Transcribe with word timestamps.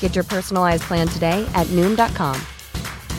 Get 0.00 0.14
your 0.14 0.24
personalized 0.24 0.84
plan 0.84 1.06
today 1.06 1.46
at 1.54 1.66
Noom.com. 1.68 2.40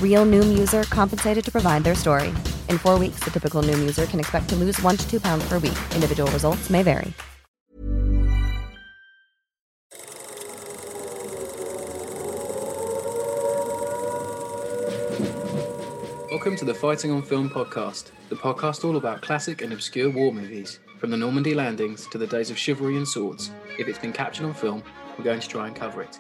Real 0.02 0.26
Noom 0.26 0.58
user 0.58 0.84
compensated 0.84 1.46
to 1.46 1.52
provide 1.52 1.84
their 1.84 1.94
story. 1.94 2.30
In 2.68 2.80
four 2.80 2.98
weeks, 2.98 3.20
the 3.24 3.30
typical 3.30 3.62
Noom 3.62 3.80
user 3.80 4.08
can 4.08 4.20
expect 4.20 4.50
to 4.50 4.56
lose 4.56 4.82
one 4.82 4.98
to 4.98 5.08
two 5.08 5.22
pounds 5.22 5.48
per 5.48 5.60
week. 5.60 5.78
Individual 5.94 6.32
results 6.32 6.72
may 6.72 6.82
vary. 6.82 7.14
Welcome 16.32 16.56
to 16.58 16.66
the 16.66 16.74
Fighting 16.74 17.12
on 17.12 17.24
Film 17.24 17.50
podcast, 17.50 18.12
the 18.30 18.36
podcast 18.36 18.86
all 18.86 18.96
about 18.96 19.22
classic 19.22 19.62
and 19.62 19.74
obscure 19.74 20.10
war 20.10 20.32
movies, 20.32 20.80
from 20.98 21.10
the 21.10 21.18
Normandy 21.18 21.54
landings 21.54 22.08
to 22.08 22.18
the 22.18 22.28
days 22.28 22.50
of 22.50 22.58
chivalry 22.58 22.96
and 22.96 23.08
swords. 23.08 23.52
If 23.78 23.88
it's 23.88 24.00
been 24.00 24.14
captured 24.14 24.46
on 24.46 24.54
film, 24.54 24.84
we're 25.18 25.26
going 25.26 25.40
to 25.40 25.48
try 25.48 25.68
and 25.68 25.76
cover 25.76 26.02
it. 26.04 26.20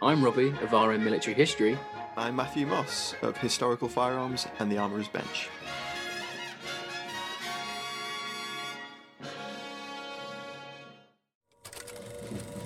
I'm 0.00 0.24
Robbie 0.24 0.54
of 0.62 0.72
RM 0.72 1.02
Military 1.02 1.34
History. 1.34 1.76
I'm 2.16 2.36
Matthew 2.36 2.68
Moss 2.68 3.16
of 3.20 3.36
Historical 3.36 3.88
Firearms 3.88 4.46
and 4.60 4.70
the 4.70 4.78
Armourer's 4.78 5.08
Bench. 5.08 5.48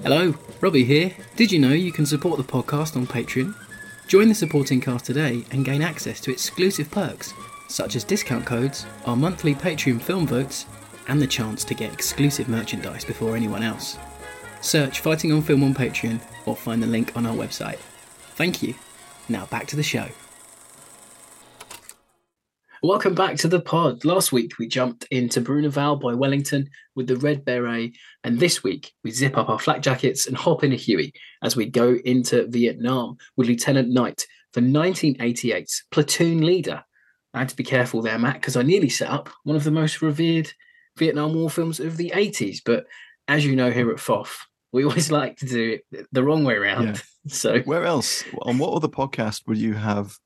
Hello, 0.02 0.34
Robbie 0.60 0.84
here. 0.84 1.16
Did 1.36 1.50
you 1.50 1.58
know 1.58 1.72
you 1.72 1.90
can 1.90 2.04
support 2.04 2.36
the 2.36 2.44
podcast 2.44 2.96
on 2.96 3.06
Patreon? 3.06 3.54
Join 4.08 4.28
the 4.28 4.34
supporting 4.34 4.82
cast 4.82 5.06
today 5.06 5.42
and 5.52 5.64
gain 5.64 5.80
access 5.80 6.20
to 6.20 6.30
exclusive 6.30 6.90
perks, 6.90 7.32
such 7.68 7.96
as 7.96 8.04
discount 8.04 8.44
codes, 8.44 8.84
our 9.06 9.16
monthly 9.16 9.54
Patreon 9.54 10.02
film 10.02 10.26
votes, 10.26 10.66
and 11.08 11.20
the 11.20 11.26
chance 11.26 11.64
to 11.64 11.72
get 11.72 11.94
exclusive 11.94 12.50
merchandise 12.50 13.06
before 13.06 13.36
anyone 13.36 13.62
else. 13.62 13.96
Search 14.62 15.00
Fighting 15.00 15.32
on 15.32 15.42
Film 15.42 15.64
on 15.64 15.74
Patreon 15.74 16.20
or 16.46 16.54
find 16.54 16.80
the 16.82 16.86
link 16.86 17.16
on 17.16 17.26
our 17.26 17.34
website. 17.34 17.78
Thank 18.36 18.62
you. 18.62 18.74
Now 19.28 19.46
back 19.46 19.66
to 19.66 19.76
the 19.76 19.82
show. 19.82 20.08
Welcome 22.84 23.14
back 23.14 23.36
to 23.38 23.48
the 23.48 23.60
pod. 23.60 24.04
Last 24.04 24.32
week 24.32 24.58
we 24.58 24.66
jumped 24.68 25.04
into 25.10 25.40
Bruneval 25.40 25.96
by 25.96 26.14
Wellington 26.14 26.70
with 26.94 27.08
the 27.08 27.16
red 27.16 27.44
beret, 27.44 27.92
and 28.24 28.38
this 28.38 28.62
week 28.62 28.92
we 29.04 29.10
zip 29.10 29.36
up 29.36 29.48
our 29.48 29.58
flak 29.58 29.82
jackets 29.82 30.26
and 30.26 30.36
hop 30.36 30.64
in 30.64 30.72
a 30.72 30.76
Huey 30.76 31.12
as 31.42 31.56
we 31.56 31.66
go 31.66 31.96
into 32.04 32.46
Vietnam 32.48 33.16
with 33.36 33.48
Lieutenant 33.48 33.90
Knight 33.90 34.26
for 34.52 34.60
1988's 34.60 35.84
Platoon 35.90 36.46
Leader. 36.46 36.82
I 37.34 37.40
had 37.40 37.48
to 37.48 37.56
be 37.56 37.64
careful 37.64 38.00
there, 38.02 38.18
Matt, 38.18 38.34
because 38.34 38.56
I 38.56 38.62
nearly 38.62 38.88
set 38.88 39.10
up 39.10 39.28
one 39.44 39.56
of 39.56 39.64
the 39.64 39.70
most 39.70 40.02
revered 40.02 40.52
Vietnam 40.98 41.34
War 41.34 41.50
films 41.50 41.80
of 41.80 41.96
the 41.96 42.10
80s. 42.14 42.58
But 42.64 42.86
as 43.28 43.44
you 43.46 43.56
know, 43.56 43.70
here 43.70 43.90
at 43.90 44.00
FOF, 44.00 44.46
we 44.72 44.84
always 44.84 45.10
like 45.20 45.36
to 45.38 45.46
do 45.46 45.78
it 45.92 46.06
the 46.12 46.24
wrong 46.24 46.44
way 46.44 46.54
around. 46.54 46.84
Yeah. 46.84 46.96
So, 47.28 47.60
where 47.60 47.84
else, 47.84 48.24
on 48.42 48.58
what 48.58 48.72
other 48.72 48.88
podcast 48.88 49.46
would 49.46 49.56
you 49.56 49.74
have 49.74 50.18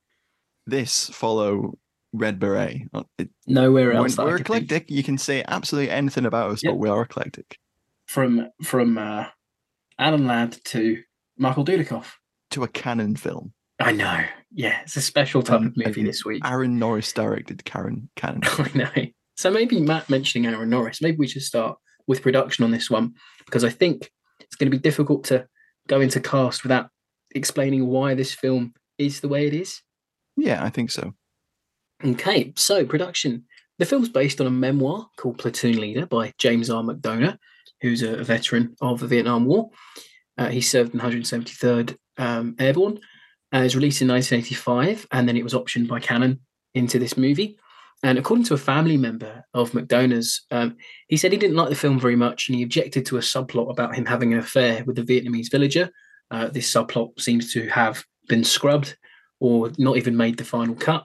this 0.66 1.10
follow 1.10 1.76
Red 2.12 2.38
Beret. 2.38 2.88
Uh, 2.92 3.04
it, 3.18 3.30
Nowhere 3.46 3.92
else. 3.92 4.16
We're 4.16 4.36
eclectic. 4.36 4.68
Think. 4.68 4.90
You 4.90 5.02
can 5.02 5.18
say 5.18 5.44
absolutely 5.46 5.90
anything 5.90 6.26
about 6.26 6.50
us, 6.50 6.62
yep. 6.62 6.72
but 6.72 6.78
we 6.78 6.88
are 6.88 7.02
eclectic. 7.02 7.58
From 8.06 8.48
from 8.62 8.98
uh, 8.98 9.26
Alan 9.98 10.26
Ladd 10.26 10.58
to 10.66 11.02
Michael 11.36 11.64
Dudikoff 11.64 12.12
to 12.50 12.64
a 12.64 12.68
Cannon 12.68 13.16
film. 13.16 13.52
I 13.78 13.92
know. 13.92 14.24
Yeah, 14.52 14.80
it's 14.82 14.96
a 14.96 15.02
special 15.02 15.42
type 15.42 15.60
um, 15.60 15.66
of 15.66 15.76
movie 15.76 16.04
this 16.04 16.24
week. 16.24 16.42
Aaron 16.46 16.78
Norris 16.78 17.12
directed 17.12 17.64
Karen 17.64 18.08
Cannon. 18.16 18.40
I 18.44 18.70
know. 18.74 19.06
So 19.36 19.50
maybe 19.50 19.80
Matt 19.80 20.08
mentioning 20.08 20.50
Aaron 20.50 20.70
Norris. 20.70 21.02
Maybe 21.02 21.18
we 21.18 21.28
should 21.28 21.42
start 21.42 21.76
with 22.06 22.22
production 22.22 22.64
on 22.64 22.70
this 22.70 22.90
one 22.90 23.14
because 23.44 23.64
I 23.64 23.70
think 23.70 24.10
it's 24.40 24.56
going 24.56 24.70
to 24.70 24.76
be 24.76 24.82
difficult 24.82 25.24
to 25.24 25.46
go 25.88 26.00
into 26.00 26.20
cast 26.20 26.62
without 26.62 26.90
explaining 27.34 27.86
why 27.86 28.14
this 28.14 28.32
film 28.32 28.74
is 28.98 29.20
the 29.20 29.28
way 29.28 29.46
it 29.46 29.54
is. 29.54 29.82
Yeah, 30.36 30.62
I 30.64 30.70
think 30.70 30.90
so. 30.90 31.14
Okay, 32.04 32.52
so 32.56 32.84
production. 32.84 33.44
The 33.78 33.86
film's 33.86 34.08
based 34.08 34.40
on 34.40 34.46
a 34.46 34.50
memoir 34.50 35.08
called 35.16 35.38
Platoon 35.38 35.80
Leader 35.80 36.06
by 36.06 36.32
James 36.38 36.70
R. 36.70 36.82
McDonough, 36.82 37.38
who's 37.80 38.02
a 38.02 38.22
veteran 38.22 38.74
of 38.80 39.00
the 39.00 39.06
Vietnam 39.06 39.44
War. 39.46 39.70
Uh, 40.38 40.48
he 40.48 40.60
served 40.60 40.92
in 40.92 40.98
the 40.98 41.04
173rd 41.04 41.96
um, 42.18 42.56
Airborne. 42.58 42.98
Uh, 43.54 43.58
it 43.58 43.64
was 43.64 43.76
released 43.76 44.02
in 44.02 44.08
1985, 44.08 45.06
and 45.12 45.28
then 45.28 45.36
it 45.36 45.44
was 45.44 45.54
optioned 45.54 45.88
by 45.88 46.00
Cannon 46.00 46.40
into 46.74 46.98
this 46.98 47.16
movie. 47.16 47.58
And 48.02 48.18
according 48.18 48.44
to 48.46 48.54
a 48.54 48.58
family 48.58 48.96
member 48.96 49.44
of 49.54 49.72
McDonough's, 49.72 50.42
um, 50.50 50.76
he 51.08 51.16
said 51.16 51.32
he 51.32 51.38
didn't 51.38 51.56
like 51.56 51.70
the 51.70 51.74
film 51.74 51.98
very 51.98 52.16
much, 52.16 52.48
and 52.48 52.56
he 52.56 52.62
objected 52.62 53.06
to 53.06 53.16
a 53.16 53.20
subplot 53.20 53.70
about 53.70 53.94
him 53.94 54.04
having 54.04 54.32
an 54.32 54.38
affair 54.38 54.84
with 54.84 54.98
a 54.98 55.02
Vietnamese 55.02 55.50
villager. 55.50 55.90
Uh, 56.30 56.48
this 56.48 56.72
subplot 56.72 57.18
seems 57.18 57.52
to 57.52 57.68
have 57.68 58.04
been 58.28 58.44
scrubbed 58.44 58.96
or 59.40 59.70
not 59.78 59.96
even 59.96 60.16
made 60.16 60.36
the 60.36 60.44
final 60.44 60.74
cut. 60.74 61.04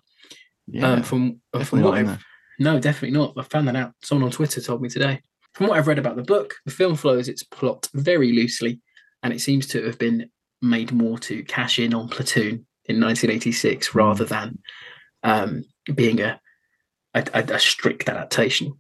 Yeah, 0.68 0.92
um, 0.92 1.04
from 1.04 1.42
uh, 1.54 1.64
from 1.64 1.82
what 1.82 1.96
I've, 1.96 2.24
no, 2.60 2.80
definitely 2.80 3.18
not. 3.18 3.34
I 3.38 3.44
found 3.44 3.68
that 3.68 3.76
out. 3.76 3.94
Someone 4.04 4.26
on 4.26 4.32
Twitter 4.32 4.62
told 4.62 4.82
me 4.82 4.90
today. 4.90 5.22
From 5.54 5.68
what 5.68 5.78
I've 5.78 5.88
read 5.88 6.00
about 6.00 6.16
the 6.16 6.24
book, 6.24 6.56
the 6.66 6.72
film 6.72 6.96
follows 6.96 7.28
its 7.28 7.44
plot 7.44 7.90
very 7.94 8.32
loosely, 8.32 8.80
and 9.24 9.34
it 9.34 9.42
seems 9.42 9.68
to 9.68 9.84
have 9.86 9.98
been 9.98 10.30
made 10.62 10.92
more 10.92 11.18
to 11.20 11.44
cash 11.44 11.80
in 11.80 11.94
on 11.94 12.08
Platoon 12.08 12.66
in 12.86 13.02
1986 13.02 13.90
mm. 13.90 13.96
rather 13.96 14.26
than 14.26 14.60
um, 15.24 15.66
being 15.94 16.22
a, 16.22 16.40
a, 17.14 17.24
a 17.34 17.60
strict 17.60 18.08
adaptation. 18.10 18.76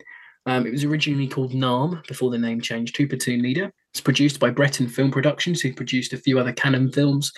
Um, 0.45 0.65
it 0.65 0.71
was 0.71 0.83
originally 0.83 1.27
called 1.27 1.53
Nam 1.53 2.01
before 2.07 2.31
the 2.31 2.37
name 2.37 2.61
changed 2.61 2.95
to 2.95 3.07
Platoon 3.07 3.41
Leader. 3.41 3.71
It's 3.91 4.01
produced 4.01 4.39
by 4.39 4.49
Breton 4.49 4.87
Film 4.87 5.11
Productions, 5.11 5.61
who 5.61 5.73
produced 5.73 6.13
a 6.13 6.17
few 6.17 6.39
other 6.39 6.53
Cannon 6.53 6.91
films, 6.91 7.31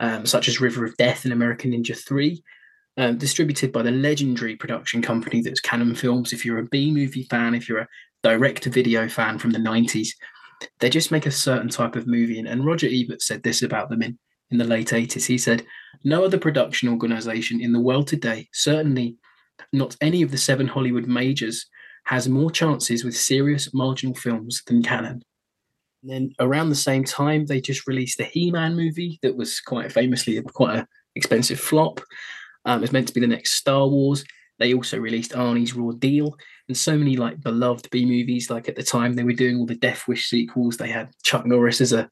um, 0.00 0.26
such 0.26 0.48
as 0.48 0.60
River 0.60 0.84
of 0.84 0.96
Death 0.96 1.24
and 1.24 1.32
American 1.32 1.72
Ninja 1.72 1.96
3, 1.96 2.42
um, 2.96 3.18
distributed 3.18 3.72
by 3.72 3.82
the 3.82 3.90
legendary 3.90 4.56
production 4.56 5.02
company 5.02 5.40
that's 5.40 5.60
Cannon 5.60 5.94
Films. 5.94 6.32
If 6.32 6.44
you're 6.44 6.58
a 6.58 6.66
B 6.66 6.90
movie 6.90 7.24
fan, 7.24 7.54
if 7.54 7.68
you're 7.68 7.78
a 7.78 7.88
direct 8.22 8.64
to 8.64 8.70
video 8.70 9.08
fan 9.08 9.38
from 9.38 9.52
the 9.52 9.58
90s, 9.58 10.08
they 10.80 10.90
just 10.90 11.12
make 11.12 11.26
a 11.26 11.30
certain 11.30 11.68
type 11.68 11.94
of 11.94 12.08
movie. 12.08 12.40
And, 12.40 12.48
and 12.48 12.64
Roger 12.64 12.88
Ebert 12.90 13.22
said 13.22 13.44
this 13.44 13.62
about 13.62 13.88
them 13.88 14.02
in, 14.02 14.18
in 14.50 14.58
the 14.58 14.64
late 14.64 14.88
80s. 14.88 15.26
He 15.26 15.38
said, 15.38 15.64
No 16.02 16.24
other 16.24 16.38
production 16.38 16.88
organization 16.88 17.60
in 17.60 17.72
the 17.72 17.80
world 17.80 18.08
today, 18.08 18.48
certainly 18.52 19.16
not 19.72 19.96
any 20.00 20.22
of 20.22 20.30
the 20.30 20.38
seven 20.38 20.66
Hollywood 20.66 21.06
majors, 21.06 21.66
has 22.04 22.28
more 22.28 22.50
chances 22.50 23.04
with 23.04 23.16
serious 23.16 23.74
marginal 23.74 24.14
films 24.14 24.62
than 24.66 24.82
Cannon. 24.82 25.22
And 26.02 26.10
then 26.10 26.32
around 26.40 26.68
the 26.68 26.74
same 26.74 27.04
time, 27.04 27.46
they 27.46 27.60
just 27.60 27.86
released 27.86 28.18
the 28.18 28.24
He 28.24 28.50
Man 28.50 28.74
movie 28.74 29.18
that 29.22 29.36
was 29.36 29.60
quite 29.60 29.92
famously 29.92 30.40
quite 30.42 30.78
an 30.78 30.86
expensive 31.14 31.60
flop. 31.60 32.00
Um, 32.64 32.80
was 32.80 32.92
meant 32.92 33.08
to 33.08 33.14
be 33.14 33.20
the 33.20 33.26
next 33.26 33.52
Star 33.52 33.86
Wars. 33.86 34.24
They 34.58 34.74
also 34.74 34.98
released 34.98 35.32
Arnie's 35.32 35.74
Raw 35.74 35.92
Deal 35.92 36.36
and 36.66 36.76
so 36.76 36.96
many 36.96 37.16
like 37.16 37.40
beloved 37.40 37.88
B 37.90 38.04
movies. 38.04 38.50
Like 38.50 38.68
at 38.68 38.76
the 38.76 38.82
time, 38.82 39.14
they 39.14 39.22
were 39.22 39.32
doing 39.32 39.56
all 39.56 39.66
the 39.66 39.74
Death 39.74 40.08
Wish 40.08 40.28
sequels. 40.28 40.76
They 40.76 40.88
had 40.88 41.10
Chuck 41.22 41.46
Norris 41.46 41.80
as 41.80 41.92
a 41.92 42.08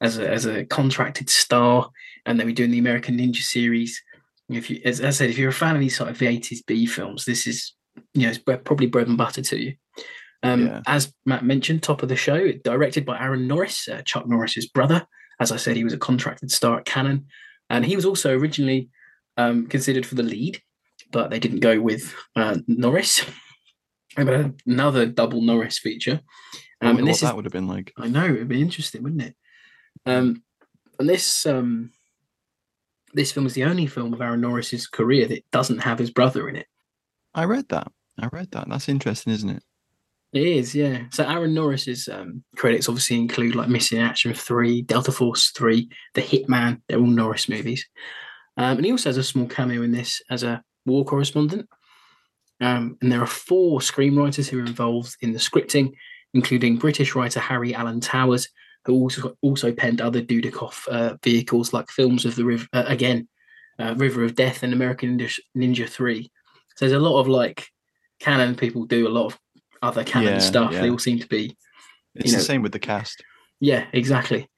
as 0.00 0.18
a 0.18 0.28
as 0.28 0.46
a 0.46 0.64
contracted 0.64 1.30
star, 1.30 1.90
and 2.26 2.38
they 2.38 2.44
were 2.44 2.52
doing 2.52 2.70
the 2.70 2.78
American 2.78 3.18
Ninja 3.18 3.42
series. 3.42 4.02
If 4.48 4.70
you, 4.70 4.80
as 4.84 5.00
I 5.00 5.10
said, 5.10 5.30
if 5.30 5.38
you're 5.38 5.50
a 5.50 5.52
fan 5.52 5.74
of 5.74 5.80
these 5.80 5.96
sort 5.96 6.10
of 6.10 6.18
the 6.18 6.26
80s 6.26 6.66
B 6.66 6.86
films, 6.86 7.24
this 7.24 7.46
is 7.46 7.72
you 8.12 8.22
know 8.22 8.30
it's 8.30 8.38
probably 8.38 8.86
bread 8.86 9.08
and 9.08 9.16
butter 9.16 9.42
to 9.42 9.58
you. 9.58 9.74
Um, 10.42 10.66
Yeah. 10.66 10.82
As 10.86 11.12
Matt 11.24 11.44
mentioned, 11.44 11.82
top 11.82 12.02
of 12.02 12.08
the 12.08 12.16
show, 12.16 12.52
directed 12.64 13.06
by 13.06 13.18
Aaron 13.18 13.48
Norris, 13.48 13.88
uh, 13.88 14.02
Chuck 14.02 14.28
Norris's 14.28 14.66
brother. 14.66 15.06
As 15.40 15.50
I 15.50 15.56
said, 15.56 15.76
he 15.76 15.84
was 15.84 15.94
a 15.94 15.98
contracted 15.98 16.50
star 16.50 16.78
at 16.78 16.84
Cannon, 16.84 17.26
and 17.70 17.84
he 17.84 17.96
was 17.96 18.04
also 18.04 18.36
originally 18.36 18.90
um, 19.36 19.66
considered 19.66 20.06
for 20.06 20.14
the 20.14 20.22
lead, 20.22 20.60
but 21.10 21.30
they 21.30 21.38
didn't 21.38 21.60
go 21.60 21.80
with 21.80 22.14
uh, 22.36 22.58
Norris. 22.66 23.24
Had 24.16 24.54
another 24.64 25.06
double 25.06 25.40
Norris 25.40 25.78
feature. 25.78 26.20
Um, 26.80 26.90
and 26.90 26.98
what 26.98 27.06
this 27.06 27.16
is 27.16 27.22
that 27.22 27.34
would 27.34 27.46
have 27.46 27.52
been 27.52 27.66
like. 27.66 27.92
I 27.98 28.06
know 28.06 28.26
it'd 28.26 28.46
be 28.46 28.60
interesting, 28.60 29.02
wouldn't 29.02 29.22
it? 29.22 29.34
Um, 30.06 30.42
and 31.00 31.08
this 31.08 31.46
um, 31.46 31.90
this 33.14 33.32
film 33.32 33.46
is 33.46 33.54
the 33.54 33.64
only 33.64 33.86
film 33.86 34.12
of 34.12 34.20
Aaron 34.20 34.40
Norris's 34.40 34.86
career 34.86 35.26
that 35.28 35.50
doesn't 35.50 35.78
have 35.78 35.98
his 35.98 36.10
brother 36.10 36.48
in 36.48 36.56
it. 36.56 36.66
I 37.34 37.44
read 37.44 37.68
that. 37.70 37.90
I 38.18 38.28
read 38.32 38.50
that. 38.52 38.68
That's 38.68 38.88
interesting, 38.88 39.32
isn't 39.32 39.50
it? 39.50 39.62
It 40.32 40.46
is, 40.46 40.74
yeah. 40.74 41.04
So 41.10 41.24
Aaron 41.24 41.54
Norris's 41.54 42.08
um, 42.08 42.42
credits 42.56 42.88
obviously 42.88 43.16
include 43.16 43.54
like 43.54 43.68
Missing 43.68 43.98
in 43.98 44.04
Action 44.04 44.34
Three, 44.34 44.82
Delta 44.82 45.12
Force 45.12 45.50
Three, 45.50 45.88
The 46.14 46.22
Hitman. 46.22 46.80
They're 46.88 46.98
all 46.98 47.06
Norris 47.06 47.48
movies, 47.48 47.86
um, 48.56 48.76
and 48.76 48.84
he 48.84 48.90
also 48.90 49.10
has 49.10 49.16
a 49.16 49.22
small 49.22 49.46
cameo 49.46 49.82
in 49.82 49.92
this 49.92 50.20
as 50.30 50.42
a 50.42 50.62
war 50.86 51.04
correspondent. 51.04 51.68
Um, 52.60 52.98
and 53.00 53.12
there 53.12 53.22
are 53.22 53.26
four 53.26 53.78
screenwriters 53.80 54.48
who 54.48 54.58
are 54.58 54.66
involved 54.66 55.16
in 55.20 55.32
the 55.32 55.38
scripting, 55.38 55.92
including 56.34 56.78
British 56.78 57.14
writer 57.14 57.40
Harry 57.40 57.74
Allen 57.74 58.00
Towers, 58.00 58.48
who 58.84 58.94
also 58.94 59.36
also 59.42 59.72
penned 59.72 60.00
other 60.00 60.20
Dudikoff 60.22 60.86
uh, 60.88 61.16
vehicles 61.22 61.72
like 61.72 61.90
films 61.90 62.24
of 62.24 62.36
the 62.36 62.44
river 62.44 62.66
uh, 62.72 62.84
again, 62.86 63.28
uh, 63.78 63.94
River 63.96 64.24
of 64.24 64.34
Death 64.34 64.62
and 64.62 64.72
American 64.72 65.18
Ninja, 65.18 65.38
Ninja 65.56 65.88
Three. 65.88 66.30
So 66.76 66.86
there's 66.86 66.92
a 66.92 66.98
lot 66.98 67.20
of 67.20 67.28
like 67.28 67.66
Cannon 68.20 68.54
people 68.54 68.84
do 68.84 69.06
a 69.06 69.10
lot 69.10 69.26
of 69.26 69.38
other 69.82 70.04
Cannon 70.04 70.34
Yeah, 70.34 70.38
stuff. 70.40 70.72
They 70.72 70.90
all 70.90 70.98
seem 70.98 71.18
to 71.20 71.26
be 71.28 71.56
It's 72.14 72.32
You 72.32 72.38
the 72.38 72.44
same 72.44 72.62
with 72.62 72.72
the 72.72 72.78
cast. 72.78 73.22
yeah, 73.60 73.86
exactly. 73.92 74.48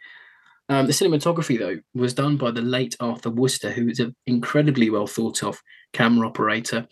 Um, 0.68 0.86
the 0.86 0.92
cinematography, 0.92 1.58
though, 1.58 1.78
was 1.94 2.12
done 2.12 2.36
by 2.36 2.50
the 2.50 2.60
late 2.62 2.96
Arthur 2.98 3.30
Wooster, 3.30 3.70
who 3.70 3.86
was 3.86 4.00
an 4.00 4.16
incredibly 4.26 4.90
well 4.90 5.06
thought 5.06 5.44
of 5.44 5.60
camera 5.92 6.26
operator. 6.26 6.88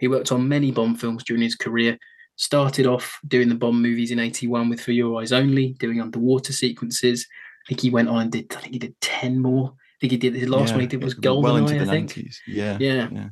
He 0.00 0.08
worked 0.08 0.32
on 0.32 0.48
many 0.48 0.70
Bond 0.70 0.98
films 1.00 1.24
during 1.24 1.42
his 1.42 1.54
career. 1.54 1.98
Started 2.40 2.86
off 2.86 3.18
doing 3.26 3.48
the 3.48 3.56
Bond 3.56 3.82
movies 3.82 4.12
in 4.12 4.20
'81 4.20 4.68
with 4.68 4.80
For 4.80 4.92
Your 4.92 5.20
Eyes 5.20 5.32
Only, 5.32 5.72
doing 5.74 6.00
underwater 6.00 6.52
sequences. 6.52 7.26
I 7.66 7.68
think 7.68 7.80
he 7.80 7.90
went 7.90 8.08
on 8.08 8.22
and 8.22 8.30
did. 8.32 8.46
I 8.56 8.60
think 8.60 8.72
he 8.74 8.78
did 8.78 8.98
ten 9.00 9.40
more. 9.40 9.72
I 9.74 9.96
think 10.00 10.12
he 10.12 10.16
did. 10.18 10.34
His 10.34 10.48
last 10.48 10.70
one 10.70 10.80
he 10.82 10.86
did 10.86 11.02
was 11.02 11.14
it- 11.14 11.24
well 11.24 11.56
into 11.56 11.74
I 11.74 11.78
the 11.78 11.86
think. 11.86 12.10
90s. 12.12 12.36
Yeah. 12.46 12.78
Yeah. 12.80 13.08
yeah. 13.12 13.28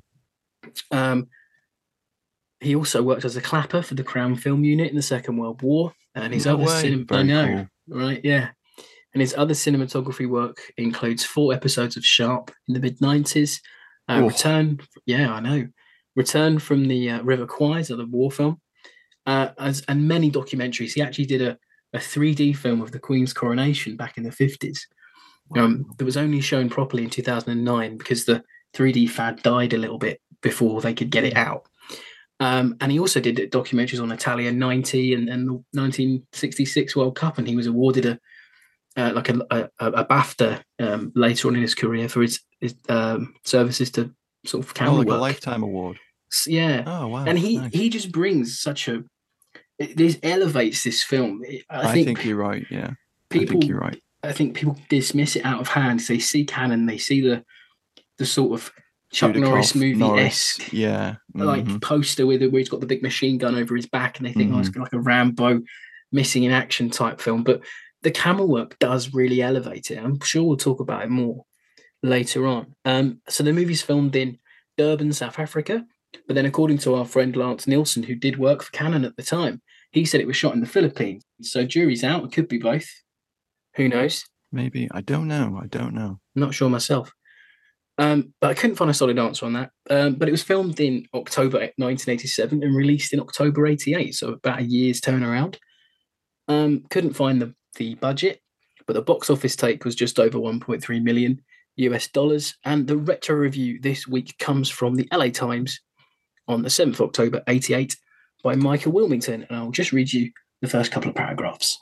Um, 0.91 1.29
he 2.61 2.75
also 2.75 3.01
worked 3.03 3.25
as 3.25 3.37
a 3.37 3.41
clapper 3.41 3.81
for 3.81 3.95
the 3.95 4.03
Crown 4.03 4.35
Film 4.35 4.65
Unit 4.65 4.91
in 4.91 4.97
the 4.97 5.03
Second 5.03 5.37
World 5.37 5.63
War, 5.63 5.93
and 6.17 6.35
his 6.35 6.47
No 6.47 6.55
other 6.61 6.67
cinema. 6.69 7.05
I 7.11 7.23
know, 7.23 7.67
right? 7.89 8.21
Yeah, 8.25 8.49
and 9.15 9.21
his 9.21 9.35
other 9.39 9.55
cinematography 9.55 10.29
work 10.29 10.61
includes 10.77 11.25
four 11.25 11.53
episodes 11.55 11.97
of 11.97 12.05
Sharpe 12.05 12.51
in 12.67 12.75
the 12.75 12.81
mid 12.81 13.01
nineties. 13.01 13.63
Uh. 14.09 14.23
Return, 14.27 14.81
yeah, 15.05 15.33
I 15.33 15.39
know. 15.41 15.69
Return 16.17 16.59
from 16.59 16.89
the 16.89 17.11
uh, 17.11 17.23
River 17.23 17.47
Kwai's, 17.47 17.89
the 17.89 18.05
war 18.07 18.33
film, 18.33 18.61
uh, 19.27 19.49
as 19.59 19.83
and 19.89 20.07
many 20.09 20.31
documentaries. 20.31 20.95
He 20.95 21.03
actually 21.03 21.27
did 21.27 21.43
a 21.43 21.59
a 21.93 21.99
3D 21.99 22.57
film 22.57 22.83
of 22.83 22.93
the 22.93 22.99
Queen's 22.99 23.33
coronation 23.33 23.97
back 23.97 24.19
in 24.19 24.25
the 24.25 24.31
50s. 24.31 24.81
Um, 25.57 25.87
that 25.97 26.05
was 26.05 26.17
only 26.17 26.41
shown 26.41 26.69
properly 26.69 27.05
in 27.05 27.11
2009 27.11 27.97
because 27.97 28.25
the 28.25 28.43
3D 28.75 29.09
fad 29.09 29.41
died 29.43 29.73
a 29.73 29.79
little 29.79 29.97
bit 29.97 30.21
before 30.43 30.81
they 30.81 30.93
could 30.93 31.11
get 31.11 31.25
it 31.25 31.37
out. 31.37 31.63
Um, 32.41 32.77
and 32.81 32.91
he 32.93 32.99
also 32.99 33.21
did 33.21 33.37
documentaries 33.53 34.03
on 34.03 34.11
Italia 34.13 34.53
90 34.53 35.15
and, 35.15 35.29
and 35.31 35.49
the 35.49 35.53
1966 35.73 36.97
World 36.97 37.15
Cup, 37.17 37.39
and 37.39 37.47
he 37.49 37.57
was 37.57 37.67
awarded 37.67 38.07
a 38.07 38.19
uh, 38.97 39.13
like 39.15 39.29
a, 39.29 39.39
a, 39.51 39.69
a 39.79 40.05
BAFTA 40.07 40.63
um, 40.81 41.13
later 41.15 41.49
on 41.49 41.55
in 41.55 41.63
his 41.63 41.75
career 41.75 42.09
for 42.09 42.23
his, 42.23 42.41
his 42.61 42.75
um, 42.89 43.35
services 43.45 43.91
to 43.93 44.11
sort 44.45 44.65
of 44.65 44.71
Oh, 44.71 44.75
camera 44.75 44.95
like 44.97 45.09
a 45.09 45.15
lifetime 45.15 45.63
award. 45.63 45.99
Yeah, 46.47 46.83
Oh 46.87 47.09
wow. 47.09 47.25
and 47.27 47.39
he 47.39 47.59
nice. 47.59 47.73
he 47.73 47.89
just 47.89 48.11
brings 48.11 48.59
such 48.61 48.89
a 48.89 49.05
it, 49.79 49.97
this 49.97 50.19
elevates 50.23 50.83
this 50.85 51.03
film. 51.03 51.43
It- 51.45 51.65
I, 51.71 51.89
I 51.89 51.93
think, 51.93 52.07
think, 52.07 52.25
you're 52.25 52.37
right. 52.37 52.65
Yeah. 52.71 52.93
people 53.31 53.57
I 53.57 53.61
think 53.61 53.69
you're 53.69 53.79
right. 53.79 54.03
I 54.23 54.33
think 54.33 54.55
people 54.57 54.79
dismiss 54.89 55.37
it 55.37 55.45
out 55.45 55.61
of 55.61 55.69
hand. 55.69 56.01
They 56.01 56.19
see 56.19 56.45
Cannon, 56.45 56.87
they 56.87 56.99
see 56.99 57.21
the 57.21 57.45
the 58.19 58.27
sort 58.27 58.59
of 58.59 58.73
Chuck 59.13 59.37
Norris 59.37 59.75
movie 59.75 60.03
esque 60.03 60.73
Yeah. 60.73 61.17
like 61.35 61.65
mhm. 61.65 61.81
poster 61.83 62.27
with 62.27 62.43
it 62.43 62.51
where 62.51 62.59
he's 62.59 62.69
got 62.69 62.81
the 62.81 62.87
big 62.87 63.03
machine 63.03 63.39
gun 63.39 63.55
over 63.55 63.77
his 63.77 63.87
back, 63.87 64.19
and 64.19 64.27
they 64.27 64.33
think 64.33 64.53
oh, 64.53 64.59
it's 64.59 64.71
Mhm. 64.71 64.81
like 64.81 64.93
a 64.95 65.01
Rambo 65.01 65.61
missing 66.13 66.45
in 66.45 66.51
action 66.53 66.91
type 66.91 67.21
film. 67.21 67.45
But 67.45 67.61
the 68.03 68.11
camera 68.11 68.47
work 68.47 68.79
does 68.79 69.13
really 69.13 69.43
elevate 69.43 69.91
it. 69.91 69.99
I'm 69.99 70.19
sure 70.21 70.43
we'll 70.45 70.57
talk 70.57 70.81
about 70.81 71.03
it 71.03 71.11
more 71.11 71.45
later 72.03 72.47
on. 72.47 72.75
Um, 72.85 73.21
so 73.29 73.43
the 73.45 73.53
movie's 73.53 73.83
filmed 73.83 74.17
in 74.17 74.39
Durban, 74.77 75.13
South 75.13 75.39
Africa. 75.39 75.85
But 76.27 76.35
then, 76.35 76.47
according 76.47 76.79
to 76.79 76.95
our 76.95 77.05
friend 77.05 77.37
Lance 77.37 77.67
Nielsen, 77.67 78.03
who 78.05 78.15
did 78.15 78.39
work 78.39 78.63
for 78.63 78.73
Cannon 78.73 79.05
at 79.05 79.17
the 79.17 79.23
time, 79.23 79.61
he 79.97 80.05
said 80.05 80.21
it 80.21 80.27
was 80.27 80.37
shot 80.37 80.53
in 80.53 80.61
the 80.61 80.67
Philippines. 80.67 81.25
So 81.41 81.65
jury's 81.65 82.05
out. 82.05 82.23
It 82.23 82.33
could 82.33 82.49
be 82.49 82.59
both. 82.59 82.87
Who 83.77 83.89
knows? 83.89 84.23
Maybe. 84.53 84.89
I 84.91 85.01
don't 85.01 85.27
know. 85.27 85.59
I 85.63 85.69
don't 85.69 85.95
know. 85.95 86.21
Not 86.35 86.53
sure 86.53 86.69
myself. 86.69 87.11
Um, 87.97 88.35
but 88.39 88.51
I 88.51 88.55
couldn't 88.55 88.77
find 88.77 88.91
a 88.91 88.95
solid 88.95 89.19
answer 89.19 89.47
on 89.47 89.55
that. 89.55 89.71
Um, 89.89 90.17
but 90.17 90.29
it 90.29 90.33
was 90.33 90.43
filmed 90.43 90.81
in 90.81 91.07
October 91.15 91.61
1987 91.79 92.63
and 92.63 92.77
released 92.77 93.15
in 93.15 93.21
October 93.21 93.67
88, 93.67 94.15
so 94.15 94.33
about 94.33 94.59
a 94.59 94.65
year's 94.65 95.01
turnaround. 95.01 95.57
Um, 96.47 96.85
couldn't 96.91 97.15
find 97.15 97.41
the, 97.41 97.55
the 97.77 97.95
budget, 97.95 98.43
but 98.87 98.93
the 98.93 99.01
box 99.01 99.31
office 99.31 99.57
take 99.57 99.87
was 99.87 99.95
just 99.95 100.21
over 100.21 100.39
1.3 100.39 101.03
million 101.03 101.41
US 101.77 102.07
dollars. 102.09 102.55
And 102.67 102.87
the 102.87 102.99
retro 102.99 103.35
review 103.35 103.81
this 103.81 104.07
week 104.07 104.37
comes 104.39 104.69
from 104.69 104.97
the 104.97 105.09
LA 105.11 105.31
Times 105.31 105.81
on 106.49 106.61
the 106.61 106.69
7th 106.69 106.95
of 106.95 107.01
October 107.01 107.43
88 107.49 107.97
by 108.43 108.55
Michael 108.55 108.93
Wilmington. 108.93 109.47
And 109.49 109.59
I'll 109.59 109.71
just 109.71 109.93
read 109.93 110.13
you 110.13 110.31
the 110.63 110.69
first 110.69 110.91
couple 110.93 111.11
of 111.11 111.17
paragraphs. 111.17 111.79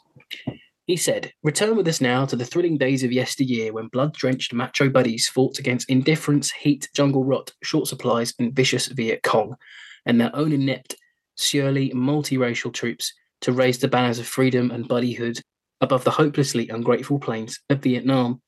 He 0.87 0.96
said, 0.96 1.32
Return 1.42 1.76
with 1.76 1.88
us 1.88 2.00
now 2.00 2.26
to 2.26 2.37
the 2.37 2.44
thrilling 2.44 2.76
days 2.76 3.02
of 3.02 3.12
yesteryear 3.12 3.73
when 3.73 3.88
blood 3.88 4.12
drenched 4.12 4.52
macho 4.52 4.90
buddies 4.90 5.28
fought 5.28 5.58
against 5.58 5.88
indifference, 5.88 6.50
heat, 6.50 6.88
jungle 6.94 7.25
rot, 7.25 7.52
short 7.62 7.88
supplies, 7.88 8.34
and 8.38 8.54
vicious 8.54 8.87
Viet 8.88 9.23
Cong, 9.23 9.56
and 10.04 10.20
their 10.20 10.34
own 10.37 10.52
inept, 10.52 10.96
surely 11.38 11.90
multiracial 11.90 12.73
troops 12.73 13.14
to 13.40 13.52
raise 13.52 13.78
the 13.78 13.88
banners 13.88 14.18
of 14.18 14.26
freedom 14.26 14.70
and 14.70 14.88
buddyhood 14.88 15.40
above 15.80 16.04
the 16.04 16.11
hopelessly 16.11 16.68
ungrateful 16.68 17.18
plains 17.18 17.61
of 17.70 17.82
Vietnam. 17.82 18.42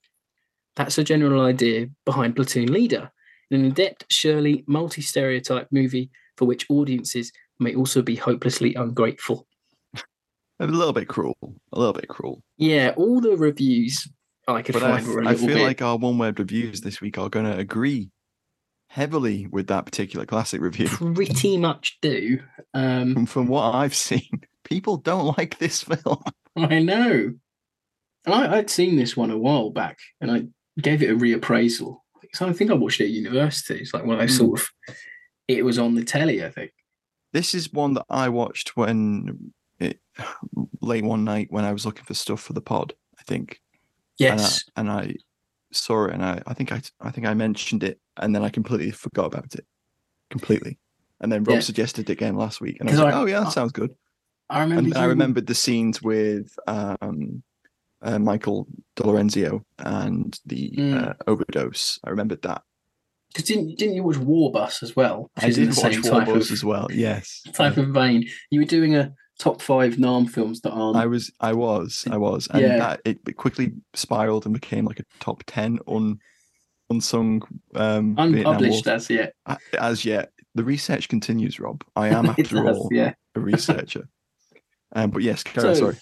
That's 0.74 0.98
a 0.98 1.04
general 1.04 1.40
idea 1.40 1.88
behind 2.04 2.36
Platoon 2.36 2.70
Leader, 2.70 3.10
an 3.50 3.64
adept, 3.64 4.04
surely 4.10 4.62
multi 4.66 5.00
stereotype 5.00 5.68
movie 5.70 6.10
for 6.36 6.44
which 6.44 6.66
audiences 6.68 7.32
may 7.58 7.74
also 7.74 8.02
be 8.02 8.16
hopelessly 8.16 8.74
ungrateful. 8.74 9.46
A 10.58 10.66
little 10.66 10.92
bit 10.92 11.08
cruel. 11.08 11.36
A 11.72 11.78
little 11.78 11.92
bit 11.92 12.08
cruel. 12.08 12.42
Yeah, 12.56 12.94
all 12.96 13.20
the 13.20 13.36
reviews 13.36 14.08
I 14.48 14.62
could 14.62 14.72
But 14.74 14.84
I, 14.84 15.00
find 15.00 15.26
I 15.28 15.32
little 15.32 15.48
feel 15.48 15.56
bit. 15.58 15.62
like 15.64 15.82
our 15.82 15.96
one 15.98 16.16
word 16.18 16.38
reviews 16.38 16.80
this 16.80 17.00
week 17.00 17.18
are 17.18 17.28
going 17.28 17.44
to 17.46 17.56
agree 17.58 18.10
heavily 18.88 19.46
with 19.50 19.66
that 19.66 19.84
particular 19.84 20.24
classic 20.24 20.60
review. 20.60 20.88
pretty 21.14 21.58
much 21.58 21.98
do. 22.00 22.38
Um, 22.72 23.12
From, 23.12 23.26
from 23.26 23.46
what 23.48 23.74
I've 23.74 23.94
seen, 23.94 24.42
people 24.64 24.96
don't 24.96 25.36
like 25.36 25.58
this 25.58 25.82
film. 25.82 26.22
I 26.56 26.78
know. 26.78 27.34
And 28.24 28.34
I, 28.34 28.56
I'd 28.58 28.70
seen 28.70 28.96
this 28.96 29.16
one 29.16 29.30
a 29.30 29.36
while 29.38 29.70
back 29.70 29.98
and 30.20 30.30
I 30.30 30.44
gave 30.80 31.02
it 31.02 31.10
a 31.10 31.14
reappraisal. 31.16 31.98
So 32.32 32.48
I 32.48 32.52
think 32.54 32.70
I 32.70 32.74
watched 32.74 33.00
it 33.00 33.04
at 33.04 33.10
university. 33.10 33.80
It's 33.80 33.92
like 33.92 34.04
when 34.06 34.18
I 34.18 34.24
Hmm. 34.26 34.32
sort 34.32 34.60
of, 34.60 34.68
it 35.48 35.64
was 35.64 35.78
on 35.78 35.94
the 35.94 36.04
telly, 36.04 36.44
I 36.44 36.50
think. 36.50 36.72
This 37.32 37.54
is 37.54 37.72
one 37.72 37.94
that 37.94 38.04
I 38.08 38.28
watched 38.28 38.76
when 38.76 39.52
it, 39.78 40.00
late 40.80 41.04
one 41.04 41.24
night 41.24 41.48
when 41.50 41.64
I 41.64 41.72
was 41.72 41.84
looking 41.84 42.04
for 42.04 42.14
stuff 42.14 42.40
for 42.40 42.52
the 42.52 42.60
pod. 42.60 42.94
I 43.18 43.22
think, 43.24 43.60
Yes. 44.18 44.64
and 44.76 44.90
I, 44.90 45.00
and 45.00 45.10
I 45.10 45.14
saw 45.72 46.06
it, 46.06 46.14
and 46.14 46.24
I, 46.24 46.40
I 46.46 46.54
think 46.54 46.72
I, 46.72 46.80
I 47.00 47.10
think 47.10 47.26
I 47.26 47.34
mentioned 47.34 47.82
it, 47.84 48.00
and 48.16 48.34
then 48.34 48.42
I 48.44 48.48
completely 48.48 48.90
forgot 48.90 49.26
about 49.26 49.54
it, 49.54 49.66
completely. 50.30 50.78
And 51.20 51.30
then 51.32 51.44
Rob 51.44 51.56
Yeah. 51.56 51.60
suggested 51.60 52.08
it 52.08 52.12
again 52.12 52.36
last 52.36 52.60
week, 52.60 52.76
and 52.80 52.88
I 52.88 52.92
was 52.92 53.00
like, 53.00 53.14
I- 53.14 53.18
"Oh 53.20 53.26
yeah, 53.26 53.40
that 53.40 53.48
I- 53.48 53.50
sounds 53.50 53.72
good." 53.72 53.90
I 54.48 54.60
remember 54.60 54.90
And 54.90 54.96
I 54.96 55.04
remembered 55.06 55.46
the 55.48 55.54
scenes 55.56 56.00
with 56.00 56.56
um, 56.68 57.42
uh, 58.00 58.18
Michael 58.20 58.68
De 58.94 59.04
Lorenzo 59.04 59.64
and 59.80 60.38
the 60.46 60.70
Mm. 60.78 61.08
uh, 61.08 61.14
overdose. 61.26 61.98
I 62.04 62.10
remembered 62.10 62.42
that. 62.42 62.62
Because 63.36 63.48
didn't 63.48 63.78
didn't 63.78 63.96
you 63.96 64.02
watch 64.02 64.16
War 64.16 64.50
Bus 64.50 64.82
as 64.82 64.96
well? 64.96 65.30
I 65.36 65.50
did 65.50 65.68
watch 65.68 65.76
same 65.76 66.00
War 66.10 66.24
Bus 66.24 66.46
of 66.46 66.52
as 66.52 66.64
well. 66.64 66.88
Yes, 66.90 67.42
type 67.52 67.76
of 67.76 67.88
vein. 67.88 68.26
You 68.50 68.60
were 68.60 68.66
doing 68.66 68.96
a 68.96 69.12
top 69.38 69.60
five 69.60 69.98
Nam 69.98 70.26
films 70.26 70.62
that 70.62 70.70
aren't. 70.70 70.96
I 70.96 71.04
was, 71.04 71.30
I 71.40 71.52
was, 71.52 72.06
I 72.10 72.16
was, 72.16 72.48
and 72.50 72.62
Yeah. 72.62 72.78
that 72.78 73.00
it, 73.04 73.18
it 73.28 73.36
quickly 73.36 73.72
spiraled 73.92 74.46
and 74.46 74.54
became 74.54 74.86
like 74.86 75.00
a 75.00 75.04
top 75.20 75.42
ten 75.46 75.78
on 75.84 76.18
unsung 76.88 77.42
um, 77.74 78.14
unpublished 78.16 78.86
as 78.86 79.10
yet. 79.10 79.34
As 79.78 80.06
yet, 80.06 80.30
the 80.54 80.64
research 80.64 81.10
continues, 81.10 81.60
Rob. 81.60 81.84
I 81.94 82.08
am, 82.16 82.26
after 82.30 82.42
does, 82.42 82.78
all, 82.78 82.88
yeah. 82.90 83.12
a 83.34 83.40
researcher. 83.52 84.08
um, 84.94 85.10
but 85.10 85.22
yes, 85.22 85.44
on, 85.56 85.60
So, 85.60 85.74
sorry. 85.74 85.96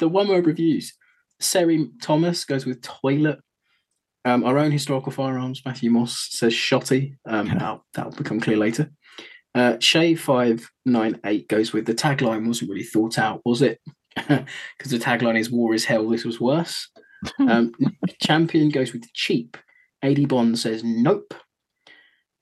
the 0.00 0.08
one 0.08 0.28
word 0.28 0.44
reviews. 0.46 0.92
Seri 1.40 1.88
Thomas 2.02 2.44
goes 2.44 2.66
with 2.66 2.82
toilet. 2.82 3.38
Um, 4.24 4.44
our 4.44 4.58
own 4.58 4.72
historical 4.72 5.12
firearms, 5.12 5.62
Matthew 5.64 5.90
Moss 5.90 6.28
says 6.30 6.54
shotty. 6.54 7.16
Um, 7.26 7.48
that'll, 7.48 7.84
that'll 7.92 8.12
become 8.12 8.40
clear 8.40 8.56
later. 8.56 8.90
Uh, 9.54 9.76
Shay 9.78 10.14
five 10.14 10.68
nine 10.84 11.20
eight 11.24 11.48
goes 11.48 11.72
with 11.72 11.86
the 11.86 11.94
tagline 11.94 12.46
wasn't 12.46 12.70
really 12.70 12.82
thought 12.82 13.18
out, 13.18 13.40
was 13.44 13.62
it? 13.62 13.80
Because 14.16 14.90
the 14.90 14.98
tagline 14.98 15.38
is 15.38 15.50
"War 15.50 15.74
is 15.74 15.84
hell. 15.84 16.08
This 16.08 16.24
was 16.24 16.40
worse." 16.40 16.88
Um, 17.38 17.72
Champion 18.22 18.68
goes 18.68 18.92
with 18.92 19.10
cheap. 19.14 19.56
Ad 20.02 20.28
Bond 20.28 20.58
says 20.58 20.82
nope. 20.84 21.32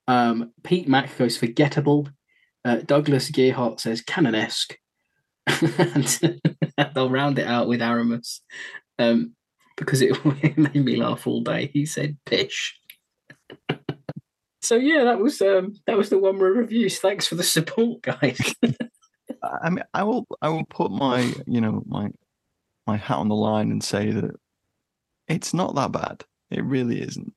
Um, 0.08 0.50
Pete 0.64 0.88
Mack 0.88 1.16
goes 1.16 1.36
forgettable. 1.36 2.08
Uh, 2.64 2.78
Douglas 2.84 3.30
Gearhart 3.30 3.78
says 3.78 4.02
canonesque. 4.02 4.74
and 5.46 6.92
they'll 6.94 7.10
round 7.10 7.38
it 7.38 7.46
out 7.46 7.68
with 7.68 7.80
Aramis 7.80 8.40
um, 8.98 9.34
because 9.84 10.02
it, 10.02 10.16
it 10.42 10.56
made 10.58 10.84
me 10.84 10.96
laugh 10.96 11.26
all 11.26 11.42
day. 11.42 11.70
He 11.72 11.86
said 11.86 12.16
pish. 12.26 12.78
so 14.60 14.76
yeah, 14.76 15.04
that 15.04 15.18
was 15.18 15.40
um, 15.42 15.74
that 15.86 15.96
was 15.96 16.08
the 16.10 16.18
one 16.18 16.38
word 16.38 16.56
reviews. 16.56 16.98
Thanks 16.98 17.26
for 17.26 17.34
the 17.34 17.42
support, 17.42 18.02
guys. 18.02 18.54
I 19.62 19.70
mean, 19.70 19.84
I 19.92 20.04
will, 20.04 20.26
I 20.40 20.48
will 20.50 20.64
put 20.66 20.90
my, 20.92 21.32
you 21.46 21.60
know, 21.60 21.82
my, 21.86 22.10
my 22.86 22.96
hat 22.96 23.16
on 23.18 23.28
the 23.28 23.34
line 23.34 23.70
and 23.72 23.82
say 23.82 24.10
that 24.12 24.30
it's 25.26 25.52
not 25.52 25.74
that 25.74 25.90
bad. 25.92 26.24
It 26.50 26.64
really 26.64 27.00
isn't. 27.00 27.32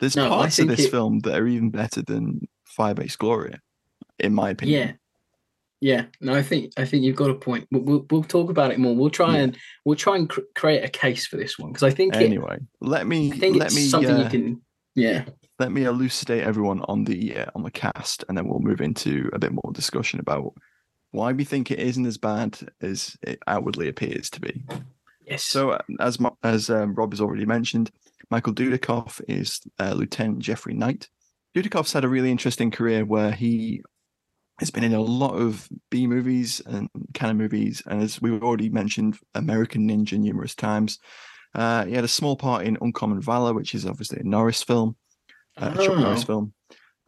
There's 0.00 0.16
No, 0.16 0.28
parts 0.28 0.58
of 0.58 0.66
this 0.68 0.86
it- 0.86 0.90
film 0.90 1.20
that 1.20 1.38
are 1.38 1.46
even 1.46 1.70
better 1.70 2.02
than 2.02 2.48
Firebase 2.76 3.16
Gloria, 3.16 3.60
in 4.18 4.34
my 4.34 4.50
opinion. 4.50 4.98
Yeah. 5.86 6.06
No, 6.20 6.34
I 6.34 6.42
think 6.42 6.72
I 6.76 6.84
think 6.84 7.04
you've 7.04 7.14
got 7.14 7.30
a 7.30 7.34
point. 7.34 7.68
We'll, 7.70 7.82
we'll, 7.82 8.06
we'll 8.10 8.24
talk 8.24 8.50
about 8.50 8.72
it 8.72 8.80
more. 8.80 8.96
We'll 8.96 9.08
try 9.08 9.34
Yeah. 9.36 9.42
and 9.44 9.58
we'll 9.84 9.94
try 9.94 10.16
and 10.16 10.28
cr- 10.28 10.40
create 10.56 10.82
a 10.82 10.88
case 10.88 11.28
for 11.28 11.36
this 11.36 11.60
one 11.60 11.70
because 11.70 11.84
I 11.84 11.90
think 11.90 12.16
it, 12.16 12.22
Anyway, 12.22 12.58
let 12.80 13.06
me, 13.06 13.30
I 13.32 13.36
think 13.38 13.56
let 13.56 13.66
it's 13.66 13.76
me, 13.76 13.82
something 13.82 14.16
uh, 14.16 14.24
you 14.24 14.28
can. 14.28 14.62
Yeah, 14.96 15.26
let 15.60 15.70
me 15.70 15.84
elucidate 15.84 16.42
everyone 16.42 16.80
on 16.88 17.04
the 17.04 17.36
uh, 17.36 17.50
on 17.54 17.62
the 17.62 17.70
cast, 17.70 18.24
and 18.28 18.36
then 18.36 18.48
we'll 18.48 18.58
move 18.58 18.80
into 18.80 19.30
a 19.32 19.38
bit 19.38 19.52
more 19.52 19.70
discussion 19.72 20.18
about 20.18 20.54
why 21.12 21.30
we 21.30 21.44
think 21.44 21.70
it 21.70 21.78
isn't 21.78 22.04
as 22.06 22.18
bad 22.18 22.58
as 22.80 23.16
it 23.22 23.38
outwardly 23.46 23.88
appears 23.88 24.28
to 24.30 24.40
be. 24.40 24.64
yes. 25.24 25.44
So, 25.44 25.70
uh, 25.70 25.82
as 26.00 26.18
as 26.42 26.68
um, 26.68 26.94
Rob 26.94 27.12
has 27.12 27.20
already 27.20 27.46
mentioned, 27.46 27.92
Michael 28.28 28.54
Dudikoff 28.54 29.20
is 29.28 29.60
uh, 29.78 29.92
Lieutenant 29.92 30.40
Jeffrey 30.40 30.74
Knight. 30.74 31.08
Dudikoff's 31.54 31.92
had 31.92 32.04
a 32.04 32.08
really 32.08 32.32
interesting 32.32 32.72
career 32.72 33.04
where 33.04 33.30
he 33.30 33.82
has 34.58 34.70
been 34.70 34.84
in 34.84 34.94
a 34.94 35.00
lot 35.00 35.34
of 35.34 35.68
B 35.90 36.06
movies 36.06 36.60
and 36.66 36.88
Cannon 37.14 37.36
movies, 37.36 37.82
and 37.86 38.02
as 38.02 38.20
we've 38.22 38.42
already 38.42 38.68
mentioned, 38.70 39.18
American 39.34 39.88
Ninja 39.88 40.18
numerous 40.18 40.54
times. 40.54 40.98
Uh, 41.54 41.84
he 41.86 41.92
had 41.94 42.04
a 42.04 42.08
small 42.08 42.36
part 42.36 42.64
in 42.66 42.76
Uncommon 42.80 43.20
Valor, 43.20 43.54
which 43.54 43.74
is 43.74 43.86
obviously 43.86 44.20
a 44.20 44.24
Norris 44.24 44.62
film, 44.62 44.96
uh, 45.56 45.72
a 45.74 45.84
Chuck 45.84 45.98
Norris 45.98 46.22
Oh. 46.22 46.26
film. 46.26 46.54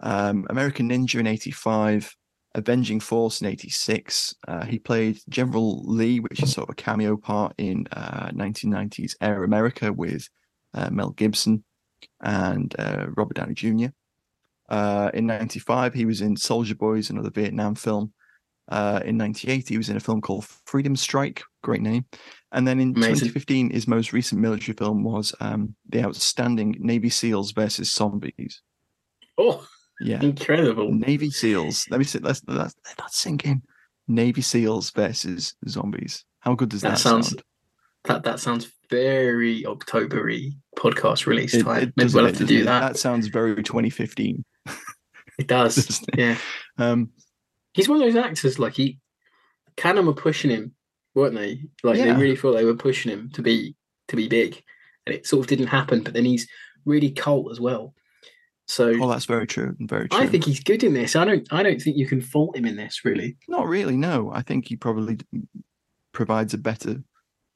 Um, 0.01 0.47
American 0.49 0.89
Ninja 0.89 1.19
in 1.21 1.27
'85, 1.27 2.15
Avenging 2.55 3.01
Force 3.01 3.41
in 3.41 3.47
'86. 3.49 4.35
Uh, 4.47 4.65
he 4.65 4.79
played 4.79 5.19
General 5.29 5.83
Lee, 5.85 6.21
which 6.21 6.43
is 6.43 6.53
sort 6.53 6.69
of 6.69 6.73
a 6.73 6.77
cameo 6.77 7.17
part 7.17 7.53
in 7.59 7.87
uh, 7.93 8.29
1990s 8.31 9.15
Air 9.21 9.45
America 9.45 9.93
with 9.93 10.29
uh, 10.75 10.89
Mel 10.91 11.11
Gibson 11.11 11.65
and 12.23 12.75
uh, 12.79 13.07
Robert 13.17 13.35
Downey 13.37 13.55
Jr. 13.55 13.89
Uh, 14.69 15.11
in 15.15 15.27
'95, 15.27 15.95
he 15.95 16.05
was 16.05 16.21
in 16.21 16.37
Soldier 16.37 16.75
Boys, 16.75 17.11
another 17.11 17.31
Vietnam 17.31 17.75
film. 17.75 18.13
Uh, 18.71 19.01
in 19.05 19.17
'98, 19.17 19.69
he 19.69 19.79
was 19.79 19.89
in 19.89 19.97
a 19.97 20.01
film 20.01 20.21
called 20.21 20.45
Freedom 20.67 20.95
Strike, 20.95 21.43
great 21.63 21.81
name. 21.81 22.05
And 22.53 22.67
then 22.67 22.81
in 22.81 22.91
Amazing. 22.91 23.29
2015, 23.29 23.71
his 23.71 23.87
most 23.89 24.13
recent 24.13 24.41
military 24.41 24.75
film 24.77 25.03
was 25.05 25.35
um, 25.41 25.75
the 25.89 26.03
outstanding 26.03 26.77
Navy 26.79 27.09
SEALs 27.11 27.53
versus 27.53 27.93
Zombies. 27.93 28.63
oh, 29.39 29.67
Yeah, 30.01 30.21
incredible. 30.23 30.93
Navy 30.93 31.31
SEALs. 31.31 31.87
Let 31.91 31.99
me 31.99 32.05
sit. 32.05 32.23
Let's 32.23 32.43
let's 32.47 32.75
let 32.87 32.97
that 32.99 33.13
sink 33.13 33.45
in. 33.47 33.63
Navy 34.07 34.41
SEALs 34.43 34.91
versus 34.91 35.55
zombies. 35.69 36.25
How 36.41 36.55
good 36.55 36.71
does 36.71 36.81
that, 36.83 36.91
That 36.93 36.99
sounds 36.99 37.29
sound? 37.29 37.43
That 38.05 38.23
that 38.23 38.41
sounds 38.41 38.71
very 38.91 39.65
Octobery 39.65 40.53
podcast 40.79 41.27
release 41.27 41.53
It- 41.55 41.65
time. 41.65 41.83
it 41.83 41.93
Maybe 41.97 42.13
we'll 42.15 42.25
have 42.27 42.39
to 42.39 42.47
do 42.47 42.65
that. 42.65 42.81
That 42.81 42.97
sounds 42.99 43.27
very 43.29 43.63
2015. 43.63 44.45
It 45.39 45.47
does. 45.47 46.05
yeah. 46.17 46.37
Um, 46.77 47.11
He's 47.73 47.89
one 47.89 48.03
of 48.03 48.13
those 48.13 48.23
actors 48.23 48.59
like 48.59 48.75
he 48.75 48.99
Cannon 49.77 50.07
were 50.07 50.13
pushing 50.13 50.51
him, 50.51 50.75
weren't 51.15 51.37
they? 51.37 51.63
Like 51.85 51.97
they 51.97 52.13
really 52.13 52.37
thought 52.37 52.55
they 52.55 52.65
were 52.65 52.75
pushing 52.75 53.13
him 53.13 53.31
to 53.35 53.43
be 53.43 53.77
to 54.09 54.17
be 54.17 54.29
big. 54.29 54.63
And 55.07 55.15
it 55.15 55.27
sort 55.27 55.41
of 55.41 55.47
didn't 55.47 55.69
happen, 55.69 56.03
but 56.03 56.13
then 56.13 56.25
he's 56.25 56.49
really 56.85 57.11
cult 57.11 57.51
as 57.53 57.61
well. 57.61 57.95
So 58.67 58.93
oh, 59.01 59.09
that's 59.09 59.25
very 59.25 59.47
true. 59.47 59.75
Very 59.79 60.09
true. 60.09 60.21
I 60.21 60.27
think 60.27 60.45
he's 60.45 60.61
good 60.61 60.83
in 60.83 60.93
this. 60.93 61.17
I 61.17 61.25
don't 61.25 61.47
I 61.53 61.63
don't 61.63 61.81
think 61.81 61.97
you 61.97 62.07
can 62.07 62.21
fault 62.21 62.57
him 62.57 62.67
in 62.67 62.77
this 62.77 63.05
really. 63.05 63.37
Not 63.49 63.67
really. 63.67 63.97
No, 63.97 64.31
I 64.35 64.43
think 64.43 64.69
he 64.69 64.77
probably 64.77 65.19
provides 66.13 66.53
a 66.53 66.59
better 66.59 67.03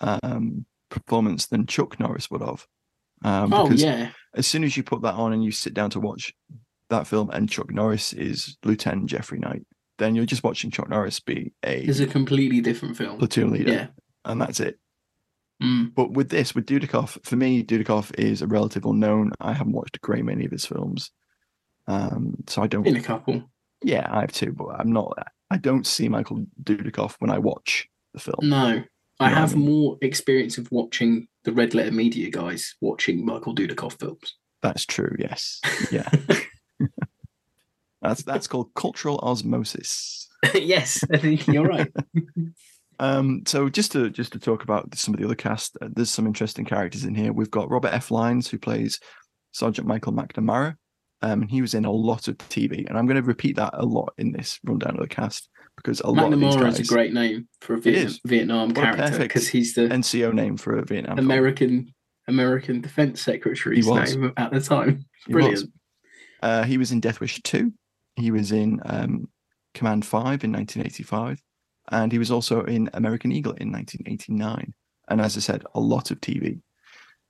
um, 0.01 0.65
performance 0.89 1.47
than 1.47 1.67
Chuck 1.67 1.99
Norris 1.99 2.31
would 2.31 2.43
have. 2.43 2.67
Um, 3.25 3.53
oh 3.53 3.71
yeah. 3.71 4.11
as 4.35 4.47
soon 4.47 4.65
as 4.65 4.77
you 4.77 4.83
put 4.83 5.03
that 5.03 5.15
on 5.15 5.33
and 5.33 5.45
you 5.45 5.53
sit 5.53 5.75
down 5.75 5.91
to 5.91 6.01
watch 6.01 6.35
that 6.93 7.07
film, 7.07 7.29
and 7.31 7.51
Chuck 7.51 7.71
Norris 7.71 8.13
is 8.13 8.57
Lieutenant 8.65 9.07
Jeffrey 9.07 9.39
Knight, 9.39 9.67
then 9.99 10.15
you're 10.15 10.25
just 10.27 10.45
watching 10.45 10.71
Chuck 10.71 10.89
Norris 10.89 11.21
be 11.21 11.53
a 11.65 11.81
It's 11.83 12.01
a 12.01 12.07
completely 12.07 12.61
different 12.61 12.97
film. 12.97 13.19
platoon 13.19 13.51
leader, 13.51 13.73
Yeah. 13.73 13.87
and 14.25 14.41
that's 14.41 14.61
it. 14.61 14.79
Mm. 15.63 15.95
But 15.95 16.13
with 16.13 16.31
this, 16.31 16.55
with 16.55 16.67
Dudikoff, 16.67 17.25
for 17.25 17.37
me, 17.37 17.63
Dudikoff 17.63 18.13
is 18.19 18.43
a 18.43 18.47
relative 18.47 18.85
unknown. 18.85 19.33
I 19.41 19.53
haven't 19.53 19.75
watched 19.75 19.97
a 19.97 20.01
great 20.01 20.25
many 20.25 20.45
of 20.45 20.51
his 20.51 20.67
films, 20.67 21.11
um, 21.87 22.35
so 22.49 22.63
I 22.63 22.67
don't. 22.67 22.87
In 22.87 22.97
a 22.97 23.03
couple. 23.03 23.43
Yeah, 23.85 24.07
I 24.11 24.21
have 24.23 24.33
two, 24.33 24.53
but 24.53 24.69
I'm 24.79 24.93
not. 24.93 25.13
I 25.51 25.59
don't 25.59 25.87
see 25.87 26.09
Michael 26.09 26.47
Dudikoff 26.63 27.17
when 27.19 27.31
I 27.31 27.39
watch 27.39 27.87
the 28.15 28.21
film. 28.21 28.37
No. 28.43 28.83
I 29.21 29.27
I 29.27 29.29
have 29.29 29.55
mean- 29.55 29.67
more 29.67 29.99
experience 30.03 30.59
of 30.59 30.71
watching 30.73 31.29
the 31.45 31.53
Red 31.53 31.75
Letter 31.75 31.93
Media 31.93 32.31
guys 32.31 32.75
watching 32.81 33.25
Michael 33.25 33.55
Dudikoff 33.55 33.99
films. 34.01 34.35
That's 34.63 34.87
true. 34.87 35.15
Yes. 35.19 35.61
Yeah. 35.93 36.09
that's 38.03 38.23
that's 38.23 38.47
called 38.47 38.75
cultural 38.75 39.19
osmosis. 39.23 40.29
yes, 40.55 41.03
I 41.13 41.19
think 41.19 41.47
you're 41.47 41.67
right. 41.67 41.91
Um, 42.99 43.43
so 43.47 43.69
just 43.69 43.91
to 43.93 44.11
just 44.11 44.33
to 44.33 44.39
talk 44.39 44.63
about 44.63 44.95
some 44.97 45.13
of 45.13 45.19
the 45.19 45.27
other 45.27 45.35
cast, 45.35 45.77
uh, 45.83 45.89
there's 45.93 46.11
some 46.11 46.27
interesting 46.27 46.65
characters 46.65 47.05
in 47.05 47.17
here. 47.17 47.33
We've 47.33 47.51
got 47.51 47.69
Robert 47.69 47.93
F. 47.93 48.13
Lyons 48.13 48.49
who 48.49 48.59
plays 48.59 49.01
Sergeant 49.51 49.89
Michael 49.89 50.13
McNamara, 50.13 50.77
um, 51.21 51.43
and 51.43 51.51
he 51.51 51.63
was 51.63 51.75
in 51.75 51.85
a 51.85 51.91
lot 51.91 52.29
of 52.29 52.39
TV. 52.39 52.87
And 52.87 52.97
I'm 52.97 53.07
going 53.07 53.21
to 53.21 53.27
repeat 53.27 53.57
that 53.57 53.73
a 53.75 53.85
lot 53.85 54.13
in 54.19 54.31
this 54.31 54.61
rundown 54.63 54.95
of 54.95 55.01
the 55.01 55.09
cast 55.09 55.49
because 55.77 56.01
a 56.01 56.11
lot 56.11 56.33
of 56.33 56.39
these 56.39 56.55
McNamara 56.55 56.61
guys 56.61 56.81
is 56.81 56.89
a 56.89 56.95
great 56.95 57.13
name 57.13 57.49
for 57.61 57.75
a 57.75 57.81
Vietnam. 57.81 58.19
Vietnam 58.27 58.69
What 58.69 58.77
character 58.77 59.19
because 59.19 59.49
he's 59.49 59.75
the 59.75 59.89
NCO 59.89 60.33
name 60.33 60.57
for 60.57 60.79
a 60.79 60.85
Vietnam. 60.85 61.17
film. 61.17 61.27
American 61.27 61.93
American 62.29 62.81
Defense 62.83 63.21
Secretary's 63.21 63.89
name 63.89 64.33
at 64.37 64.53
the 64.53 64.61
time. 64.61 65.07
Brilliant. 65.29 65.73
Uh, 66.43 66.65
he 66.65 66.77
was 66.77 66.93
in 66.93 67.01
Death 67.01 67.21
Wish 67.21 67.41
2. 67.43 67.73
He 68.17 68.31
was 68.31 68.53
in 68.53 68.81
um, 68.85 69.29
Command 69.75 70.05
5 70.05 70.45
in 70.45 70.53
1985. 70.53 71.41
And 71.91 72.13
he 72.13 72.19
was 72.19 72.31
also 72.31 72.65
in 72.65 72.91
American 72.95 73.33
Eagle 73.33 73.53
in 73.53 73.73
1989. 73.73 74.75
And 75.09 75.21
as 75.21 75.37
I 75.37 75.41
said, 75.41 75.65
a 75.75 75.81
lot 75.81 76.11
of 76.11 76.21
TV. 76.21 76.61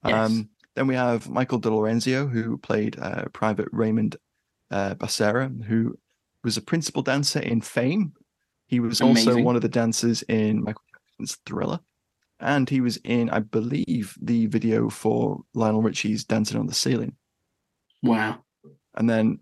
Yes. 0.05 0.31
Um, 0.31 0.49
then 0.75 0.87
we 0.87 0.95
have 0.95 1.29
Michael 1.29 1.59
De 1.59 1.71
Lorenzo, 1.71 2.27
who 2.27 2.57
played 2.59 2.99
uh, 2.99 3.25
Private 3.33 3.69
Raymond 3.73 4.17
uh, 4.71 4.95
Becerra, 4.95 5.63
who 5.65 5.99
was 6.43 6.57
a 6.57 6.63
principal 6.63 7.03
dancer 7.03 7.41
in 7.41 7.61
Fame. 7.61 8.13
He 8.67 8.81
was 8.81 9.01
also 9.01 9.41
one 9.41 9.55
of 9.57 9.63
the 9.63 9.69
dancers 9.69 10.23
in 10.23 10.65
Michael 10.65 10.83
Jackson's 10.95 11.39
Thriller. 11.45 11.81
And 12.41 12.69
he 12.69 12.81
was 12.81 12.97
in, 13.05 13.31
I 13.31 13.41
believe, 13.41 14.17
the 14.21 14.47
video 14.47 14.89
for 14.89 15.43
Lionel 15.55 15.83
Richie's 15.83 16.25
Dancing 16.25 16.59
on 16.59 16.67
the 16.67 16.75
Ceiling. 16.75 17.15
Wow. 18.03 18.43
And 18.97 19.09
then 19.09 19.41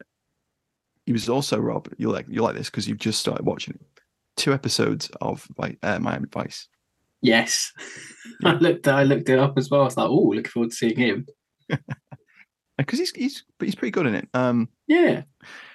he 1.06 1.12
was 1.12 1.28
also 1.28 1.58
Rob. 1.58 1.88
You 1.98 2.10
like 2.10 2.26
you 2.28 2.42
like 2.42 2.54
this 2.56 2.70
because 2.70 2.88
you've 2.88 2.98
just 2.98 3.20
started 3.20 3.44
watching 3.44 3.74
it. 3.74 4.02
Two 4.36 4.52
episodes 4.52 5.10
of 5.20 5.46
Vi- 5.56 5.76
uh, 5.82 5.98
Miami 5.98 6.26
Vice. 6.32 6.68
Yes. 7.22 7.72
I 8.44 8.52
looked 8.54 8.86
I 8.88 9.02
looked 9.02 9.28
it 9.28 9.38
up 9.38 9.58
as 9.58 9.70
well. 9.70 9.82
I 9.82 9.84
was 9.84 9.96
like, 9.96 10.08
oh, 10.08 10.32
looking 10.34 10.50
forward 10.50 10.70
to 10.70 10.76
seeing 10.76 10.96
him. 10.98 11.26
because 12.78 12.98
he's 12.98 13.10
he's 13.12 13.44
but 13.58 13.66
he's 13.66 13.74
pretty 13.74 13.90
good 13.92 14.06
in 14.06 14.14
it. 14.14 14.28
Um, 14.34 14.68
Yeah. 14.86 15.22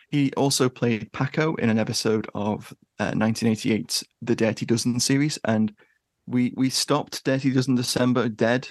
he 0.09 0.31
also 0.33 0.69
played 0.69 1.11
Paco 1.11 1.55
in 1.55 1.69
an 1.69 1.77
episode 1.79 2.27
of 2.33 2.73
uh, 2.99 3.11
1988's 3.11 4.03
The 4.21 4.35
Dirty 4.35 4.65
Dozen 4.65 4.99
series, 4.99 5.37
and 5.45 5.73
we 6.27 6.53
we 6.55 6.69
stopped 6.69 7.23
Dirty 7.23 7.51
Dozen 7.51 7.75
December 7.75 8.29
dead 8.29 8.67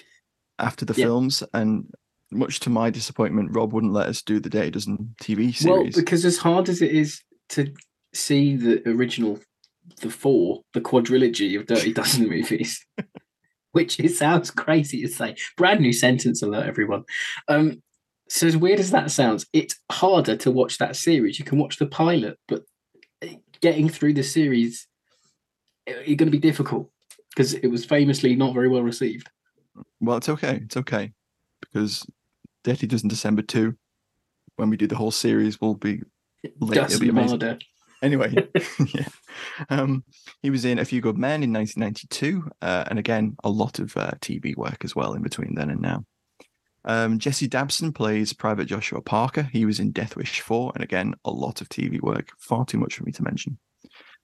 after 0.59 0.85
the 0.85 0.95
films, 0.95 1.43
and 1.53 1.91
much 2.35 2.61
to 2.61 2.71
my 2.71 2.91
disappointment, 2.91 3.55
Rob 3.55 3.73
wouldn't 3.73 3.93
let 3.93 4.09
us 4.09 4.23
do 4.23 4.41
the 4.41 4.51
Dirty 4.51 4.71
Dozen 4.71 5.15
TV 5.23 5.55
series. 5.55 5.65
Well, 5.65 5.85
because 5.95 6.25
as 6.25 6.39
hard 6.39 6.69
as 6.69 6.83
it 6.83 6.93
is 6.93 7.23
to 7.51 7.73
see 8.13 8.57
the 8.57 8.87
original, 8.89 9.39
the 10.01 10.11
four, 10.11 10.63
the 10.73 10.81
quadrilogy 10.81 11.59
of 11.59 11.67
Dirty 11.67 11.93
Dozen 11.95 12.29
movies, 12.29 12.85
which 13.73 13.99
it 14.01 14.11
sounds 14.11 14.51
crazy 14.51 15.03
to 15.03 15.09
say. 15.09 15.37
Brand 15.57 15.81
new 15.81 15.93
sentence 15.93 16.43
alert, 16.43 16.67
everyone. 16.67 17.05
Um, 17.49 17.83
so 18.29 18.47
as 18.47 18.57
weird 18.57 18.81
as 18.81 18.91
that 18.91 19.11
sounds, 19.11 19.47
it's 19.53 19.77
harder 19.91 20.37
to 20.37 20.51
watch 20.51 20.79
that 20.79 20.97
series. 20.97 21.39
You 21.39 21.45
can 21.45 21.59
watch 21.59 21.77
the 21.77 21.87
pilot, 21.87 22.39
but 22.49 22.63
getting 23.61 23.89
through 23.89 24.15
the 24.15 24.23
series 24.23 24.87
is 25.87 26.17
going 26.17 26.27
to 26.27 26.31
be 26.31 26.39
difficult 26.39 26.91
because 27.31 27.55
it 27.55 27.69
was 27.69 27.85
famously 27.85 28.35
not 28.35 28.55
very 28.55 28.69
well 28.69 28.83
received. 28.83 29.29
Well, 30.01 30.17
it's 30.17 30.29
okay. 30.29 30.61
It's 30.65 30.77
okay 30.77 31.13
because 31.61 32.07
Dirty 32.65 32.87
Dozen 32.87 33.09
December 33.09 33.43
two, 33.43 33.77
when 34.57 34.71
we 34.71 34.77
do 34.77 34.87
the 34.87 34.97
whole 34.97 35.11
series, 35.11 35.61
will 35.61 35.75
be 35.75 36.01
late. 36.61 36.79
It'll 36.79 37.01
be 37.01 37.11
amazing. 37.11 37.61
Anyway, 38.03 38.35
yeah. 38.95 39.09
Um, 39.71 40.05
he 40.43 40.51
was 40.51 40.65
in 40.65 40.79
A 40.79 40.85
Few 40.85 41.01
Good 41.01 41.17
Men 41.17 41.43
in 41.43 41.53
1992, 41.53 42.51
uh, 42.61 42.85
and 42.89 42.99
again 42.99 43.37
a 43.45 43.51
lot 43.51 43.79
of 43.79 43.97
uh, 43.97 44.13
TV 44.21 44.57
work 44.57 44.85
as 44.85 44.97
well 44.97 45.15
in 45.15 45.23
between 45.23 45.55
then 45.55 45.71
and 45.71 45.81
now. 45.81 46.05
Um, 46.87 47.19
Jesse 47.19 47.49
Dabson 47.49 47.95
plays 47.95 48.33
Private 48.33 48.67
Joshua 48.67 49.01
Parker. 49.01 49.49
He 49.53 49.65
was 49.65 49.81
in 49.81 49.93
Death 49.93 50.17
Wish 50.17 50.41
4, 50.41 50.73
and 50.75 50.85
again 50.85 51.15
a 51.25 51.31
lot 51.31 51.61
of 51.61 51.69
TV 51.69 52.01
work. 52.03 52.31
Far 52.39 52.65
too 52.65 52.79
much 52.79 52.97
for 52.97 53.05
me 53.05 53.13
to 53.13 53.23
mention. 53.23 53.59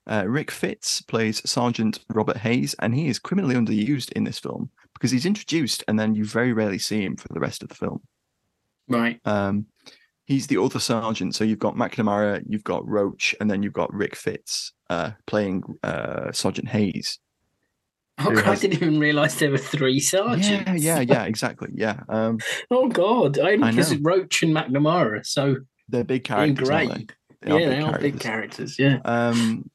Uh, 0.07 0.25
Rick 0.27 0.51
Fitts 0.51 1.01
plays 1.01 1.41
Sergeant 1.49 1.99
Robert 2.09 2.37
Hayes, 2.37 2.75
and 2.79 2.93
he 2.93 3.07
is 3.07 3.19
criminally 3.19 3.55
underused 3.55 4.11
in 4.13 4.23
this 4.23 4.39
film 4.39 4.69
because 4.93 5.11
he's 5.11 5.25
introduced 5.25 5.83
and 5.87 5.99
then 5.99 6.13
you 6.13 6.25
very 6.25 6.53
rarely 6.53 6.77
see 6.77 7.03
him 7.03 7.15
for 7.15 7.27
the 7.31 7.39
rest 7.39 7.63
of 7.63 7.69
the 7.69 7.75
film. 7.75 8.01
Right. 8.91 9.19
Um, 9.25 9.65
he's 10.25 10.47
the 10.47 10.61
other 10.61 10.79
sergeant. 10.79 11.35
So 11.35 11.43
you've 11.43 11.59
got 11.59 11.75
McNamara, 11.75 12.43
you've 12.47 12.63
got 12.63 12.87
Roach, 12.87 13.35
and 13.39 13.49
then 13.49 13.63
you've 13.63 13.73
got 13.73 13.93
Rick 13.93 14.15
Fitts 14.15 14.73
uh, 14.89 15.11
playing 15.27 15.63
uh, 15.83 16.31
Sergeant 16.31 16.69
Hayes. 16.69 17.19
Oh, 18.19 18.29
God, 18.35 18.47
I 18.47 18.55
didn't 18.55 18.75
even 18.75 18.99
realize 18.99 19.37
there 19.39 19.49
were 19.49 19.57
three 19.57 19.99
sergeants. 19.99 20.47
Yeah, 20.47 20.73
yeah, 20.73 20.99
yeah, 20.99 21.23
exactly. 21.23 21.69
Yeah, 21.73 22.01
um, 22.07 22.37
Oh 22.71 22.87
God! 22.87 23.39
I 23.39 23.53
I 23.53 23.71
because. 23.71 23.95
Roach 23.97 24.43
and 24.43 24.55
McNamara 24.55 25.25
so 25.25 25.55
they're 25.89 26.03
big 26.03 26.23
characters. 26.23 26.69
aren't 26.69 26.89
they? 26.93 27.07
They 27.41 27.51
yeah, 27.51 27.57
big 27.57 27.69
they 27.69 27.81
are 27.81 27.99
big 27.99 28.19
characters. 28.19 28.75
characters. 28.75 28.79
Yeah. 28.79 28.99
Um, 29.05 29.69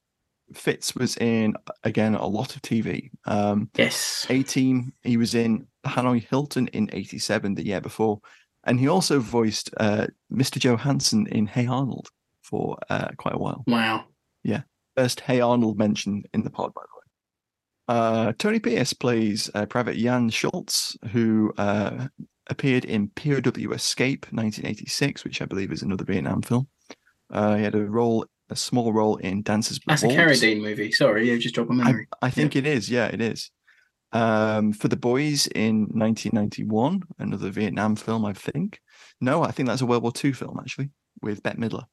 Fitts 0.54 0.94
was 0.94 1.16
in 1.16 1.54
again 1.82 2.14
a 2.14 2.26
lot 2.26 2.54
of 2.54 2.62
TV. 2.62 3.11
Um, 3.25 3.68
Yes. 3.76 4.26
A 4.30 4.44
Team. 4.44 4.92
He 5.02 5.16
was 5.16 5.35
in 5.35 5.66
Hanoi 5.85 6.25
Hilton 6.28 6.68
in 6.68 6.88
'87, 6.92 7.54
the 7.56 7.66
year 7.66 7.80
before, 7.80 8.20
and 8.66 8.78
he 8.78 8.88
also 8.88 9.20
voiced 9.20 9.70
uh, 9.78 10.06
Mr. 10.32 10.58
Johansson 10.58 11.26
in 11.28 11.46
Hey 11.46 11.66
Arnold 11.66 12.08
for 12.42 12.76
uh, 12.90 13.08
quite 13.16 13.35
a 13.35 13.38
while. 13.38 13.64
Wow. 13.66 14.04
Yeah. 14.42 14.62
First 14.96 15.20
Hey 15.20 15.40
Arnold 15.40 15.78
mention 15.78 16.25
in 16.35 16.42
the 16.42 16.50
pod, 16.50 16.75
by 16.75 16.82
the 16.82 16.88
way. 16.96 17.02
Uh, 17.88 18.32
Tony 18.38 18.58
Pierce 18.58 18.92
plays 18.92 19.49
uh, 19.54 19.66
Private 19.66 19.96
Jan 19.96 20.28
Schultz, 20.30 20.96
who 21.12 21.52
uh, 21.56 22.08
appeared 22.49 22.85
in 22.85 23.08
POW 23.08 23.73
Escape 23.73 24.26
1986, 24.26 25.25
which 25.25 25.40
I 25.40 25.44
believe 25.44 25.73
is 25.73 25.82
another 25.82 26.04
Vietnam 26.04 26.42
film. 26.42 26.68
Uh, 27.32 27.56
he 27.56 27.62
had 27.62 27.75
a 27.75 27.85
role, 27.85 28.26
a 28.50 28.56
small 28.56 28.92
role 28.92 29.16
in 29.16 29.42
Dances 29.42 29.78
with 29.78 29.87
That's 29.87 30.02
a 30.02 30.08
Wolves. 30.08 30.20
Carradine 30.20 30.61
movie. 30.61 30.90
Sorry, 30.92 31.28
you 31.28 31.38
just 31.38 31.54
dropped 31.54 31.70
my 31.70 31.85
memory. 31.85 32.08
I 32.23 32.30
think 32.30 32.56
it 32.56 32.67
is. 32.67 32.90
Yeah, 32.90 33.06
it 33.06 33.21
is. 33.21 33.50
Um, 34.12 34.73
for 34.73 34.88
the 34.88 34.97
boys 34.97 35.47
in 35.49 35.88
1991, 35.92 37.02
another 37.19 37.50
Vietnam 37.50 37.97
film, 37.97 38.25
I 38.25 38.32
think. 38.32 38.80
No, 39.21 39.42
I 39.42 39.50
think 39.50 39.69
that's 39.69 39.82
a 39.82 39.86
World 39.86 40.02
War 40.02 40.12
II 40.25 40.32
film 40.32 40.58
actually 40.60 40.90
with 41.23 41.42
Bette 41.42 41.58
Midler. 41.58 41.84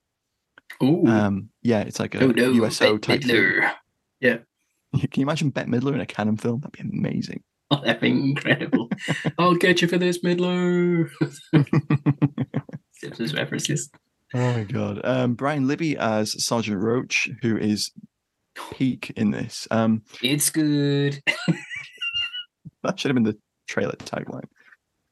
Ooh. 0.81 1.05
Um, 1.07 1.49
yeah, 1.61 1.81
it's 1.81 1.99
like 1.99 2.15
a 2.15 2.23
oh 2.23 2.27
no, 2.27 2.51
USO 2.51 2.97
Bette 2.97 2.99
type. 2.99 3.23
Thing. 3.23 3.35
Midler. 3.35 3.71
Yeah. 4.19 4.37
Can 4.93 5.09
you 5.15 5.23
imagine 5.23 5.49
Bette 5.49 5.69
Midler 5.69 5.93
in 5.93 6.01
a 6.01 6.05
Cannon 6.05 6.37
film? 6.37 6.61
That'd 6.61 6.73
be 6.73 6.97
amazing. 6.97 7.43
Oh, 7.71 7.81
that'd 7.83 8.01
be 8.01 8.11
incredible. 8.11 8.87
I'll 9.39 9.55
get 9.55 9.81
you 9.81 9.87
for 9.87 9.97
this, 9.97 10.19
Midler. 10.19 11.09
Simpsons 12.91 13.33
references. 13.33 13.89
Oh 14.35 14.53
my 14.53 14.63
god. 14.63 15.01
Um, 15.03 15.33
Brian 15.33 15.67
Libby 15.67 15.97
as 15.97 16.43
Sergeant 16.43 16.79
Roach, 16.79 17.29
who 17.41 17.57
is 17.57 17.89
peak 18.73 19.11
in 19.15 19.31
this. 19.31 19.67
Um, 19.71 20.03
It's 20.21 20.51
good. 20.51 21.23
That 22.83 22.99
should 22.99 23.09
have 23.09 23.15
been 23.15 23.23
the 23.23 23.37
trailer 23.67 23.93
tagline. 23.93 24.45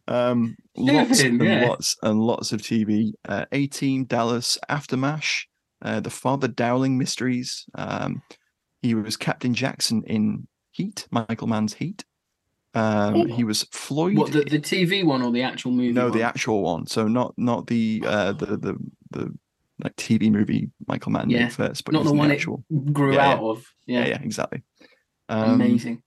Um, 0.08 0.56
lots 0.76 1.22
been, 1.22 1.40
and 1.42 1.44
yeah. 1.44 1.68
lots 1.68 1.96
and 2.04 2.20
lots 2.20 2.52
of 2.52 2.62
TV. 2.62 3.12
Uh, 3.28 3.46
A 3.52 3.68
Team, 3.68 4.06
Dallas, 4.06 4.58
Aftermash, 4.70 5.44
uh, 5.82 6.00
the 6.00 6.10
Father 6.10 6.48
Dowling 6.48 6.98
Mysteries. 6.98 7.66
Um, 7.76 8.22
he 8.82 8.96
was 8.96 9.16
Captain 9.16 9.54
Jackson 9.54 10.04
in 10.08 10.48
Heat, 10.72 11.08
Michael 11.12 11.48
Mann's 11.48 11.74
Heat. 11.74 12.04
Um, 12.74 13.28
he 13.28 13.44
was 13.44 13.64
Floyd. 13.72 14.18
What 14.18 14.32
the, 14.32 14.44
the 14.44 14.60
TV 14.60 15.04
one 15.04 15.22
or 15.22 15.32
the 15.32 15.44
actual 15.44 15.72
movie? 15.72 15.92
no, 15.92 16.10
the 16.10 16.24
actual 16.24 16.62
one. 16.62 16.88
So 16.88 17.08
not 17.08 17.34
not 17.38 17.68
the 17.68 18.04
uh, 18.06 18.34
the 18.34 18.46
the 18.58 18.78
the 19.12 19.34
like 19.84 19.96
TV 19.96 20.32
movie 20.32 20.70
Michael 20.88 21.12
Mann 21.12 21.30
Yeah, 21.30 21.50
first, 21.50 21.86
but 21.86 21.94
not 21.94 22.00
he 22.00 22.04
was 22.04 22.12
the 22.14 22.18
one 22.18 22.32
it 22.32 22.94
grew 22.94 23.16
Yeah, 23.16 23.28
out 23.28 23.42
yeah. 23.42 23.50
of. 23.50 23.66
Yeah, 23.86 24.00
Yeah, 24.00 24.08
yeah, 24.08 24.22
exactly. 24.22 24.64
Um, 25.30 25.54
amazing. 25.54 26.02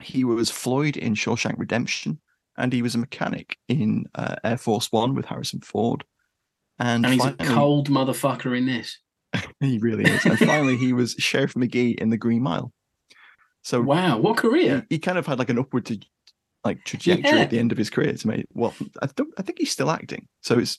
He 0.00 0.24
was 0.24 0.50
Floyd 0.50 0.96
in 0.96 1.14
Shawshank 1.14 1.54
Redemption, 1.58 2.20
and 2.56 2.72
he 2.72 2.82
was 2.82 2.94
a 2.94 2.98
mechanic 2.98 3.58
in 3.68 4.06
uh, 4.14 4.36
Air 4.44 4.56
Force 4.58 4.90
One 4.92 5.14
with 5.14 5.26
Harrison 5.26 5.60
Ford. 5.60 6.04
And, 6.78 7.04
And 7.04 7.14
he's 7.14 7.22
finally, 7.22 7.36
a 7.40 7.54
cold 7.54 7.90
motherfucker 7.90 8.56
in 8.56 8.66
this. 8.66 8.98
he 9.60 9.78
really 9.78 10.04
is. 10.04 10.24
And 10.24 10.38
finally, 10.38 10.76
he 10.76 10.92
was 10.92 11.12
Sheriff 11.18 11.54
McGee 11.54 11.96
in 11.98 12.10
The 12.10 12.16
Green 12.16 12.42
Mile. 12.42 12.72
So 13.62 13.80
Wow, 13.82 14.18
what 14.18 14.36
career? 14.36 14.86
he, 14.88 14.94
he 14.96 14.98
kind 15.00 15.18
of 15.18 15.26
had 15.26 15.38
like 15.40 15.50
an 15.50 15.58
upward 15.58 15.86
to, 15.86 15.98
like 16.64 16.84
trajectory 16.84 17.30
Yeah. 17.36 17.42
at 17.42 17.50
the 17.50 17.58
end 17.58 17.72
of 17.72 17.78
his 17.78 17.90
career 17.90 18.12
to 18.12 18.28
me, 18.28 18.44
Well, 18.54 18.72
I 19.02 19.08
don't. 19.16 19.34
I 19.36 19.42
think 19.42 19.58
he's 19.58 19.72
still 19.72 19.90
acting, 19.90 20.28
so 20.42 20.58
it's 20.58 20.78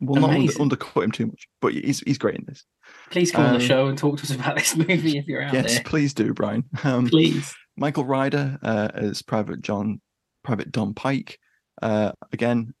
will 0.00 0.20
not 0.20 0.30
under, 0.30 0.52
undercut 0.60 1.04
him 1.04 1.10
too 1.12 1.26
much. 1.26 1.48
But 1.60 1.74
he's 1.74 2.00
he's 2.00 2.18
great 2.18 2.36
in 2.36 2.44
this. 2.46 2.64
Please 3.10 3.30
come 3.32 3.44
on 3.44 3.54
Um, 3.54 3.58
the 3.60 3.66
show 3.66 3.86
and 3.88 3.98
talk 3.98 4.18
to 4.18 4.22
us 4.22 4.30
about 4.34 4.56
this 4.56 4.74
movie 4.76 5.18
if 5.18 5.26
you're 5.26 5.42
out 5.42 5.52
yes, 5.52 5.74
there. 5.74 5.82
please 5.84 6.14
do, 6.14 6.32
Brian. 6.32 6.64
Um, 6.84 7.08
Please. 7.08 7.52
Michael 7.80 8.04
Ryder 8.04 8.58
uh, 8.62 8.88
as 8.92 9.22
Private 9.22 9.62
John, 9.62 10.02
Private 10.44 10.70
Don 10.70 10.92
Pike. 10.92 11.38
Uh, 11.80 12.12
again, 12.30 12.74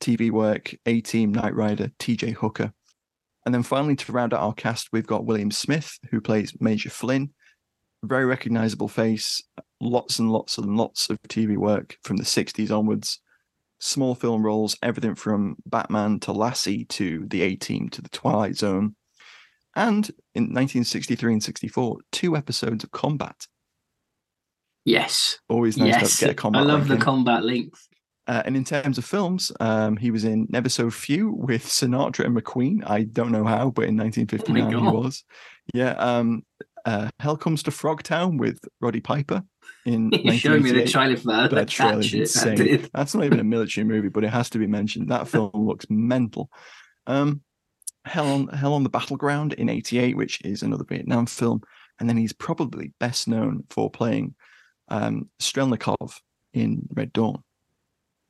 TV 0.00 0.30
work, 0.30 0.72
A 0.86 1.00
Team, 1.00 1.34
Knight 1.34 1.56
Rider, 1.56 1.90
T.J. 1.98 2.30
Hooker, 2.30 2.72
and 3.44 3.52
then 3.52 3.64
finally 3.64 3.96
to 3.96 4.12
round 4.12 4.32
out 4.32 4.40
our 4.40 4.54
cast, 4.54 4.90
we've 4.92 5.08
got 5.08 5.26
William 5.26 5.50
Smith 5.50 5.98
who 6.10 6.20
plays 6.20 6.54
Major 6.60 6.88
Flynn. 6.88 7.30
Very 8.04 8.24
recognizable 8.24 8.86
face, 8.86 9.42
lots 9.80 10.20
and 10.20 10.30
lots 10.30 10.56
and 10.56 10.76
lots 10.76 11.10
of 11.10 11.20
TV 11.22 11.56
work 11.56 11.96
from 12.04 12.16
the 12.16 12.22
60s 12.22 12.70
onwards. 12.70 13.20
Small 13.80 14.14
film 14.14 14.44
roles, 14.44 14.76
everything 14.84 15.16
from 15.16 15.56
Batman 15.66 16.20
to 16.20 16.32
Lassie 16.32 16.84
to 16.90 17.24
The 17.26 17.42
A 17.42 17.56
Team 17.56 17.88
to 17.88 18.00
The 18.00 18.08
Twilight 18.10 18.56
Zone. 18.56 18.94
And 19.74 20.08
in 20.36 20.44
1963 20.44 21.32
and 21.32 21.42
64, 21.42 21.98
two 22.12 22.36
episodes 22.36 22.84
of 22.84 22.92
Combat. 22.92 23.48
Yes. 24.84 25.38
Always 25.48 25.76
nice 25.76 25.88
yes. 25.88 26.18
to 26.18 26.24
get 26.26 26.30
a 26.32 26.34
combat. 26.34 26.62
I 26.62 26.64
love 26.64 26.80
link 26.80 26.88
the 26.88 26.94
in. 26.94 27.00
combat 27.00 27.44
links. 27.44 27.88
Uh, 28.26 28.42
and 28.46 28.56
in 28.56 28.64
terms 28.64 28.96
of 28.96 29.04
films, 29.04 29.52
um, 29.60 29.96
he 29.96 30.10
was 30.10 30.24
in 30.24 30.46
Never 30.48 30.68
So 30.68 30.90
Few 30.90 31.30
with 31.32 31.64
Sinatra 31.64 32.24
and 32.24 32.36
McQueen. 32.36 32.82
I 32.88 33.02
don't 33.02 33.32
know 33.32 33.44
how, 33.44 33.70
but 33.70 33.84
in 33.84 33.96
1959 33.96 34.70
he 34.70 34.76
was. 34.76 35.24
Yeah. 35.74 35.92
Um, 35.92 36.42
uh, 36.86 37.10
Hell 37.18 37.36
Comes 37.36 37.62
to 37.64 37.70
Frogtown 37.70 38.38
with 38.38 38.60
Roddy 38.80 39.00
Piper 39.00 39.42
in 39.86 40.10
You 40.12 40.32
showed 40.32 40.62
me 40.62 40.70
the 40.70 40.80
1988. 40.80 40.90
trailer 40.90 41.16
for 41.16 41.26
that. 41.28 41.50
That 41.50 41.56
that 41.56 41.68
trailer's 41.68 42.14
insane. 42.14 42.88
That's 42.94 43.14
not 43.14 43.24
even 43.24 43.40
a 43.40 43.44
military 43.44 43.84
movie, 43.84 44.08
but 44.08 44.24
it 44.24 44.30
has 44.30 44.50
to 44.50 44.58
be 44.58 44.66
mentioned. 44.66 45.08
That 45.08 45.28
film 45.28 45.50
looks 45.54 45.86
mental. 45.88 46.50
Um, 47.06 47.42
Hell 48.06 48.26
on 48.26 48.48
Hell 48.48 48.74
on 48.74 48.82
the 48.82 48.90
Battleground 48.90 49.54
in 49.54 49.70
'88, 49.70 50.16
which 50.16 50.44
is 50.44 50.62
another 50.62 50.84
Vietnam 50.84 51.24
film, 51.24 51.62
and 51.98 52.08
then 52.08 52.18
he's 52.18 52.34
probably 52.34 52.92
best 53.00 53.28
known 53.28 53.64
for 53.70 53.90
playing 53.90 54.34
um, 54.88 55.28
Strelnikov 55.40 56.18
in 56.52 56.86
Red 56.94 57.12
Dawn. 57.12 57.42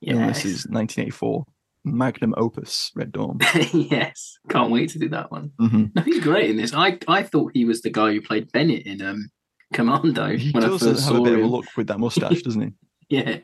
And 0.07 0.29
this 0.29 0.45
is 0.45 0.67
1984 0.67 1.45
magnum 1.85 2.35
opus 2.37 2.91
Red 2.95 3.13
Dawn. 3.13 3.39
yes. 3.73 4.37
Can't 4.51 4.71
wait 4.71 4.91
to 4.91 4.99
do 4.99 5.09
that 5.11 5.31
one. 5.31 5.53
Mhm. 5.61 5.93
No, 5.95 6.03
he's 6.03 6.21
great 6.21 6.51
in 6.51 6.57
this. 6.57 6.75
I 6.75 6.99
I 7.09 7.23
thought 7.23 7.53
he 7.55 7.65
was 7.65 7.81
the 7.83 7.91
guy 7.91 8.13
who 8.13 8.21
played 8.21 8.51
Bennett 8.53 8.87
in 8.87 9.01
um 9.03 9.29
Commando 9.73 10.37
He 10.37 10.51
when 10.53 10.63
I 10.65 10.69
first 10.69 10.85
have 10.85 10.95
a 10.97 11.01
saw 11.01 11.23
bit 11.25 11.33
of 11.35 11.41
a 11.41 11.43
him. 11.43 11.49
look 11.51 11.65
with 11.77 11.87
that 11.89 11.99
mustache, 12.01 12.43
doesn't 12.43 12.61
he? 12.63 12.73
Yeah. 13.11 13.39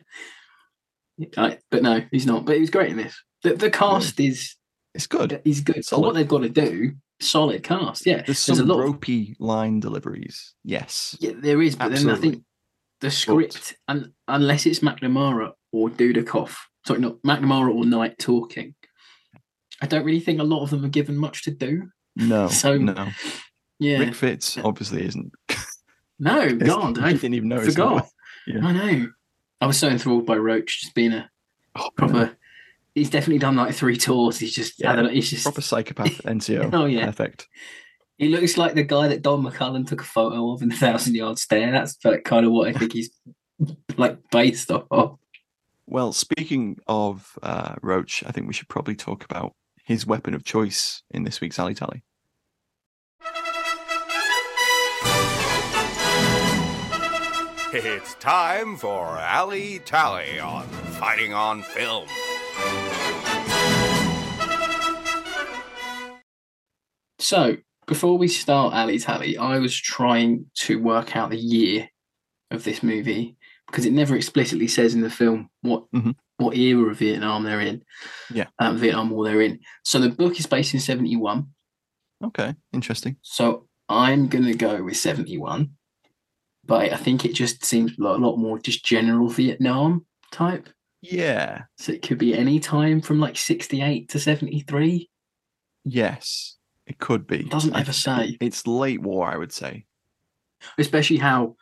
I, 1.37 1.59
but 1.71 1.83
no, 1.83 2.01
he's 2.11 2.25
not. 2.27 2.45
But 2.47 2.55
he 2.55 2.61
was 2.61 2.71
great 2.71 2.91
in 2.91 2.97
this. 2.97 3.15
The, 3.43 3.55
the 3.55 3.71
cast 3.71 4.19
is 4.21 4.57
It's 4.95 5.07
good. 5.07 5.41
is 5.45 5.61
good. 5.61 5.85
So 5.85 5.99
what 5.99 6.15
they've 6.15 6.27
got 6.27 6.41
to 6.43 6.49
do, 6.49 6.93
solid 7.21 7.63
cast. 7.63 8.07
Yeah, 8.07 8.17
There's 8.17 8.45
there's, 8.47 8.59
some 8.59 8.71
a 8.71 8.73
lot. 8.73 8.81
of- 8.81 8.87
ropey 8.87 9.37
line 9.39 9.81
deliveries. 9.81 10.55
Yes. 10.65 11.17
yeah, 11.21 11.33
there 11.37 11.61
is. 11.61 11.77
But 11.77 11.93
then 11.93 12.09
I 12.09 12.17
think 12.17 12.43
the 13.01 13.11
script, 13.11 13.77
un, 13.89 14.13
unless 14.29 14.67
it's 14.67 14.81
McNamara 14.81 15.53
or 15.73 15.89
Dudikoff, 15.91 16.57
sorry, 16.87 17.01
not 17.01 17.23
McNamara 17.23 17.75
or 17.75 17.85
Knight 17.85 18.19
talking, 18.19 18.75
I 19.83 19.87
don't 19.87 20.05
really 20.05 20.21
think 20.21 20.41
a 20.41 20.45
lot 20.45 20.63
of 20.63 20.71
them 20.71 20.85
are 20.85 20.89
given 20.91 21.17
much 21.17 21.43
to 21.45 21.51
do. 21.51 21.89
No. 22.17 22.49
So, 22.51 22.77
no. 22.77 23.09
Yeah, 23.79 23.99
Rick 24.01 24.15
Fitts 24.15 24.59
obviously 24.59 25.07
isn't. 25.07 25.33
no, 26.19 26.55
God, 26.57 26.99
I 26.99 27.13
didn't 27.13 27.35
even 27.35 27.49
notice. 27.49 27.75
forgot. 27.75 28.07
Yeah. 28.47 28.61
I 28.67 28.73
know. 28.73 29.09
I 29.63 29.67
was 29.67 29.79
so 29.79 29.89
enthralled 29.89 30.27
by 30.27 30.37
Roach 30.37 30.81
just 30.83 30.95
being 30.95 31.13
a 31.13 31.31
Oh, 31.77 31.89
proper. 31.97 32.37
He's 32.95 33.09
definitely 33.11 33.39
done 33.39 33.55
like 33.57 33.75
three 33.75 33.97
tours. 33.97 34.39
He's 34.39 34.53
just, 34.53 34.81
Yeah, 34.81 34.93
I 34.93 34.97
don't 34.97 35.05
know, 35.07 35.11
he's 35.13 35.31
just 35.31 35.45
proper 35.45 35.61
psychopath 35.61 36.23
NCO. 36.25 36.71
Oh, 36.75 36.85
yeah. 36.87 37.07
Perfect. 37.07 37.49
He 38.21 38.29
looks 38.29 38.59
like 38.59 38.75
the 38.75 38.83
guy 38.83 39.09
that 39.09 39.23
Don 39.23 39.43
McCullin 39.43 39.89
took 39.89 40.03
a 40.03 40.05
photo 40.05 40.53
of 40.53 40.61
in 40.61 40.69
the 40.69 40.77
Thousand 40.77 41.15
Yard 41.15 41.39
Stare. 41.39 41.73
That's 41.73 41.97
like 42.05 42.23
kind 42.23 42.45
of 42.45 42.53
what 42.53 42.69
I 42.69 42.75
think 42.75 42.93
he's 42.93 43.09
like 43.97 44.19
based 44.31 44.71
off. 44.71 45.19
Well, 45.87 46.13
speaking 46.13 46.77
of 46.87 47.39
uh, 47.43 47.77
Roach, 47.81 48.23
I 48.27 48.31
think 48.31 48.47
we 48.47 48.53
should 48.53 48.69
probably 48.69 48.95
talk 48.95 49.25
about 49.25 49.55
his 49.85 50.07
weapon 50.07 50.35
of 50.35 50.45
choice 50.45 51.03
in 51.11 51.25
this 51.25 51.41
week's 51.41 51.59
Alley 51.59 51.73
Tally. 51.73 52.05
It's 57.73 58.17
time 58.17 58.77
for 58.77 59.17
Alley 59.17 59.79
Tally 59.87 60.39
on 60.39 60.65
Fighting 60.69 61.33
on 61.33 61.63
Film. 61.63 62.07
So 67.19 67.57
before 67.91 68.17
we 68.17 68.29
start 68.29 68.73
Ali 68.73 68.99
Tally, 69.01 69.37
I 69.37 69.59
was 69.59 69.77
trying 69.77 70.47
to 70.65 70.81
work 70.81 71.17
out 71.17 71.31
the 71.31 71.37
year 71.37 71.89
of 72.53 72.63
this 72.65 72.83
movie 72.83 73.37
because 73.67 73.85
it 73.85 73.93
never 73.93 74.15
explicitly 74.17 74.69
says 74.69 74.95
in 74.95 75.01
the 75.03 75.11
film 75.11 75.51
what 75.63 75.91
Mhm. 75.93 76.15
what 76.39 76.57
era 76.57 76.89
of 76.91 76.99
Vietnam 76.99 77.43
they're 77.43 77.61
in. 77.61 77.83
Yeah. 78.33 78.47
um, 78.61 78.79
Vietnam 78.79 79.11
War 79.11 79.25
they're 79.25 79.43
in. 79.43 79.59
So 79.85 79.99
the 79.99 80.09
book 80.09 80.39
is 80.39 80.47
based 80.47 80.73
in 80.73 80.81
seventy 80.81 81.17
one. 81.17 81.49
Okay, 82.25 82.55
interesting. 82.73 83.17
So 83.23 83.67
I'm 83.89 84.29
gonna 84.29 84.55
go 84.55 84.83
with 84.85 84.97
seventy 84.97 85.37
one, 85.37 85.63
but 86.65 86.93
I 86.93 86.97
think 86.97 87.25
it 87.25 87.35
just 87.35 87.65
seems 87.65 87.99
a 87.99 88.03
a 88.03 88.17
lot 88.27 88.37
more 88.37 88.59
just 88.61 88.85
general 88.85 89.29
Vietnam 89.29 90.07
type. 90.31 90.69
Yeah. 91.03 91.63
So 91.79 91.93
it 91.93 92.03
could 92.03 92.19
be 92.19 92.35
any 92.35 92.61
time 92.61 93.01
from 93.01 93.19
like 93.21 93.37
sixty 93.37 93.83
eight 93.83 94.09
to 94.11 94.21
seventy 94.21 94.61
three. 94.61 95.11
Yes, 95.85 96.57
it 96.91 96.99
could 96.99 97.27
be. 97.27 97.41
It 97.41 97.51
Doesn't 97.51 97.75
ever 97.77 97.93
say. 97.93 98.37
It's 98.41 98.67
late 98.67 99.01
war, 99.01 99.33
I 99.33 99.37
would 99.39 99.53
say. 99.53 99.87
especially 100.77 101.17
how 101.17 101.57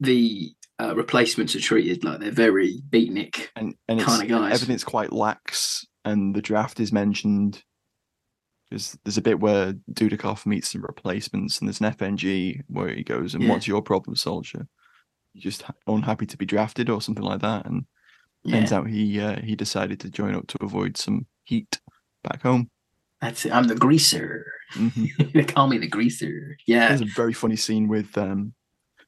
the 0.00 0.52
uh, 0.78 0.94
replacements 0.94 1.56
are 1.56 1.60
treated 1.60 2.04
like 2.04 2.20
they're 2.20 2.30
very 2.30 2.80
beatnik. 2.90 3.48
And 3.56 3.74
and 3.88 4.00
Kinda 4.00 4.26
guys. 4.26 4.52
everything's 4.52 4.84
quite 4.84 5.12
lax, 5.12 5.84
and 6.04 6.34
the 6.34 6.42
draft 6.42 6.78
is 6.80 6.92
mentioned. 6.92 7.62
There's 8.70 8.96
there's 9.04 9.18
a 9.18 9.22
bit 9.22 9.40
where 9.40 9.74
Dudikoff 9.92 10.46
meets 10.46 10.70
some 10.70 10.82
replacements, 10.82 11.58
and 11.58 11.68
there's 11.68 11.80
an 11.80 11.86
FNG 11.92 12.60
where 12.68 12.88
he 12.94 13.02
goes, 13.04 13.34
"And 13.34 13.44
Yeah. 13.44 13.50
what's 13.50 13.68
your 13.68 13.82
problem, 13.82 14.16
soldier? 14.16 14.66
You 15.32 15.40
just 15.40 15.64
unhappy 15.86 16.26
to 16.26 16.36
be 16.36 16.46
drafted, 16.46 16.90
or 16.90 17.00
something 17.00 17.24
like 17.24 17.40
that?" 17.40 17.66
And 17.66 17.86
Yeah, 18.44 18.56
turns 18.58 18.72
out 18.72 18.88
he 18.88 19.20
uh, 19.20 19.40
he 19.42 19.54
decided 19.56 20.00
to 20.00 20.10
join 20.10 20.34
up 20.34 20.46
to 20.48 20.58
avoid 20.62 20.96
some 20.96 21.26
heat 21.44 21.80
back 22.22 22.42
home. 22.42 22.70
That's 23.24 23.44
it. 23.46 23.52
I'm 23.52 23.68
the 23.68 23.74
greaser. 23.74 24.46
hmm 24.72 25.06
they 25.34 25.44
call 25.44 25.66
me 25.68 25.78
the 25.78 25.88
greaser. 25.88 26.56
Yeah, 26.66 26.88
There's 26.88 27.00
a 27.02 27.06
very 27.16 27.32
funny 27.32 27.56
scene 27.56 27.88
with 27.88 28.16
um 28.18 28.54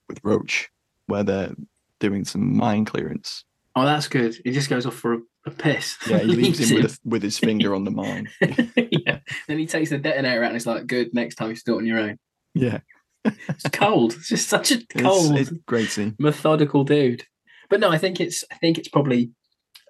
with 0.09 0.21
Roach 0.25 0.69
where 1.07 1.23
they're 1.25 1.55
doing 2.01 2.25
some 2.25 2.57
mine 2.57 2.85
clearance. 2.85 3.45
oh, 3.75 3.85
that's 3.85 4.09
good. 4.09 4.37
He 4.45 4.51
just 4.53 4.71
goes 4.71 4.87
off 4.87 4.95
for 4.95 5.15
a, 5.15 5.19
a 5.47 5.51
piss. 5.51 5.97
Yeah, 6.09 6.19
he 6.19 6.27
leaves 6.35 6.59
him 6.59 6.77
with 6.83 6.93
a, 6.93 6.99
with 7.05 7.23
his 7.23 7.39
finger 7.39 7.75
on 7.75 7.85
the 7.85 7.91
mine. 7.91 8.29
yeah. 8.41 9.19
Then 9.49 9.59
he 9.59 9.67
takes 9.67 9.91
the 9.91 9.99
detonator 9.99 10.43
out 10.43 10.49
and 10.49 10.57
it's 10.57 10.67
like, 10.67 10.87
good. 10.87 11.13
Next 11.15 11.35
time 11.37 11.51
you 11.51 11.57
do 11.65 11.75
it 11.75 11.79
on 11.79 11.87
your 11.87 11.99
own. 11.99 12.19
Yeah, 12.55 12.79
It's 13.25 13.69
cold. 13.73 14.15
It's 14.15 14.29
just 14.29 14.49
such 14.49 14.71
a 14.73 14.79
cold, 14.99 15.37
it's 15.37 15.51
a 15.51 15.55
great 15.67 15.91
scene. 15.91 16.17
methodical 16.19 16.85
dude. 16.85 17.25
But 17.69 17.81
no, 17.81 17.91
I 17.91 17.99
think 17.99 18.21
it's 18.21 18.45
I 18.51 18.55
think 18.57 18.79
it's 18.79 18.89
probably 18.89 19.31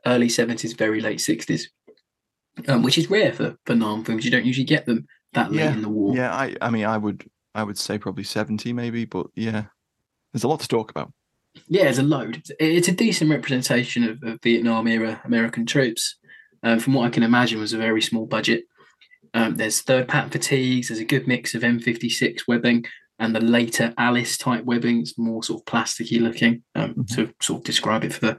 early 0.05 0.29
seventies, 0.29 0.73
very 0.73 1.01
late 1.01 1.21
sixties, 1.21 1.71
um, 2.69 2.83
which 2.83 2.99
is 2.99 3.11
rare 3.11 3.33
for 3.33 3.57
for 3.67 3.75
Nam 3.75 4.05
films. 4.05 4.25
You 4.25 4.31
don't 4.31 4.45
usually 4.47 4.65
get 4.65 4.87
them 4.87 5.07
that 5.35 5.51
late 5.53 5.65
Yeah, 5.65 5.73
in 5.73 5.83
the 5.83 5.89
war. 5.89 6.15
Yeah, 6.15 6.35
I 6.35 6.57
I 6.61 6.71
mean 6.71 6.85
I 6.85 6.97
would 6.97 7.25
I 7.55 7.63
would 7.63 7.79
say 7.79 7.99
probably 7.99 8.25
seventy 8.25 8.73
maybe, 8.73 9.05
but 9.05 9.27
yeah, 9.35 9.65
there's 10.33 10.45
a 10.45 10.49
lot 10.49 10.61
to 10.61 10.69
talk 10.69 10.91
about. 10.91 11.13
Yeah, 11.69 11.85
it's 11.85 11.99
a 11.99 12.03
load. 12.03 12.43
It's, 12.61 12.89
a 12.89 12.93
decent 12.93 13.31
representation 13.31 14.05
of, 14.05 14.23
of 14.23 14.39
Vietnam 14.43 14.87
era 14.87 15.21
American 15.25 15.65
troops. 15.65 16.17
Um, 16.63 16.81
from 16.81 16.95
what 16.95 17.07
I 17.07 17.11
can 17.11 17.23
imagine, 17.23 17.61
was 17.61 17.73
a 17.73 17.79
very 17.79 18.03
small 18.03 18.27
budget. 18.27 18.65
Um, 19.33 19.57
there's 19.57 19.81
third 19.83 20.09
pattern 20.09 20.31
fatigues. 20.31 20.89
There's 20.89 21.01
a 21.01 21.05
good 21.05 21.27
mix 21.27 21.55
of 21.55 21.63
M56 21.63 22.41
webbing 22.49 22.85
and 23.19 23.35
the 23.35 23.41
later 23.41 23.95
ALICE 23.99 24.37
type 24.37 24.65
webbing. 24.65 25.01
It's 25.01 25.19
more 25.19 25.43
sort 25.43 25.61
of 25.61 25.65
plasticky 25.67 26.21
looking 26.21 26.63
um, 26.75 26.95
Mhm. 26.95 27.15
to 27.15 27.35
sort 27.41 27.61
of 27.61 27.65
describe 27.65 28.05
it 28.05 28.13
for 28.13 28.21
the, 28.21 28.39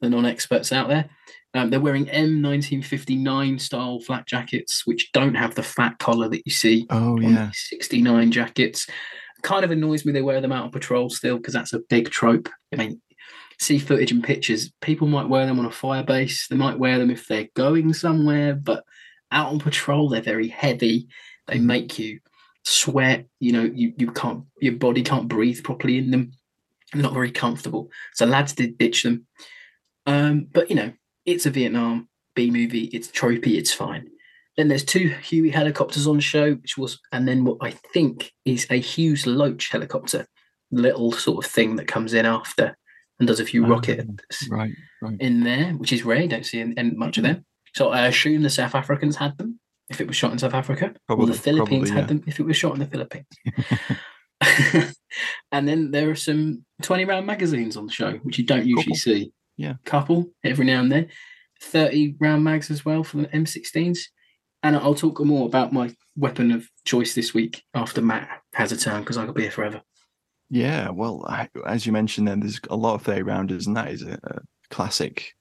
the 0.00 0.10
non-experts 0.10 0.72
out 0.72 0.88
there. 0.88 1.10
Um, 1.54 1.70
they're 1.70 1.80
wearing 1.80 2.06
M1959 2.06 3.60
style 3.60 4.00
flat 4.00 4.26
jackets, 4.26 4.86
which 4.86 5.12
don't 5.12 5.34
have 5.34 5.54
the 5.54 5.62
fat 5.62 5.98
collar 5.98 6.28
that 6.28 6.42
you 6.46 6.52
see 6.52 6.86
Oh 6.90 7.12
on 7.14 7.22
yeah, 7.22 7.50
69 7.52 8.30
jackets. 8.30 8.86
Kind 9.42 9.64
of 9.64 9.70
annoys 9.70 10.04
me 10.04 10.12
they 10.12 10.22
wear 10.22 10.40
them 10.40 10.52
out 10.52 10.64
on 10.64 10.70
patrol 10.70 11.10
still 11.10 11.36
because 11.36 11.52
that's 11.52 11.72
a 11.72 11.80
big 11.90 12.10
trope. 12.10 12.48
I 12.72 12.76
mean, 12.76 13.02
see 13.60 13.78
footage 13.78 14.12
and 14.12 14.24
pictures. 14.24 14.72
People 14.80 15.08
might 15.08 15.28
wear 15.28 15.46
them 15.46 15.58
on 15.58 15.66
a 15.66 15.70
fire 15.70 16.04
base. 16.04 16.46
They 16.48 16.56
might 16.56 16.78
wear 16.78 16.98
them 16.98 17.10
if 17.10 17.26
they're 17.28 17.48
going 17.54 17.92
somewhere, 17.92 18.54
but 18.54 18.84
out 19.30 19.48
on 19.48 19.58
patrol, 19.58 20.08
they're 20.08 20.22
very 20.22 20.48
heavy. 20.48 21.08
They 21.48 21.58
Mhm. 21.58 21.62
make 21.64 21.98
you 21.98 22.20
sweat. 22.64 23.26
You 23.40 23.52
know, 23.52 23.70
you, 23.74 23.92
you 23.98 24.10
can't, 24.12 24.44
your 24.60 24.74
body 24.74 25.02
can't 25.02 25.28
breathe 25.28 25.62
properly 25.64 25.98
in 25.98 26.10
them. 26.12 26.32
They're 26.92 27.02
not 27.02 27.14
very 27.14 27.30
comfortable. 27.32 27.90
So 28.14 28.26
lads 28.26 28.52
did 28.52 28.78
ditch 28.78 29.02
them. 29.02 29.26
Um, 30.06 30.46
but 30.52 30.70
you 30.70 30.76
know, 30.76 30.92
it's 31.26 31.46
a 31.46 31.50
Vietnam 31.50 32.08
B 32.34 32.50
movie. 32.50 32.84
It's 32.92 33.08
tropey. 33.08 33.56
It's 33.58 33.72
fine. 33.72 34.08
Then 34.56 34.68
there's 34.68 34.84
two 34.84 35.08
Huey 35.08 35.50
helicopters 35.50 36.06
on 36.06 36.20
show, 36.20 36.54
which 36.54 36.76
was, 36.76 37.00
and 37.10 37.26
then 37.26 37.44
what 37.44 37.58
I 37.62 37.70
think 37.70 38.32
is 38.44 38.66
a 38.70 38.78
Hughes 38.78 39.26
Loach 39.26 39.68
helicopter, 39.70 40.26
little 40.70 41.12
sort 41.12 41.44
of 41.44 41.50
thing 41.50 41.76
that 41.76 41.86
comes 41.88 42.12
in 42.12 42.26
after 42.26 42.76
and 43.18 43.26
does 43.26 43.40
a 43.40 43.46
few 43.46 43.64
Oh, 43.64 43.68
rockets 43.68 44.48
right, 44.50 44.72
right. 45.00 45.16
in 45.20 45.44
there, 45.44 45.72
which 45.72 45.92
is 45.92 46.04
rare. 46.04 46.20
You 46.22 46.28
don't 46.28 46.44
see 46.46 46.60
in, 46.60 46.72
in 46.74 46.98
much 46.98 47.16
of 47.16 47.24
them. 47.24 47.44
So 47.74 47.90
I 47.90 48.06
assume 48.06 48.42
the 48.42 48.50
South 48.50 48.74
Africans 48.74 49.16
had 49.16 49.38
them 49.38 49.58
if 49.88 50.00
it 50.00 50.06
was 50.06 50.16
shot 50.16 50.32
in 50.32 50.38
South 50.38 50.54
Africa, 50.54 50.94
or 51.08 51.26
the 51.26 51.34
Philippines 51.34 51.90
probably, 51.90 52.00
had 52.00 52.08
them 52.08 52.22
if 52.26 52.40
it 52.40 52.46
was 52.46 52.56
shot 52.56 52.74
in 52.74 52.80
the 52.80 52.86
Philippines. 52.86 53.26
and 55.52 55.68
then 55.68 55.90
there 55.90 56.10
are 56.10 56.14
some 56.14 56.64
20 56.82 57.04
round 57.04 57.26
magazines 57.26 57.76
on 57.76 57.86
the 57.86 57.92
show, 57.92 58.12
which 58.22 58.38
you 58.38 58.44
don't 58.44 58.66
usually 58.66 58.84
Couple. 58.84 58.96
see. 58.96 59.32
Yeah. 59.62 59.74
Couple 59.84 60.30
every 60.44 60.64
now 60.66 60.80
and 60.80 60.90
then. 60.90 61.08
30 61.62 62.16
round 62.20 62.42
mags 62.42 62.70
as 62.70 62.84
well 62.84 63.04
for 63.04 63.18
the 63.18 63.28
M16s. 63.28 64.00
And 64.64 64.76
I'll 64.76 64.94
talk 64.94 65.20
more 65.20 65.46
about 65.46 65.72
my 65.72 65.94
weapon 66.16 66.50
of 66.50 66.68
choice 66.84 67.14
this 67.14 67.32
week 67.32 67.62
after 67.74 68.02
Matt 68.02 68.28
has 68.54 68.72
a 68.72 68.76
turn 68.76 69.02
because 69.02 69.16
I 69.16 69.24
could 69.26 69.34
be 69.36 69.42
here 69.42 69.50
forever. 69.52 69.82
Yeah, 70.50 70.90
well, 70.90 71.24
I, 71.28 71.48
as 71.66 71.86
you 71.86 71.92
mentioned, 71.92 72.28
then 72.28 72.40
there's 72.40 72.60
a 72.68 72.76
lot 72.76 72.94
of 72.94 73.02
thirty 73.02 73.22
rounders, 73.22 73.66
and 73.66 73.76
that 73.76 73.88
is 73.90 74.02
a, 74.02 74.18
a 74.24 74.40
classic 74.70 75.34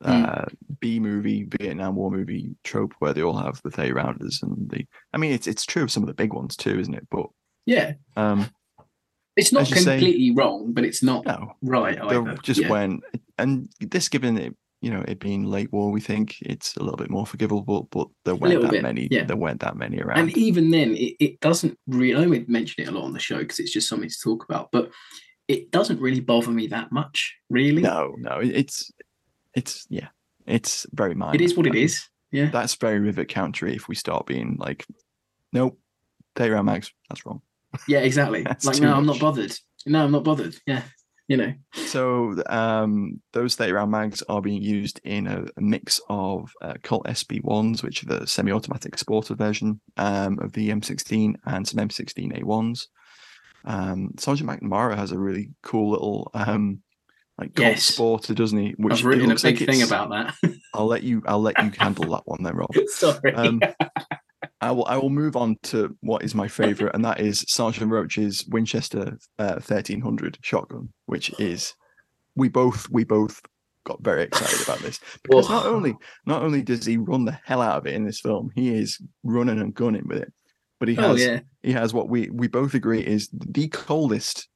Mm. 0.00 0.28
uh, 0.28 0.44
B 0.78 1.00
movie, 1.00 1.42
Vietnam 1.58 1.96
War 1.96 2.08
movie 2.08 2.54
trope 2.62 2.94
where 3.00 3.12
they 3.12 3.22
all 3.22 3.36
have 3.36 3.60
the 3.64 3.70
thirty 3.72 3.90
rounders, 3.92 4.40
and 4.44 4.70
the. 4.70 4.86
I 5.12 5.18
mean, 5.18 5.32
it's 5.32 5.48
it's 5.48 5.66
true 5.66 5.82
of 5.82 5.90
some 5.90 6.04
of 6.04 6.06
the 6.06 6.14
big 6.14 6.32
ones 6.32 6.54
too, 6.54 6.78
isn't 6.78 6.94
it? 6.94 7.08
But 7.10 7.26
Yeah. 7.66 7.94
um, 8.16 8.48
It's 9.38 9.52
not 9.52 9.70
you 9.70 9.76
say- 9.76 9.98
completely 9.98 10.30
wrong, 10.32 10.72
but 10.72 10.84
it's 10.84 11.02
not 11.02 11.24
no, 11.24 11.54
right 11.62 11.98
either. 12.00 12.36
just 12.42 12.60
Yeah. 12.60 12.68
when 12.70 13.00
and 13.38 13.68
this 13.80 14.08
given 14.08 14.36
it, 14.36 14.54
you 14.80 14.90
know, 14.90 15.04
it 15.08 15.18
being 15.20 15.44
late 15.44 15.72
war, 15.72 15.90
we 15.90 16.00
think 16.00 16.36
it's 16.42 16.76
a 16.76 16.82
little 16.82 16.96
bit 16.96 17.10
more 17.10 17.24
forgivable, 17.26 17.88
but 17.90 18.08
there 18.24 18.34
weren't 18.34 18.62
that 18.62 18.70
bit, 18.70 18.82
many. 18.82 19.08
yeah. 19.10 19.24
There 19.24 19.36
weren't 19.36 19.60
that 19.60 19.76
many 19.76 20.00
around. 20.00 20.18
And 20.18 20.36
even 20.36 20.70
then, 20.70 20.94
it, 20.94 21.14
it 21.20 21.40
doesn't 21.40 21.78
really. 21.86 22.22
I 22.22 22.26
would 22.26 22.48
mention 22.48 22.84
it 22.84 22.88
a 22.88 22.92
lot 22.92 23.04
on 23.04 23.12
the 23.12 23.18
show 23.20 23.38
because 23.38 23.58
it's 23.60 23.72
just 23.72 23.88
something 23.88 24.08
to 24.08 24.20
talk 24.22 24.44
about. 24.44 24.70
But 24.72 24.90
it 25.48 25.70
doesn't 25.70 26.00
really 26.00 26.20
bother 26.20 26.50
me 26.50 26.66
that 26.68 26.92
much, 26.92 27.34
really. 27.48 27.80
no, 27.82 28.14
no, 28.18 28.38
it's 28.42 28.90
it's 29.54 29.86
yeah, 29.88 30.08
it's 30.46 30.86
very 30.92 31.14
minor. 31.14 31.34
it 31.34 31.40
is 31.40 31.56
what 31.56 31.66
it 31.66 31.74
is. 31.74 32.06
Yeah, 32.30 32.50
That's 32.50 32.74
very 32.74 32.98
rivet 32.98 33.30
country 33.32 33.74
If 33.74 33.88
we 33.88 33.94
start 33.94 34.26
being 34.26 34.56
like, 34.60 34.84
nope, 35.52 35.78
thirty 36.36 36.50
round 36.50 36.66
mags, 36.66 36.92
that's 37.08 37.24
wrong. 37.24 37.40
Yeah, 37.86 38.00
exactly. 38.00 38.44
Like, 38.64 38.80
no, 38.80 38.94
I'm 38.94 39.06
not 39.06 39.20
bothered. 39.20 39.52
No, 39.86 40.04
I'm 40.04 40.12
not 40.12 40.24
bothered. 40.24 40.56
Yeah, 40.66 40.82
you 41.28 41.36
know. 41.36 41.52
So 41.74 42.34
um, 42.46 43.20
those 43.32 43.54
30 43.56 43.72
round 43.72 43.90
mags 43.90 44.22
are 44.28 44.40
being 44.42 44.62
used 44.62 45.00
in 45.04 45.26
a, 45.26 45.44
a 45.56 45.60
mix 45.60 46.00
of 46.08 46.50
uh, 46.62 46.74
Colt 46.82 47.06
SP1s, 47.06 47.82
which 47.82 48.02
are 48.02 48.06
the 48.06 48.26
semi 48.26 48.52
automatic 48.52 48.96
sporter 48.96 49.36
version 49.36 49.80
um, 49.96 50.38
of 50.40 50.52
the 50.52 50.70
M16, 50.70 51.34
and 51.46 51.66
some 51.66 51.88
M16A1s. 51.88 52.86
Um, 53.64 54.10
Sergeant 54.18 54.48
McNamara 54.48 54.96
has 54.96 55.12
a 55.12 55.18
really 55.18 55.50
cool 55.62 55.90
little 55.90 56.30
um, 56.34 56.80
like 57.38 57.54
Colt 57.54 57.68
Yes. 57.68 57.90
sporter, 57.96 58.34
doesn't 58.34 58.58
he? 58.58 58.74
Which 58.78 58.94
I've 58.94 59.04
written 59.04 59.26
a 59.26 59.28
looks 59.28 59.44
like 59.44 59.58
big 59.58 59.68
thing 59.68 59.82
about 59.82 60.10
that. 60.10 60.34
I'll 60.74 60.86
let 60.86 61.02
you. 61.02 61.22
I'll 61.26 61.40
let 61.42 61.62
you 61.62 61.70
handle 61.78 62.10
that 62.12 62.22
one 62.26 62.42
then, 62.42 62.56
Rob. 62.56 62.70
Sorry. 62.86 63.34
Um, 63.34 63.60
I 64.60 64.72
will. 64.72 64.86
I 64.86 64.96
will 64.96 65.10
move 65.10 65.36
on 65.36 65.56
to 65.64 65.96
what 66.00 66.24
is 66.24 66.34
my 66.34 66.48
favorite, 66.48 66.94
and 66.94 67.04
that 67.04 67.20
is 67.20 67.44
Sergeant 67.48 67.90
Roach's 67.90 68.44
Winchester 68.48 69.16
uh, 69.38 69.60
thirteen 69.60 70.00
hundred 70.00 70.38
shotgun, 70.42 70.88
which 71.06 71.32
is 71.38 71.74
we 72.34 72.48
both 72.48 72.88
we 72.90 73.04
both 73.04 73.40
got 73.84 74.02
very 74.02 74.24
excited 74.24 74.60
about 74.62 74.78
this 74.80 75.00
because 75.22 75.48
not 75.48 75.66
only 75.66 75.94
not 76.26 76.42
only 76.42 76.62
does 76.62 76.84
he 76.84 76.96
run 76.96 77.24
the 77.24 77.38
hell 77.44 77.62
out 77.62 77.78
of 77.78 77.86
it 77.86 77.94
in 77.94 78.04
this 78.04 78.20
film, 78.20 78.50
he 78.54 78.74
is 78.74 79.00
running 79.22 79.60
and 79.60 79.74
gunning 79.74 80.06
with 80.06 80.18
it, 80.18 80.32
but 80.78 80.88
he 80.88 80.96
oh 80.98 81.02
has 81.02 81.24
yeah. 81.24 81.40
he 81.62 81.72
has 81.72 81.94
what 81.94 82.08
we 82.08 82.28
we 82.30 82.48
both 82.48 82.74
agree 82.74 83.00
is 83.00 83.28
the 83.32 83.68
coldest, 83.68 84.48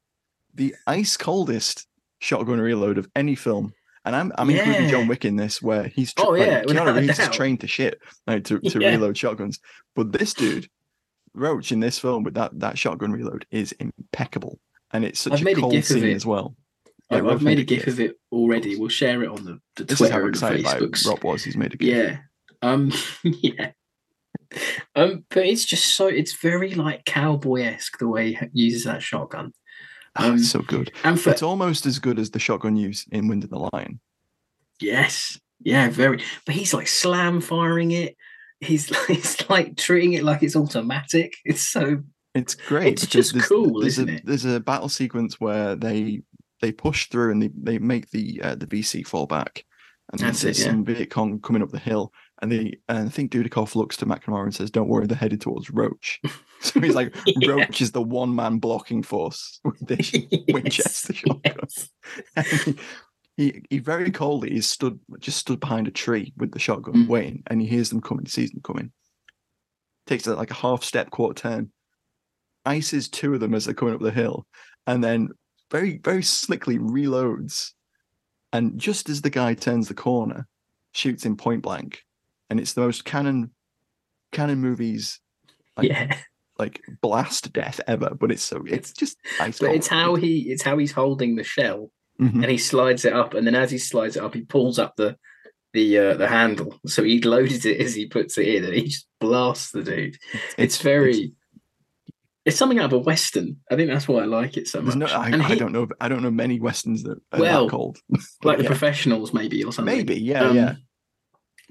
the 0.55 0.75
ice 0.87 1.17
coldest 1.17 1.87
shotgun 2.21 2.61
reload 2.61 2.99
of 2.99 3.09
any 3.15 3.35
film. 3.35 3.73
And 4.05 4.17
I'm 4.17 4.33
I'm 4.37 4.51
including 4.51 4.85
Yeah. 4.85 4.91
John 4.91 5.07
Wick 5.09 5.25
in 5.25 5.37
this, 5.37 5.63
where 5.63 5.85
he's 5.85 6.13
tr- 6.13 6.25
Oh, 6.27 6.35
yeah, 6.35 6.63
without 6.67 6.89
Keanu 6.89 7.01
Reeves 7.01 7.19
is 7.21 7.29
trained 7.29 7.61
to 7.61 7.67
shit 7.69 8.01
like, 8.27 8.45
to 8.45 8.59
to 8.59 8.79
Yeah. 8.81 8.91
reload 8.91 9.17
shotguns. 9.17 9.61
But 9.95 10.11
this 10.13 10.35
dude, 10.35 10.69
Roach, 11.35 11.71
in 11.71 11.81
this 11.81 11.99
film 12.01 12.25
with 12.25 12.35
that 12.35 12.59
that 12.59 12.79
shotgun 12.79 13.13
reload 13.13 13.47
is 13.53 13.73
impeccable, 13.73 14.59
and 14.93 15.05
it's 15.05 15.21
such 15.21 15.35
I've 15.35 15.43
a 15.43 15.45
made 15.45 15.59
a 15.59 15.61
cold 15.61 15.73
gif 15.73 15.85
of 15.91 16.01
scene 16.01 16.11
as 16.17 16.27
well. 16.27 16.57
Yeah, 17.11 17.19
Rob's 17.19 17.35
I've 17.35 17.43
made 17.43 17.59
a 17.59 17.65
gif 17.65 17.87
of 17.87 18.01
it 18.01 18.19
already. 18.33 18.77
We'll 18.77 18.89
share 18.89 19.23
it 19.23 19.29
on 19.29 19.45
the, 19.45 19.61
the 19.77 19.85
This 19.85 19.99
Twitter 19.99 20.27
and 20.27 20.35
Facebooks. 20.35 21.07
Rob 21.07 21.23
was. 21.23 21.45
He's 21.45 21.57
made 21.57 21.75
a 21.75 21.77
gif. 21.77 21.89
Yeah. 21.95 22.17
Um. 22.63 22.91
yeah. 23.23 23.71
Um. 24.97 25.25
But 25.31 25.47
it's 25.47 25.65
just 25.65 25.95
so 25.97 26.07
it's 26.09 26.35
very 26.37 26.75
like 26.75 27.05
cowboy 27.05 27.63
esque 27.63 27.99
the 27.99 28.09
way 28.09 28.33
he 28.33 28.47
uses 28.53 28.85
that 28.85 29.03
shotgun. 29.03 29.53
Oh, 30.19 30.35
it's 30.35 30.51
so 30.51 30.61
good. 30.61 30.93
And 31.05 31.21
for 31.21 31.31
It's 31.31 31.43
almost 31.43 31.87
as 31.87 31.99
good 31.99 32.19
as 32.19 32.31
the 32.31 32.39
shotgun 32.39 32.77
use 32.77 33.07
in 33.13 33.29
Wind 33.29 33.45
and 33.45 33.53
the 33.53 33.69
Lion. 33.73 34.01
yes, 34.81 35.39
yeah, 35.61 35.89
very. 35.89 36.23
But 36.45 36.55
he's 36.55 36.75
like 36.75 36.89
slam 36.89 37.41
firing 37.41 37.93
it. 37.93 38.17
He's 38.61 38.91
like, 38.91 39.07
he's 39.09 39.49
like 39.49 39.77
treating 39.77 40.13
it 40.15 40.25
like 40.25 40.43
it's 40.43 40.57
automatic. 40.57 41.35
It's 41.45 41.63
so 41.63 42.03
It's 42.35 42.55
great. 42.55 42.93
It's 42.95 43.07
just 43.07 43.33
there's, 43.33 43.47
cool, 43.47 43.81
there's 43.81 43.99
isn't 43.99 44.09
a, 44.09 44.13
it? 44.15 44.23
There's 44.27 44.45
a 44.45 44.61
battle 44.61 44.89
sequence 44.89 45.41
where 45.41 45.77
they 45.77 46.23
they 46.61 46.73
push 46.73 47.09
through 47.09 47.33
and 47.33 47.43
they, 47.43 47.51
they 47.55 47.79
make 47.79 48.11
the 48.11 48.41
uh, 48.43 48.55
the 48.55 48.67
VC 48.67 49.07
fall 49.07 49.27
back, 49.27 49.65
and 50.13 50.21
then 50.21 50.29
That's 50.29 50.45
it, 50.45 50.59
yeah. 50.59 50.67
some 50.67 50.85
Viet 50.85 51.11
Cong 51.11 51.41
coming 51.41 51.63
up 51.63 51.71
the 51.71 51.79
hill, 51.79 52.13
and 52.43 52.53
they 52.53 52.75
and 52.89 53.07
I 53.07 53.11
think 53.11 53.31
Dudikoff 53.33 53.75
looks 53.77 53.97
to 53.99 54.07
McNamara 54.07 54.43
and 54.45 54.55
says, 54.55 54.71
"Don't 54.71 54.89
worry, 54.89 55.07
they're 55.07 55.17
headed 55.17 55.41
towards 55.41 55.71
Roach." 55.71 56.21
so 56.61 56.81
he's 56.81 56.95
like, 56.95 57.15
Yeah. 57.25 57.51
Roach 57.53 57.81
is 57.81 57.93
the 57.93 58.03
one 58.03 58.35
man 58.35 58.59
blocking 58.59 59.03
force 59.03 59.61
with 59.65 59.79
this 59.81 60.15
Winchester 60.49 61.15
shotgun. 61.15 61.41
yes. 61.45 61.89
He, 63.39 63.45
he 63.45 63.63
he 63.71 63.79
very 63.79 64.11
coldly 64.11 64.51
he 64.51 64.61
stood 64.61 65.01
just 65.21 65.39
stood 65.39 65.59
behind 65.61 65.89
a 65.89 65.91
tree 65.93 66.35
with 66.37 66.53
the 66.53 66.59
shotgun 66.59 66.95
Mm. 66.95 67.09
waiting, 67.09 67.43
and 67.47 67.63
he 67.63 67.67
hears 67.67 67.89
them 67.89 68.03
coming, 68.03 68.27
sees 68.27 68.51
them 68.51 68.61
coming. 68.63 68.93
Takes 70.07 70.27
like 70.27 70.51
a 70.51 70.55
half 70.55 70.85
step 70.85 71.11
quarter 71.11 71.41
turn, 71.41 71.73
ices 72.67 73.09
two 73.09 73.33
of 73.35 73.41
them 73.41 73.55
as 73.55 73.65
they're 73.65 73.75
coming 73.75 73.95
up 73.95 74.01
the 74.03 74.11
hill, 74.11 74.47
and 74.87 75.03
then 75.03 75.29
very 75.71 75.99
very 75.99 76.23
slickly 76.23 76.79
reloads. 76.79 77.71
And 78.53 78.79
just 78.79 79.09
as 79.09 79.23
the 79.23 79.31
guy 79.31 79.55
turns 79.55 79.89
the 79.89 79.95
corner, 79.95 80.47
shoots 80.93 81.25
him 81.25 81.37
point 81.39 81.63
blank, 81.63 82.03
and 82.53 82.61
it's 82.61 82.75
the 82.75 82.83
most 82.83 83.05
Cannon 83.07 83.51
Cannon 84.31 84.59
movies 84.61 85.19
like 85.79 85.89
yeah. 85.89 86.17
like 86.59 86.83
blast 87.01 87.51
death 87.53 87.81
ever. 87.87 88.11
But 88.15 88.31
it's 88.31 88.43
so 88.43 88.63
it's 88.67 88.93
just 88.93 89.17
ice 89.41 89.59
But 89.59 89.67
cold. 89.67 89.77
it's 89.79 89.89
how 89.89 90.15
he 90.17 90.51
it's 90.53 90.63
how 90.63 90.77
he's 90.77 90.93
holding 90.93 91.37
the 91.37 91.45
shell 91.45 91.91
Mhm. 92.21 92.43
and 92.43 92.51
he 92.51 92.59
slides 92.59 93.07
it 93.07 93.15
up, 93.15 93.33
and 93.33 93.47
then 93.47 93.55
as 93.55 93.71
he 93.71 93.79
slides 93.79 94.17
it 94.17 94.23
up, 94.23 94.35
he 94.35 94.43
pulls 94.43 94.79
up 94.79 94.95
the 94.97 95.17
the 95.73 95.97
uh, 95.99 96.15
the 96.19 96.29
handle. 96.29 96.79
So 96.87 97.03
he 97.03 97.23
loads 97.23 97.65
it 97.65 97.81
as 97.81 97.95
he 97.95 98.07
puts 98.07 98.37
it 98.37 98.47
in, 98.49 98.65
and 98.67 98.75
he 98.75 98.89
just 98.89 99.07
blasts 99.19 99.71
the 99.73 99.83
dude. 99.83 100.19
It's, 100.59 100.77
very. 100.83 101.33
It's, 102.45 102.59
something 102.59 102.79
out 102.79 102.87
of 102.87 102.93
a 102.93 102.99
western. 102.99 103.57
I 103.71 103.77
think 103.77 103.89
that's 103.89 104.07
why 104.07 104.21
I 104.21 104.25
like 104.27 104.59
it 104.59 104.69
so 104.69 104.83
much. 104.83 104.95
no, 104.97 105.07
I, 105.07 105.29
and 105.31 105.43
I 105.43 105.55
don't 105.55 105.73
know. 105.73 105.89
I 106.03 106.09
don't 106.09 106.23
know 106.23 106.31
many 106.31 106.61
westerns 106.61 107.03
that 107.05 107.19
are 107.33 107.41
Well, 107.41 107.65
that 107.65 107.71
cold. 107.71 107.99
like 108.11 108.21
But 108.43 108.57
the 108.59 108.65
yeah, 108.65 108.69
professionals, 108.69 109.33
maybe 109.33 109.65
or 109.65 109.73
something. 109.73 109.97
maybe, 109.97 110.21
yeah, 110.21 110.45
Um, 110.49 110.57
yeah, 110.57 110.75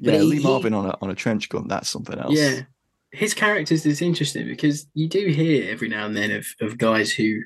yeah. 0.01 0.17
he- 0.19 0.23
Lee 0.23 0.37
he- 0.37 0.43
Marvin 0.43 0.73
on 0.73 0.85
a 0.87 0.97
on 1.01 1.09
a 1.09 1.15
trench 1.15 1.49
gun. 1.49 1.67
That's 1.67 1.89
something 1.89 2.17
else. 2.17 2.33
Yeah. 2.37 2.61
His 3.13 3.33
characters 3.33 3.85
is 3.85 4.01
interesting 4.01 4.47
because 4.47 4.87
you 4.93 5.09
do 5.09 5.27
hear 5.27 5.69
every 5.69 5.89
now 5.89 6.05
and 6.05 6.15
then 6.15 6.31
of, 6.31 6.45
of 6.61 6.77
guys 6.77 7.11
who, 7.11 7.41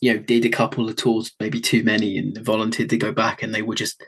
you 0.00 0.14
know, 0.14 0.18
did 0.18 0.46
a 0.46 0.48
couple 0.48 0.88
of 0.88 0.96
tours, 0.96 1.30
maybe 1.38 1.60
too 1.60 1.82
many, 1.84 2.16
and 2.16 2.38
volunteered 2.38 2.88
to 2.90 2.96
go 2.96 3.12
back 3.12 3.42
and 3.42 3.54
they 3.54 3.60
were 3.62 3.74
just 3.74 4.02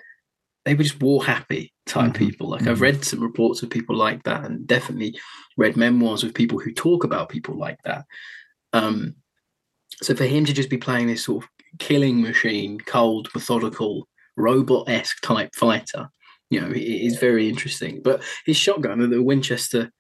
they 0.65 0.75
were 0.75 0.83
just 0.83 1.01
war 1.03 1.25
happy 1.25 1.73
type 1.87 2.13
Mhm, 2.13 2.17
people. 2.17 2.49
Like 2.49 2.67
I've 2.67 2.79
mhm. 2.79 2.81
read 2.81 3.05
some 3.05 3.21
reports 3.21 3.63
of 3.63 3.71
people 3.71 3.95
like 3.95 4.23
that 4.25 4.45
and 4.45 4.67
definitely 4.67 5.19
read 5.57 5.77
memoirs 5.77 6.25
of 6.25 6.35
people 6.35 6.59
who 6.59 6.73
talk 6.73 7.05
about 7.05 7.29
people 7.29 7.57
like 7.59 7.79
that. 7.85 8.05
Um 8.73 9.17
so 10.03 10.15
for 10.15 10.25
him 10.25 10.45
to 10.47 10.53
just 10.53 10.69
be 10.71 10.79
playing 10.79 11.07
this 11.07 11.25
sort 11.25 11.45
of 11.45 11.51
killing 11.79 12.21
machine, 12.21 12.81
cold, 12.81 13.29
methodical, 13.35 14.09
robot-esque 14.37 15.21
type 15.23 15.51
fighter, 15.55 16.09
you 16.51 16.61
know, 16.61 16.71
it 16.71 16.79
is 16.79 17.19
very 17.19 17.49
interesting. 17.49 18.01
But 18.03 18.23
his 18.45 18.57
shotgun, 18.57 19.09
the 19.11 19.23
Winchester 19.23 19.91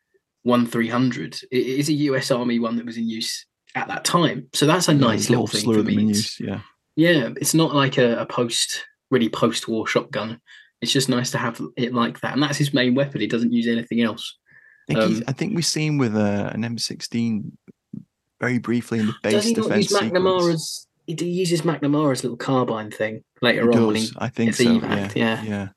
1300, 0.42 1.40
is 1.50 1.88
a 1.88 1.92
US 1.92 2.30
Army 2.30 2.59
one 2.59 2.76
that 2.76 2.87
was 2.87 2.96
in 2.96 3.09
use 3.09 3.46
at 3.74 3.88
that 3.88 4.04
time. 4.04 4.48
So 4.54 4.66
that's 4.66 4.88
a 4.88 4.94
nice 4.94 5.28
little 5.28 5.46
thing 5.46 5.64
for 5.64 5.82
me. 5.82 5.98
in 5.98 6.09
use, 6.09 6.40
Yeah, 6.40 6.61
yeah, 6.96 7.30
it's 7.37 7.54
not 7.54 7.74
like 7.74 7.98
a, 7.98 8.18
a 8.18 8.26
post, 8.26 8.85
really 9.11 9.28
post-war 9.28 9.87
shotgun. 9.87 10.40
It's 10.80 10.92
just 10.92 11.09
nice 11.09 11.30
to 11.32 11.38
have 11.38 11.61
it 11.76 11.94
like 11.94 12.20
that, 12.20 12.35
and 12.35 12.42
that's 12.42 12.59
his 12.59 12.74
main 12.74 12.94
weapon. 12.94 13.20
He 13.20 13.26
doesn't 13.26 13.52
use 13.52 13.66
anything 13.66 14.02
else. 14.02 14.37
I 14.88 14.94
think, 14.94 15.04
Um, 15.04 15.24
I 15.26 15.32
think 15.32 15.56
we've 15.56 15.66
seen 15.66 15.98
with 15.98 16.14
uh, 16.14 16.50
an 16.52 16.62
M16 16.62 17.50
very 18.40 18.59
briefly 18.59 19.00
in 19.00 19.06
the 19.06 19.14
base 19.22 19.32
Does 19.32 19.44
he 19.44 19.54
not 19.54 19.62
defense 19.64 19.90
use 19.90 20.00
sequence. 20.00 20.12
McNamara's? 20.12 20.87
He 21.06 21.24
uses 21.24 21.62
McNamara's 21.62 22.24
little 22.24 22.37
carbine 22.37 22.90
thing 22.90 23.22
later 23.40 23.70
He 23.70 23.78
on 23.78 23.94
does, 23.94 24.12
I 24.18 24.28
think 24.28 24.54
so. 24.54 24.64
Yeah, 24.64 25.11
yeah. 25.14 25.42
yeah. 25.42 25.68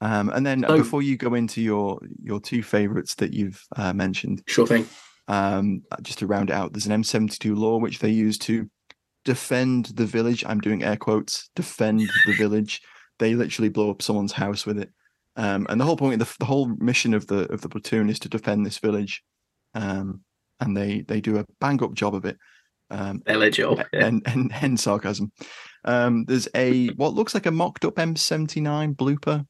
Um, 0.00 0.28
and 0.30 0.46
then 0.46 0.64
uh, 0.64 0.68
So- 0.68 0.76
before 0.78 1.02
you 1.02 1.16
go 1.16 1.34
into 1.34 1.60
your 1.60 1.98
your 2.22 2.40
two 2.40 2.62
favorites 2.62 3.14
that 3.16 3.32
you've 3.32 3.62
uh, 3.76 3.92
mentioned, 3.92 4.42
Sure 4.46 4.66
thing. 4.66 4.86
um, 5.28 5.82
just 6.02 6.18
to 6.20 6.26
round 6.26 6.50
it 6.50 6.54
out, 6.54 6.72
there's 6.72 6.86
an 6.86 7.02
M72 7.02 7.56
LAW 7.56 7.78
which 7.78 7.98
they 7.98 8.10
use 8.10 8.38
to 8.38 8.68
defend 9.24 9.86
the 9.86 10.06
village. 10.06 10.44
I'm 10.46 10.60
doing 10.60 10.82
air 10.84 10.96
quotes. 10.96 11.50
Defend 11.56 12.00
the 12.26 12.32
village. 12.34 12.80
They 13.18 13.34
literally 13.34 13.68
blow 13.68 13.90
up 13.90 14.00
someone's 14.02 14.32
house 14.32 14.64
with 14.64 14.78
it. 14.78 14.90
Um, 15.36 15.66
and 15.68 15.80
the 15.80 15.84
whole 15.84 15.96
point, 15.96 16.18
the, 16.20 16.34
the 16.38 16.44
whole 16.44 16.66
mission 16.78 17.14
of 17.14 17.26
the 17.26 17.50
of 17.52 17.60
the 17.60 17.68
platoon 17.68 18.08
is 18.08 18.18
to 18.20 18.28
defend 18.28 18.64
this 18.64 18.78
village. 18.78 19.22
Um, 19.74 20.22
and 20.60 20.76
they 20.76 21.02
they 21.02 21.20
do 21.20 21.38
a 21.38 21.44
bang 21.60 21.82
up 21.82 21.94
job 21.94 22.14
of 22.14 22.24
it. 22.24 22.36
Um. 22.90 23.22
Yeah. 23.92 24.06
and 24.06 24.22
and 24.26 24.52
hence 24.52 24.82
sarcasm. 24.84 25.30
Um, 25.84 26.24
there's 26.26 26.48
a 26.54 26.88
what 26.90 27.14
looks 27.14 27.34
like 27.34 27.46
a 27.46 27.50
mocked 27.50 27.84
up 27.84 27.96
M79 27.96 28.96
blooper 28.96 29.44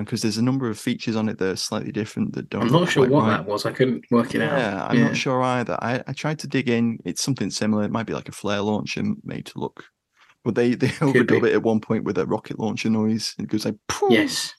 because 0.00 0.22
there's 0.22 0.38
a 0.38 0.42
number 0.42 0.68
of 0.70 0.78
features 0.78 1.16
on 1.16 1.28
it 1.28 1.38
that 1.38 1.48
are 1.48 1.56
slightly 1.56 1.92
different 1.92 2.34
that 2.34 2.48
don't. 2.48 2.62
I'm 2.62 2.72
not 2.72 2.88
sure 2.88 3.08
what 3.08 3.22
right. 3.24 3.36
that 3.36 3.46
was. 3.46 3.66
I 3.66 3.72
couldn't 3.72 4.04
work 4.10 4.34
it 4.34 4.40
out. 4.40 4.58
Yeah, 4.58 4.86
I'm 4.86 5.00
not 5.00 5.16
sure 5.16 5.42
either. 5.42 5.76
I, 5.82 6.02
I 6.06 6.12
tried 6.12 6.38
to 6.40 6.46
dig 6.46 6.68
in. 6.68 6.98
It's 7.04 7.22
something 7.22 7.50
similar. 7.50 7.84
It 7.84 7.90
might 7.90 8.06
be 8.06 8.14
like 8.14 8.28
a 8.28 8.32
flare 8.32 8.60
launcher 8.60 9.02
made 9.24 9.46
to 9.46 9.58
look, 9.58 9.84
but 10.44 10.54
they 10.54 10.74
they 10.74 10.88
overdub 11.00 11.42
be. 11.42 11.48
it 11.48 11.54
at 11.54 11.62
one 11.62 11.80
point 11.80 12.04
with 12.04 12.18
a 12.18 12.26
rocket 12.26 12.58
launcher 12.58 12.90
noise. 12.90 13.34
It 13.38 13.48
goes 13.48 13.64
like, 13.64 13.76
"Poof." 13.88 14.12
Yes. 14.12 14.54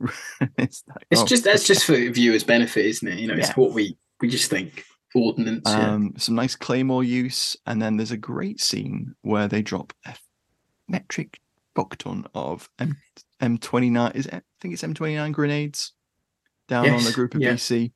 it's 0.58 0.84
like, 0.88 1.06
It's 1.10 1.20
oh, 1.22 1.26
just 1.26 1.44
that's 1.44 1.66
just 1.66 1.84
for 1.84 1.94
viewers' 1.94 2.44
benefit, 2.44 2.86
isn't 2.86 3.08
it? 3.08 3.18
You 3.18 3.28
know, 3.28 3.34
Yeah. 3.34 3.40
it's 3.40 3.56
what 3.56 3.72
we 3.72 3.96
we 4.20 4.28
just 4.28 4.50
think 4.50 4.84
ordnance. 5.14 5.62
yeah. 5.66 5.92
Um, 5.94 6.14
some 6.16 6.34
nice 6.34 6.56
claymore 6.56 7.04
use, 7.04 7.56
and 7.66 7.80
then 7.80 7.96
there's 7.96 8.12
a 8.12 8.16
great 8.16 8.60
scene 8.60 9.14
where 9.22 9.48
they 9.48 9.62
drop 9.62 9.92
a 10.06 10.14
metric 10.88 11.40
fuck 11.74 11.96
ton 11.96 12.26
of 12.34 12.68
M 12.78 12.96
M29. 13.40 14.14
Is 14.14 14.26
it, 14.26 14.34
I 14.34 14.42
think 14.60 14.74
it's 14.74 14.82
M29 14.82 15.32
grenades 15.32 15.92
down 16.68 16.88
on 16.88 17.06
a 17.06 17.12
group 17.12 17.34
of. 17.34 17.40
VC 17.40 17.92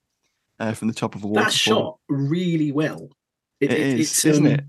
uh, 0.60 0.72
from 0.72 0.88
the 0.88 0.94
top 0.94 1.14
of 1.14 1.24
a 1.24 1.26
waterfall. 1.26 1.44
That 1.44 1.52
shot 1.52 1.98
really 2.08 2.72
well. 2.72 3.10
It 3.60 3.72
is, 3.72 4.00
it's, 4.00 4.24
isn't 4.24 4.46
um, 4.46 4.52
it? 4.52 4.64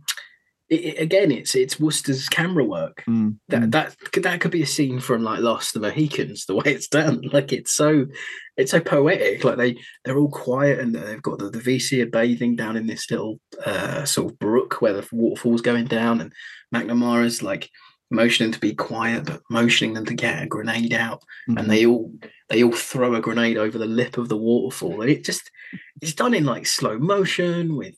it, 0.70 0.76
it- 0.76 1.02
Again, 1.02 1.32
it's 1.32 1.56
it's 1.56 1.80
Wooster's 1.80 2.30
camera 2.30 2.64
work. 2.64 3.04
Mm, 3.08 3.38
That 3.50 3.62
mm. 3.64 3.72
that 3.72 3.96
could 4.12 4.24
that 4.24 4.42
could 4.42 4.52
be 4.52 4.64
a 4.64 4.68
scene 4.68 5.00
from 5.00 5.24
like 5.24 5.40
Lost 5.40 5.74
the 5.74 5.80
Mohicans. 5.80 6.46
The 6.46 6.56
way 6.56 6.64
it's 6.66 6.88
done, 6.88 7.22
like 7.34 7.52
it's 7.52 7.72
so 7.72 8.06
it's 8.58 8.72
so 8.72 8.80
poetic. 8.80 9.44
Like 9.44 9.58
they 9.58 9.78
they're 10.04 10.18
all 10.18 10.30
quiet 10.30 10.80
and 10.80 10.96
they've 10.96 11.22
got 11.22 11.40
the, 11.40 11.50
the 11.50 11.60
VC 11.60 12.02
are 12.02 12.10
bathing 12.10 12.56
down 12.56 12.78
in 12.78 12.88
this 12.88 13.10
little 13.12 13.40
uh, 13.66 14.06
sort 14.06 14.32
of 14.32 14.40
brook 14.40 14.82
where 14.82 14.94
the 14.94 15.08
waterfall's 15.12 15.62
going 15.62 15.86
down, 15.86 16.22
and 16.22 16.34
McNamara's 16.74 17.44
like 17.44 17.70
motioning 18.12 18.52
to 18.52 18.60
be 18.60 18.74
quiet, 18.74 19.26
but 19.26 19.41
motioning 19.50 19.94
them 19.94 20.06
to 20.06 20.13
get 20.13 20.44
a 20.44 20.48
grenade 20.48 20.94
out, 20.94 21.24
Mhm. 21.50 21.60
and 21.60 21.70
they 21.70 21.86
all 21.86 22.12
they 22.50 22.63
all 22.63 22.72
throw 22.72 23.15
a 23.15 23.22
grenade 23.22 23.58
over 23.58 23.78
the 23.78 23.88
lip 23.88 24.18
of 24.18 24.30
the 24.30 24.38
waterfall, 24.38 25.02
and 25.02 25.10
it 25.10 25.24
just 25.24 25.50
it's 26.02 26.13
done 26.13 26.34
in 26.34 26.46
like 26.46 26.65
slow 26.68 26.98
motion 27.00 27.76
with 27.76 27.96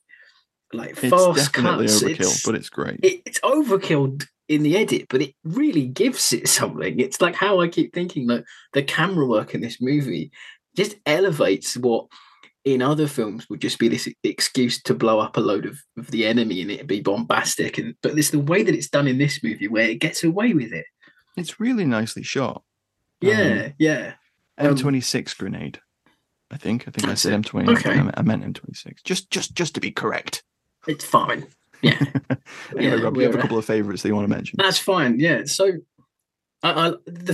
like 0.73 0.91
It's 0.91 0.99
fast 1.09 1.53
definitely 1.53 1.87
cuts. 1.87 2.03
overkill, 2.03 2.09
It's- 2.11 2.43
but 2.45 2.55
it's 2.55 2.69
great. 2.69 2.99
it, 3.03 3.21
it's 3.25 3.39
overkill 3.41 4.23
in 4.47 4.63
the 4.63 4.77
edit, 4.77 5.07
but 5.09 5.21
it 5.21 5.33
really 5.43 5.85
gives 5.87 6.31
it 6.33 6.47
something. 6.47 6.99
It's 6.99 7.19
like 7.21 7.35
how 7.35 7.59
I 7.59 7.67
keep 7.67 7.93
thinking 7.93 8.27
that 8.27 8.45
the 8.73 8.83
camera 8.83 9.25
work 9.25 9.53
in 9.53 9.59
this 9.61 9.81
movie 9.81 10.31
just 10.75 10.95
elevates 11.05 11.75
what 11.75 12.07
in 12.73 12.81
other 12.81 13.07
films 13.07 13.49
would 13.49 13.61
just 13.61 13.79
be 13.79 13.87
this 13.87 14.09
excuse 14.23 14.81
to 14.83 14.93
blow 14.93 15.19
up 15.19 15.37
a 15.37 15.39
load 15.39 15.65
of, 15.65 15.79
of 15.97 16.11
the 16.11 16.25
enemy 16.25 16.61
and 16.61 16.69
it'd 16.69 16.85
be 16.87 16.99
bombastic. 16.99 17.77
And 17.77 17.95
but 18.03 18.17
it's 18.17 18.31
the 18.31 18.39
way 18.39 18.61
that 18.63 18.75
it's 18.75 18.89
done 18.89 19.07
in 19.07 19.17
this 19.17 19.41
movie 19.41 19.67
where 19.69 19.87
it 19.87 19.99
gets 19.99 20.23
away 20.23 20.53
with 20.53 20.73
it. 20.73 20.85
It's 21.37 21.59
really 21.61 21.85
nicely 21.85 22.23
shot. 22.23 22.63
Yeah, 23.21 23.69
yeah. 23.79 24.13
Um, 24.57 24.75
M26 24.75 25.37
grenade. 25.37 25.79
I 26.51 26.57
think. 26.57 26.87
I 26.87 26.91
think 26.91 27.07
I 27.07 27.13
said. 27.13 27.33
M 27.33 27.43
twenty. 27.43 27.71
Okay. 27.73 27.91
I 28.13 28.21
meant- 28.21 28.43
M26. 28.53 29.03
Just, 29.03 29.29
just, 29.29 29.53
just 29.55 29.73
to 29.75 29.81
be 29.81 29.91
correct. 29.91 30.43
It's 30.87 31.05
fine. 31.05 31.47
Yeah. 31.81 31.99
Anyway, 32.75 32.97
Yeah, 32.97 33.03
Rob, 33.03 33.15
you 33.17 33.23
have 33.23 33.35
a 33.35 33.41
couple 33.41 33.57
of 33.57 33.65
favourites 33.65 34.01
that 34.01 34.09
you 34.09 34.15
want 34.15 34.27
to 34.27 34.33
mention. 34.35 34.55
That's 34.57 34.79
fine. 34.79 35.19
Yeah. 35.19 35.43
So 35.45 35.71
I, 36.63 36.87
I 36.89 36.89
the 37.05 37.33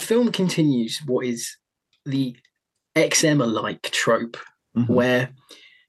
Film 0.00 0.32
continues 0.32 1.00
what 1.06 1.26
is 1.26 1.56
the 2.06 2.36
XM 2.96 3.42
alike 3.42 3.82
trope, 3.92 4.36
Mhm. 4.76 4.88
where 4.88 5.30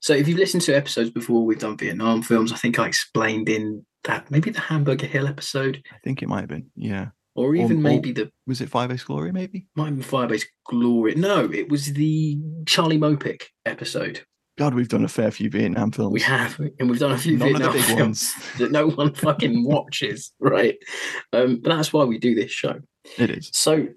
so 0.01 0.13
if 0.13 0.27
you've 0.27 0.39
listened 0.39 0.63
to 0.63 0.75
episodes 0.75 1.11
before, 1.11 1.45
we've 1.45 1.59
done 1.59 1.77
Vietnam 1.77 2.21
films. 2.23 2.51
I 2.51 2.55
think 2.57 2.79
I 2.79 2.87
explained 2.87 3.47
in 3.49 3.85
that 4.03 4.31
maybe 4.31 4.49
the 4.49 4.59
Hamburger 4.59 5.05
Hill 5.05 5.27
episode, 5.27 5.83
I 5.91 5.97
think 6.03 6.23
it 6.23 6.27
might 6.29 6.41
have 6.41 6.49
been. 6.49 6.71
Yeah. 6.75 7.09
or 7.33 7.55
even 7.55 7.77
or- 7.77 7.81
maybe 7.81 8.11
the 8.11 8.29
Was 8.45 8.59
it 8.59 8.69
Firebase 8.69 9.05
Gloria? 9.05 9.31
Maybe. 9.31 9.65
might 9.75 9.85
have 9.85 9.95
been 9.95 10.03
Firebase 10.03 10.43
Gloria. 10.67 11.15
No, 11.15 11.45
it 11.49 11.69
was 11.69 11.93
the 11.93 12.37
Charlie 12.65 12.97
Mopic 12.97 13.43
episode. 13.65 14.21
God, 14.57 14.73
we've 14.73 14.89
done 14.89 15.05
a 15.05 15.07
fair 15.07 15.31
few 15.31 15.49
Vietnam 15.49 15.91
films. 15.93 16.11
We 16.13 16.19
have, 16.21 16.59
and 16.59 16.89
we've 16.89 16.99
done 16.99 17.13
a 17.13 17.17
few 17.17 17.37
None 17.37 17.47
of 17.47 17.53
the 17.53 17.69
Vietnam 17.69 17.73
big 17.73 17.83
films 17.85 18.33
ones. 18.35 18.35
that 18.57 18.71
no 18.73 18.89
one 18.89 19.13
fucking 19.13 19.63
watches, 19.63 20.33
right? 20.39 20.75
Um, 21.31 21.61
but 21.63 21.69
that's 21.73 21.93
why 21.93 22.03
we 22.03 22.17
do 22.17 22.35
this 22.35 22.51
show. 22.51 22.81
It 23.17 23.29
is. 23.29 23.49
So 23.53 23.87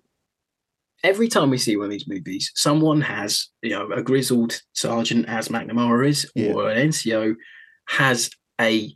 every 1.05 1.29
time 1.29 1.51
we 1.51 1.59
see 1.59 1.77
one 1.77 1.85
of 1.87 1.91
these 1.93 2.09
movies, 2.09 2.51
someone 2.57 3.01
has, 3.03 3.49
you 3.63 3.71
know, 3.71 3.89
a 3.93 4.03
grizzled 4.03 4.61
sergeant, 4.73 5.27
as 5.29 5.49
McNamara 5.49 6.09
is, 6.09 6.29
or 6.37 6.71
an 6.71 6.89
NCO 6.89 7.37
has 7.89 8.31
a 8.61 8.93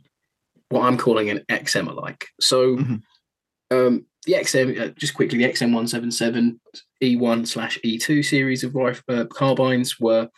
what 0.69 0.83
I'm 0.83 0.97
calling 0.97 1.29
an 1.29 1.43
XM 1.49 1.87
alike. 1.87 2.27
So 2.41 2.75
Mhm. 2.77 3.01
um, 3.71 4.05
the 4.25 4.33
XM, 4.33 4.77
uh, 4.79 4.87
just 4.97 5.13
quickly, 5.13 5.37
the 5.37 5.45
XM 5.45 5.71
177 5.71 6.59
E1 7.01 7.45
slash 7.47 7.79
E2 7.83 8.21
series 8.23 8.63
of 8.63 8.75
rifle, 8.75 9.03
uh, 9.07 9.25
carbines 9.25 9.99
were 9.99 10.29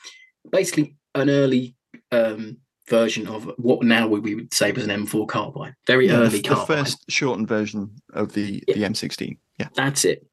basically 0.52 0.96
an 1.16 1.30
early 1.30 1.76
um, 2.12 2.58
version 2.90 3.26
of 3.28 3.50
what 3.58 3.84
now 3.84 4.08
we 4.08 4.20
we 4.20 4.36
would 4.36 4.54
say 4.54 4.72
was 4.72 4.84
an 4.84 4.90
M4 5.06 5.26
carbine. 5.28 5.74
Very 5.88 6.08
Yeah, 6.08 6.18
early 6.18 6.42
the 6.42 6.42
carbine. 6.42 6.66
first 6.84 7.04
shortened 7.10 7.48
version 7.48 7.90
of 8.14 8.34
the, 8.34 8.62
the 8.68 8.84
M16. 8.84 9.38
Yeah. 9.60 9.70
That's 9.76 10.04
it. 10.06 10.26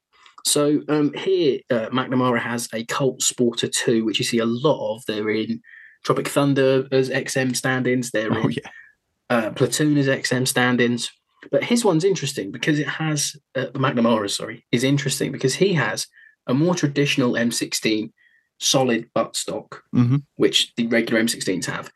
So 0.48 0.82
um, 0.88 1.12
here, 1.14 1.60
uh, 1.70 1.88
McNamara 1.90 2.40
has 2.40 2.68
a 2.72 2.84
Colt 2.84 3.20
Sporter 3.20 3.70
2, 3.70 4.04
which 4.04 4.18
you 4.18 4.24
see 4.24 4.38
a 4.38 4.46
lot 4.46 4.94
of. 4.94 5.02
They're 5.06 5.30
in 5.30 5.60
Tropic 6.04 6.28
Thunder 6.28 6.88
as 6.92 7.10
XM 7.10 7.54
stand-ins. 7.54 8.10
They're 8.10 8.32
Oh, 8.32 8.42
in 8.46 8.52
yeah. 8.52 8.70
uh, 9.30 9.50
Platoon 9.50 9.96
as 9.98 10.06
XM 10.06 10.46
stand-ins. 10.48 11.10
But 11.52 11.64
his 11.64 11.84
one's 11.84 12.04
interesting 12.04 12.50
because 12.50 12.78
it 12.78 12.88
has 12.88 13.36
uh, 13.54 13.66
McNamara. 13.74 14.28
Sorry, 14.30 14.64
is 14.72 14.82
interesting 14.84 15.30
because 15.32 15.54
he 15.54 15.74
has 15.74 16.06
a 16.46 16.54
more 16.54 16.74
traditional 16.74 17.32
M16 17.34 18.10
solid 18.58 19.08
buttstock, 19.14 19.80
Mhm. 19.94 20.22
which 20.36 20.72
the 20.76 20.86
regular 20.88 21.20
M16s 21.22 21.66
have, 21.66 21.92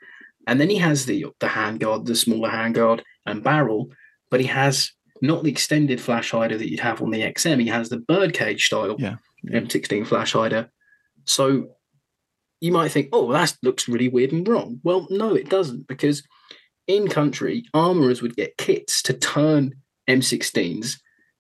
and 0.47 0.61
then 0.61 0.71
he 0.71 0.77
has 0.79 1.07
the 1.07 1.27
the 1.41 1.49
handguard, 1.49 2.05
the 2.07 2.15
smaller 2.15 2.51
handguard 2.51 3.01
and 3.27 3.43
barrel, 3.43 3.91
but 4.31 4.41
he 4.41 4.47
has 4.47 4.93
not 5.23 5.45
the 5.45 5.51
extended 5.51 6.01
flash 6.01 6.33
hider 6.33 6.59
that 6.59 6.69
you'd 6.69 6.81
have 6.81 7.01
on 7.01 7.11
the 7.11 7.23
XM. 7.23 7.61
He 7.61 7.69
has 7.69 7.89
the 7.89 7.99
birdcage 7.99 8.67
style 8.67 8.97
Yeah. 8.99 9.17
M16 9.47 10.07
flash 10.07 10.33
hider. 10.33 10.71
So 11.25 11.77
you 12.61 12.73
might 12.73 12.91
think, 12.91 13.09
oh, 13.13 13.33
that 13.33 13.57
looks 13.63 13.89
really 13.89 14.09
weird 14.09 14.33
and 14.33 14.47
wrong. 14.47 14.81
Well, 14.83 15.07
no, 15.11 15.35
it 15.35 15.49
doesn't, 15.49 15.87
because 15.87 16.23
in 16.87 17.09
country, 17.09 17.65
armourers 17.73 18.21
would 18.21 18.37
get 18.37 18.57
kits 18.57 19.03
to 19.03 19.15
turn 19.15 19.75
M16s 20.09 20.99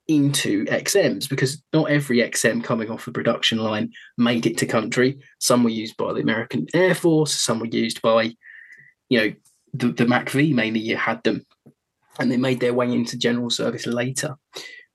into 0.09 0.65
XMs 0.67 1.29
because 1.29 1.63
not 1.73 1.91
every 1.91 2.19
XM 2.19 2.63
coming 2.63 2.91
off 2.91 3.05
the 3.05 3.13
production 3.13 3.59
line 3.59 3.93
made 4.19 4.47
it 4.47 4.59
to 4.59 4.67
country. 4.67 5.19
Some 5.39 5.63
were 5.65 5.71
used 5.71 5.97
by 5.97 6.13
the 6.13 6.21
American 6.21 6.67
Air 6.75 6.95
Force, 6.95 7.33
some 7.35 7.61
were 7.61 7.67
used 7.67 8.03
by, 8.03 8.35
you 9.09 9.19
know, 9.21 9.33
the, 9.75 9.89
the 9.89 10.05
MACV 10.05 10.53
mainly 10.55 10.81
you 10.81 10.97
had 10.97 11.23
them 11.23 11.47
and 12.19 12.31
they 12.31 12.37
made 12.37 12.61
their 12.61 12.75
way 12.75 12.93
into 12.93 13.19
general 13.19 13.51
service 13.51 13.87
later. 13.87 14.37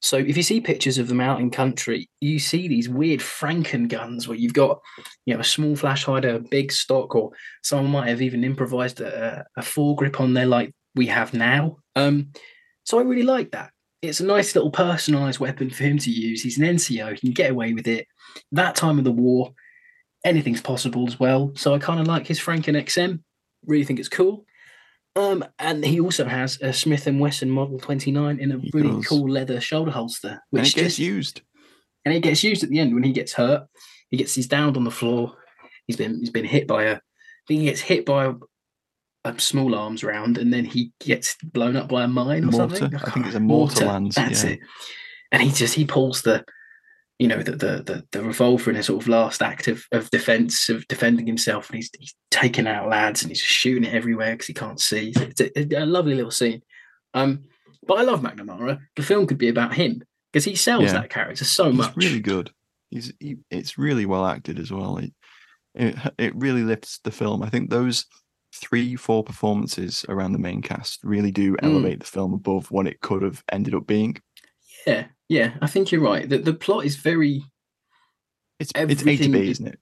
So 0.01 0.17
if 0.17 0.37
you 0.37 0.43
see 0.43 0.61
pictures 0.61 0.99
of 0.99 1.07
them 1.07 1.19
out 1.19 1.39
in 1.39 1.49
country, 1.49 2.09
you 2.21 2.37
see 2.37 2.67
these 2.67 2.87
weird 2.87 3.19
Franken 3.19 3.87
guns 3.87 4.27
where 4.27 4.37
you've 4.37 4.53
got, 4.53 4.79
you 5.25 5.33
know, 5.33 5.39
a 5.39 5.45
small 5.45 5.75
flash 5.75 6.03
hider, 6.03 6.35
a 6.35 6.39
big 6.39 6.71
stock, 6.71 7.15
or 7.15 7.31
someone 7.63 7.91
might 7.91 8.09
have 8.09 8.21
even 8.21 8.43
improvised 8.43 9.01
a, 9.01 9.45
a 9.57 9.61
foregrip 9.61 10.19
on 10.19 10.33
there 10.33 10.45
like 10.45 10.71
we 10.95 11.07
have 11.07 11.33
now. 11.33 11.77
Um, 11.95 12.31
so 12.83 12.99
I 12.99 13.03
really 13.03 13.23
like 13.23 13.51
that. 13.51 13.71
It's 14.03 14.19
a 14.19 14.25
nice 14.25 14.53
little 14.53 14.69
personalized 14.69 15.39
weapon 15.39 15.71
for 15.71 15.83
him 15.83 15.97
to 15.97 16.11
use. 16.11 16.43
He's 16.43 16.59
an 16.59 16.65
NCO, 16.65 17.13
he 17.13 17.19
can 17.19 17.31
get 17.31 17.51
away 17.51 17.73
with 17.73 17.87
it. 17.87 18.07
That 18.51 18.75
time 18.75 18.99
of 18.99 19.03
the 19.03 19.11
war, 19.11 19.53
anything's 20.23 20.61
possible 20.61 21.07
as 21.07 21.19
well. 21.19 21.53
So 21.55 21.73
I 21.73 21.79
kind 21.79 21.99
of 21.99 22.07
like 22.07 22.27
his 22.27 22.39
Franken 22.39 22.79
XM. 22.83 23.21
Really 23.65 23.83
think 23.83 23.99
it's 23.99 24.09
cool. 24.09 24.45
Um, 25.17 25.43
and 25.59 25.83
he 25.83 25.99
also 25.99 26.25
has 26.25 26.59
a 26.61 26.71
Smith 26.71 27.07
and 27.07 27.19
Wesson 27.19 27.49
Model 27.49 27.79
29 27.79 28.39
in 28.39 28.51
a 28.51 28.59
He 28.59 28.69
really 28.73 28.89
does. 28.89 29.07
cool 29.07 29.29
leather 29.29 29.59
shoulder 29.59 29.91
holster, 29.91 30.29
And 30.29 30.39
which 30.51 30.69
it 30.69 30.75
gets 30.75 30.87
just 30.95 30.99
used. 30.99 31.41
and 32.05 32.13
it 32.13 32.21
gets 32.21 32.43
used 32.43 32.63
at 32.63 32.69
the 32.69 32.79
end 32.79 32.93
when 32.93 33.03
he 33.03 33.11
gets 33.11 33.33
hurt. 33.33 33.67
He 34.09 34.17
gets 34.17 34.35
he's 34.35 34.47
downed 34.47 34.77
on 34.77 34.83
the 34.83 34.91
floor. 34.91 35.33
He's 35.87 35.97
been 35.97 36.19
he's 36.19 36.29
been 36.29 36.45
hit 36.45 36.67
by 36.67 36.83
a 36.83 36.95
I 36.95 36.99
think 37.47 37.59
he 37.61 37.65
gets 37.65 37.81
hit 37.81 38.05
by 38.05 38.25
a, 38.25 38.33
a 39.25 39.39
small 39.39 39.73
arms 39.75 40.03
round 40.03 40.37
and 40.37 40.53
then 40.53 40.65
he 40.65 40.91
gets 40.99 41.35
blown 41.43 41.75
up 41.75 41.89
by 41.89 42.03
a 42.03 42.07
mine 42.07 42.43
or 42.43 42.51
Mortar. 42.51 42.75
something. 42.77 42.95
I 43.03 43.09
think 43.11 43.25
it's 43.25 43.35
a 43.35 43.39
mortar 43.53 43.85
lands, 43.85 44.15
That's 44.15 44.43
yeah. 44.43 44.51
it. 44.51 44.59
And 45.31 45.41
he 45.41 45.51
just 45.51 45.73
he 45.73 45.85
pulls 45.85 46.21
the 46.21 46.45
you 47.19 47.27
know 47.27 47.41
the, 47.41 47.51
the 47.51 47.83
the 47.83 48.03
the 48.11 48.23
revolver 48.23 48.69
in 48.69 48.75
his 48.75 48.85
sort 48.85 49.01
of 49.01 49.07
last 49.07 49.41
act 49.41 49.67
of, 49.67 49.83
of 49.91 50.09
defense 50.11 50.69
of 50.69 50.87
defending 50.87 51.25
himself 51.25 51.69
and 51.69 51.77
he's 51.77 51.89
he's 51.97 52.15
taking 52.31 52.67
out 52.67 52.87
lads 52.89 53.21
and 53.23 53.31
he's 53.31 53.39
shooting 53.39 53.83
it 53.85 53.93
everywhere 53.93 54.33
because 54.33 54.47
he 54.47 54.53
can't 54.53 54.79
see. 54.79 55.13
It's 55.15 55.41
a, 55.41 55.83
a 55.83 55.85
lovely 55.85 56.13
little 56.15 56.31
scene. 56.31 56.61
Um, 57.13 57.43
but 57.87 57.97
I 57.97 58.03
love 58.03 58.21
McNamara. 58.21 58.79
The 58.95 59.01
film 59.03 59.25
could 59.27 59.37
be 59.39 59.49
about 59.49 59.73
him 59.73 60.03
because 60.31 60.45
he 60.45 60.55
sells 60.55 60.85
Yeah. 60.85 60.93
that 60.93 61.09
character 61.09 61.45
so 61.45 61.69
He's 61.71 61.77
much. 61.77 61.95
really 61.95 62.19
good. 62.19 62.51
He's 62.91 63.11
he, 63.19 63.37
it's 63.49 63.77
really 63.77 64.05
well 64.05 64.25
acted 64.25 64.59
as 64.59 64.71
well. 64.71 64.97
It, 64.97 65.11
it 65.73 65.95
it 66.17 66.35
really 66.35 66.63
lifts 66.63 66.99
the 67.03 67.11
film. 67.11 67.41
I 67.41 67.49
think 67.49 67.69
those 67.69 68.05
three, 68.53 68.95
four 68.95 69.23
performances 69.23 70.05
around 70.09 70.31
the 70.33 70.39
main 70.39 70.61
cast 70.61 70.99
really 71.03 71.31
do 71.31 71.53
Mm. 71.53 71.63
elevate 71.63 71.99
the 71.99 72.05
film 72.05 72.33
above 72.33 72.69
what 72.71 72.87
it 72.87 73.01
could 73.01 73.21
have 73.23 73.43
ended 73.51 73.73
up 73.75 73.85
being. 73.87 74.17
Yeah, 74.85 75.05
yeah, 75.29 75.53
I 75.61 75.67
think 75.67 75.91
you're 75.91 76.01
right. 76.01 76.27
The 76.27 76.37
the 76.39 76.53
plot 76.53 76.85
is 76.85 76.95
very. 76.95 77.43
It's 78.59 78.71
it's 78.75 79.01
A 79.05 79.17
to 79.17 79.29
B, 79.29 79.49
isn't 79.51 79.67
it? 79.67 79.79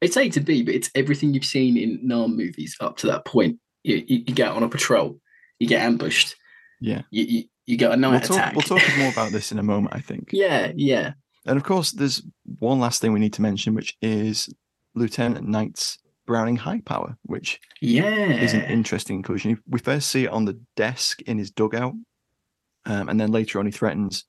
It's 0.00 0.16
A 0.16 0.28
to 0.30 0.40
B, 0.40 0.62
but 0.62 0.74
it's 0.74 0.90
everything 0.94 1.34
you've 1.34 1.44
seen 1.44 1.76
in 1.76 2.00
Nam 2.02 2.36
movies 2.36 2.76
up 2.80 2.96
to 2.98 3.06
that 3.08 3.24
point. 3.24 3.58
You, 3.82 3.96
you, 4.06 4.24
you 4.26 4.34
get 4.34 4.48
on 4.48 4.62
a 4.62 4.68
patrol, 4.68 5.18
you 5.58 5.66
get 5.68 5.82
ambushed, 5.82 6.36
Yeah. 6.80 7.02
you 7.10 7.24
you, 7.24 7.44
you 7.66 7.76
get 7.76 7.92
a 7.92 7.96
night 7.96 8.10
We'll 8.12 8.20
talk, 8.20 8.30
attack. 8.38 8.54
we'll 8.54 8.62
talk 8.62 8.82
more 8.98 9.10
about 9.10 9.30
this 9.32 9.52
in 9.52 9.58
a 9.58 9.62
moment, 9.62 9.94
I 9.94 10.00
think. 10.00 10.30
yeah, 10.32 10.72
yeah. 10.74 11.12
And 11.46 11.58
of 11.58 11.64
course, 11.64 11.90
there's 11.92 12.22
one 12.58 12.80
last 12.80 13.02
thing 13.02 13.12
we 13.12 13.20
need 13.20 13.34
to 13.34 13.42
mention, 13.42 13.74
which 13.74 13.94
is 14.00 14.48
Lieutenant 14.94 15.46
Knight's 15.46 15.98
Browning 16.26 16.56
High 16.56 16.80
Power, 16.80 17.18
which 17.24 17.60
Yeah. 17.82 18.04
is 18.40 18.54
an 18.54 18.62
interesting 18.62 19.16
inclusion. 19.16 19.60
We 19.68 19.78
first 19.80 20.08
see 20.08 20.24
it 20.24 20.30
on 20.30 20.46
the 20.46 20.58
desk 20.76 21.20
in 21.22 21.36
his 21.36 21.50
dugout, 21.50 21.92
um, 22.86 23.08
and 23.10 23.20
then 23.20 23.30
later 23.32 23.58
on 23.58 23.66
he 23.66 23.72
threatens 23.72 24.24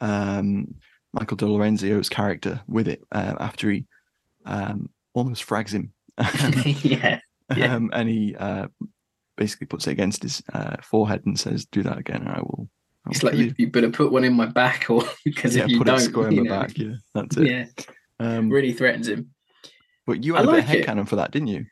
um, 0.00 0.74
Michael 1.12 1.36
De 1.36 1.46
Lorenzo's 1.46 2.08
character 2.08 2.60
with 2.68 2.88
it 2.88 3.02
uh, 3.12 3.34
after 3.40 3.70
he 3.70 3.84
um, 4.46 4.88
almost 5.14 5.46
frags 5.46 5.70
him. 5.72 5.92
yeah. 6.82 7.20
Yeah. 7.56 7.74
Um, 7.74 7.90
and 7.92 8.08
he 8.08 8.36
uh, 8.36 8.68
basically 9.36 9.66
puts 9.66 9.86
it 9.88 9.92
against 9.92 10.22
his 10.22 10.42
uh, 10.52 10.76
forehead 10.82 11.22
and 11.26 11.38
says, 11.38 11.64
"Do 11.66 11.82
that 11.82 11.98
again, 11.98 12.22
and 12.22 12.28
I 12.28 12.40
will." 12.40 12.68
I 13.04 13.08
will 13.08 13.14
It's 13.14 13.22
like 13.24 13.34
you, 13.34 13.54
you 13.56 13.68
better 13.70 13.90
put 13.90 14.12
one 14.12 14.24
in 14.24 14.34
my 14.34 14.46
back, 14.46 14.88
or 14.90 15.02
because 15.24 15.56
yeah, 15.56 15.64
if 15.64 15.70
you 15.70 15.78
put 15.78 15.86
don't, 15.88 15.96
it 15.96 16.02
square 16.02 16.28
in 16.28 16.36
the 16.36 16.42
know, 16.44 16.50
back. 16.50 16.76
Yeah, 16.78 16.94
that's 17.14 17.36
it. 17.38 17.46
yeah, 17.48 17.64
Um, 18.20 18.50
really 18.50 18.72
threatens 18.72 19.08
him. 19.08 19.30
But 20.06 20.22
you 20.24 20.34
had 20.34 20.44
a 20.44 20.48
like 20.50 20.66
bit 20.66 20.74
it. 20.76 20.88
of 20.88 20.96
headcanon 20.96 21.08
for 21.08 21.16
that, 21.16 21.30
didn't 21.32 21.48
you? 21.48 21.64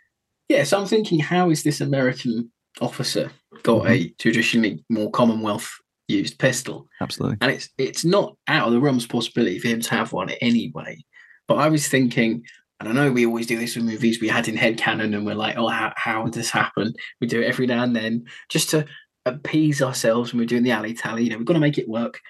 Yeah, 0.49 0.64
so 0.64 0.81
I'm 0.81 0.87
thinking, 0.87 1.20
how 1.20 1.51
is 1.51 1.62
this 1.62 1.81
American 1.81 2.51
officer 2.81 3.31
got 3.62 3.83
Mm-hmm. 3.85 3.93
a 3.93 4.09
traditionally 4.18 4.85
more 4.89 5.11
Commonwealth 5.11 5.70
used 6.09 6.38
pistol? 6.38 6.88
Absolutely. 7.00 7.38
And 7.40 7.52
it's 7.52 7.68
it's 7.78 8.04
not 8.04 8.36
out 8.48 8.66
of 8.66 8.72
the 8.72 8.80
realms 8.80 9.04
of 9.04 9.11
possibility 9.11 9.59
for 9.59 9.68
him 9.68 9.80
to 9.80 9.90
have 9.90 10.12
one 10.12 10.30
anyway. 10.40 10.98
But 11.46 11.56
I 11.56 11.68
was 11.68 11.88
thinking, 11.88 12.44
and 12.80 12.88
I 12.88 12.92
know 12.92 13.12
we 13.12 13.26
always 13.26 13.46
do 13.46 13.59
this 13.59 13.76
with 13.76 13.84
movies 13.84 14.20
we 14.20 14.28
had 14.28 14.48
in 14.48 14.56
head 14.56 14.76
canon, 14.78 15.14
and 15.14 15.24
we're 15.24 15.34
like, 15.34 15.56
oh, 15.56 15.68
how, 15.68 15.92
how 15.96 16.22
would 16.24 16.34
this 16.34 16.50
happen? 16.50 16.92
We 17.20 17.26
do 17.26 17.40
it 17.40 17.46
every 17.46 17.66
now 17.66 17.82
and 17.82 17.94
then 17.94 18.24
just 18.48 18.70
to 18.70 18.84
appease 19.24 19.82
ourselves 19.82 20.32
when 20.32 20.40
we're 20.40 20.46
doing 20.46 20.62
the 20.62 20.72
alley 20.72 20.94
tally. 20.94 21.24
You 21.24 21.30
know, 21.30 21.36
we've 21.38 21.46
got 21.46 21.54
to 21.54 21.61
make 21.61 21.78
it 21.78 21.88
work. 21.88 22.20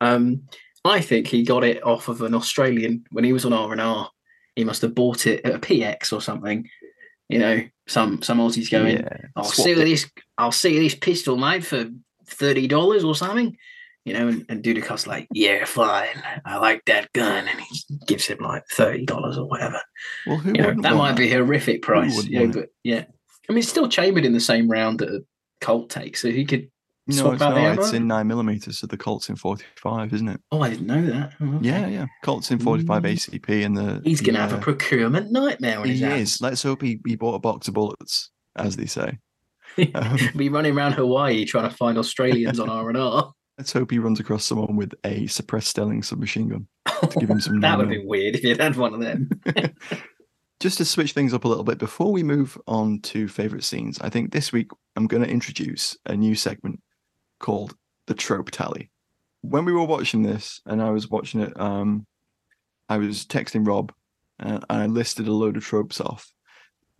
Um, 0.00 0.42
I 0.84 1.00
think 1.00 1.26
he 1.26 1.42
got 1.42 1.62
it 1.64 1.84
off 1.84 2.08
of 2.08 2.22
an 2.22 2.34
Australian 2.34 3.04
when 3.10 3.24
he 3.24 3.32
was 3.32 3.44
on 3.44 3.52
R 3.52 3.72
and 3.72 3.80
R. 3.80 4.10
He 4.56 4.64
must 4.64 4.82
have 4.82 4.94
bought 4.94 5.26
it 5.26 5.44
at 5.44 5.54
a 5.54 5.58
PX 5.58 6.12
or 6.12 6.20
something. 6.20 6.68
You 7.28 7.38
know, 7.38 7.62
some 7.86 8.22
some 8.22 8.38
Aussies 8.38 8.70
going, 8.70 8.96
Yeah, 8.98 9.18
I'll 9.36 9.44
see 9.44 9.72
it. 9.72 9.76
this. 9.76 10.10
I'll 10.38 10.52
see 10.52 10.78
this 10.78 10.94
pistol, 10.94 11.36
mate, 11.36 11.64
for 11.64 11.88
thirty 12.30 12.66
dollars 12.68 13.04
or 13.04 13.14
something. 13.14 13.56
You 14.06 14.14
know, 14.14 14.28
and, 14.28 14.46
and 14.48 14.64
Dudikoff's 14.64 15.06
like, 15.06 15.28
yeah, 15.34 15.66
fine. 15.66 16.22
I 16.46 16.56
like 16.56 16.82
that 16.86 17.12
gun, 17.12 17.46
and 17.46 17.60
he 17.60 17.98
gives 18.06 18.26
him 18.26 18.38
like 18.40 18.64
thirty 18.72 19.04
dollars 19.04 19.36
or 19.36 19.46
whatever. 19.46 19.80
Well, 20.26 20.38
who 20.38 20.52
You 20.54 20.62
know, 20.62 20.74
that 20.80 20.94
might 20.96 21.16
be 21.16 21.30
a 21.30 21.36
horrific 21.36 21.82
price. 21.82 22.16
wouldn't 22.16 22.32
You 22.32 22.38
know, 22.38 22.44
want 22.46 22.56
it? 22.56 22.60
but 22.60 22.68
yeah, 22.82 23.04
I 23.48 23.52
mean, 23.52 23.58
it's 23.58 23.68
still 23.68 23.88
chambered 23.88 24.24
in 24.24 24.32
the 24.32 24.40
same 24.40 24.70
round 24.70 25.00
that 25.00 25.10
a 25.10 25.20
Colt 25.60 25.90
takes, 25.90 26.22
so 26.22 26.30
he 26.30 26.46
could 26.46 26.70
No, 27.06 27.14
swap 27.14 27.34
it's 27.34 27.42
out 27.42 27.54
the 27.54 27.60
not. 27.62 27.78
It's 27.78 27.92
in 27.92 28.06
nine 28.06 28.26
millimeters, 28.26 28.78
so 28.78 28.86
the 28.86 28.96
Colt's 28.96 29.28
in 29.28 29.36
forty-five, 29.36 30.14
isn't 30.14 30.28
it? 30.28 30.40
Oh, 30.50 30.62
I 30.62 30.70
didn't 30.70 30.86
know 30.86 31.02
that. 31.04 31.34
Oh, 31.38 31.56
okay. 31.56 31.66
Yeah, 31.68 31.86
yeah. 31.86 32.06
Colt's 32.24 32.50
in 32.50 32.58
forty-five 32.58 33.02
mm. 33.02 33.12
ACP, 33.12 33.66
and 33.66 33.76
the 33.76 34.00
He's 34.02 34.22
going 34.22 34.34
to 34.34 34.40
the, 34.40 34.48
have 34.48 34.52
a 34.54 34.62
procurement 34.62 35.30
nightmare 35.30 35.78
when 35.78 35.88
He 35.90 35.96
he's 35.96 36.02
out. 36.04 36.18
is. 36.18 36.40
Let's 36.40 36.62
hope 36.62 36.80
he, 36.80 37.00
he 37.06 37.16
bought 37.16 37.34
a 37.34 37.38
box 37.38 37.68
of 37.68 37.74
bullets, 37.74 38.30
as 38.56 38.76
they 38.76 38.86
say. 38.86 39.18
Um, 39.94 40.18
Be 40.36 40.48
running 40.48 40.76
around 40.76 40.92
Hawaii 40.92 41.44
trying 41.44 41.68
to 41.68 41.76
find 41.76 41.98
Australians 41.98 42.60
on 42.60 42.68
R 42.68 42.88
and 42.88 42.98
R. 42.98 43.32
let's 43.58 43.72
hope 43.72 43.90
he 43.90 43.98
runs 43.98 44.18
across 44.18 44.44
someone 44.44 44.74
with 44.74 44.94
a 45.04 45.26
suppressed 45.26 45.68
Sterling 45.68 46.02
submachine 46.02 46.48
gun 46.48 46.66
to 47.10 47.18
give 47.18 47.28
him 47.28 47.40
some. 47.40 47.60
That 47.60 47.76
would 47.76 47.90
be 47.90 48.02
weird 48.02 48.34
if 48.34 48.42
you'd 48.42 48.58
had 48.60 48.76
one 48.76 48.94
of 48.94 49.00
them. 49.00 49.28
Just 50.60 50.78
to 50.78 50.84
switch 50.84 51.12
things 51.12 51.34
up 51.34 51.44
a 51.44 51.48
little 51.48 51.64
bit 51.64 51.78
before 51.78 52.10
we 52.10 52.22
move 52.22 52.58
on 52.66 53.00
to 53.00 53.28
favorite 53.28 53.64
scenes, 53.64 53.98
I 54.00 54.08
think 54.08 54.30
this 54.30 54.52
week 54.52 54.70
I'm 54.96 55.06
going 55.06 55.22
to 55.22 55.28
introduce 55.28 55.96
a 56.06 56.16
new 56.16 56.34
segment 56.34 56.80
called 57.38 57.74
the 58.06 58.14
trope 58.14 58.50
tally. 58.50 58.90
When 59.42 59.64
we 59.64 59.72
were 59.72 59.84
watching 59.84 60.22
this, 60.22 60.60
and 60.66 60.82
I 60.82 60.90
was 60.90 61.08
watching 61.08 61.40
it, 61.40 61.58
um, 61.58 62.06
I 62.88 62.98
was 62.98 63.24
texting 63.24 63.66
Rob, 63.66 63.92
uh, 64.38 64.60
and 64.68 64.82
I 64.82 64.86
listed 64.86 65.28
a 65.28 65.32
load 65.32 65.56
of 65.56 65.64
tropes 65.64 66.00
off. 66.00 66.30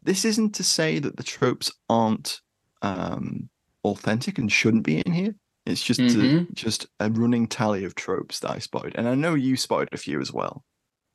This 0.02 0.24
isn't 0.24 0.54
to 0.54 0.64
say 0.64 0.98
that 0.98 1.16
the 1.16 1.22
tropes 1.22 1.72
aren't 1.88 2.40
um, 2.82 3.48
authentic 3.84 4.38
and 4.38 4.50
shouldn't 4.50 4.84
be 4.84 4.98
in 4.98 5.12
here. 5.12 5.34
It's 5.66 5.82
just 5.82 6.00
to, 6.00 6.06
Mhm. 6.06 6.52
just 6.54 6.86
a 7.00 7.10
running 7.10 7.46
tally 7.46 7.84
of 7.84 7.94
tropes 7.94 8.40
that 8.40 8.50
I 8.50 8.58
spotted, 8.58 8.94
and 8.96 9.06
I 9.08 9.14
know 9.14 9.34
you 9.34 9.56
spotted 9.56 9.90
a 9.92 9.98
few 9.98 10.20
as 10.20 10.32
well. 10.32 10.64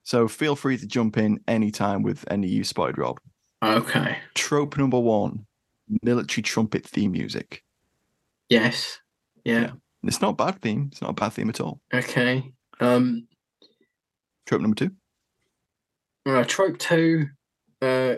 So 0.03 0.28
feel 0.28 0.55
free 0.55 0.78
to 0.78 0.86
jump 0.86 1.18
in 1.18 1.39
anytime 1.47 2.03
with 2.03 2.24
any 2.30 2.47
you 2.47 2.63
spotted, 2.63 2.97
Rob. 2.97 3.20
Okay. 3.63 4.20
Trope 4.36 4.78
number 4.78 4.99
one: 4.99 5.47
military 6.03 6.43
trumpet 6.43 6.86
theme 6.86 7.11
music. 7.11 7.63
Yes. 8.49 8.99
Yeah. 9.43 9.72
It's 10.03 10.22
not 10.22 10.30
a 10.30 10.36
bad 10.36 10.61
theme. 10.61 10.89
It's 10.91 11.01
not 11.01 11.09
a 11.11 11.13
bad 11.13 11.30
theme 11.34 11.49
at 11.49 11.59
all. 11.59 11.82
Okay. 11.91 12.51
Um. 12.80 13.28
Trope 14.45 14.61
number 14.61 14.76
two: 14.76 14.91
Uh, 16.28 16.43
trope 16.43 16.78
two. 16.78 17.28
Uh, 17.82 18.18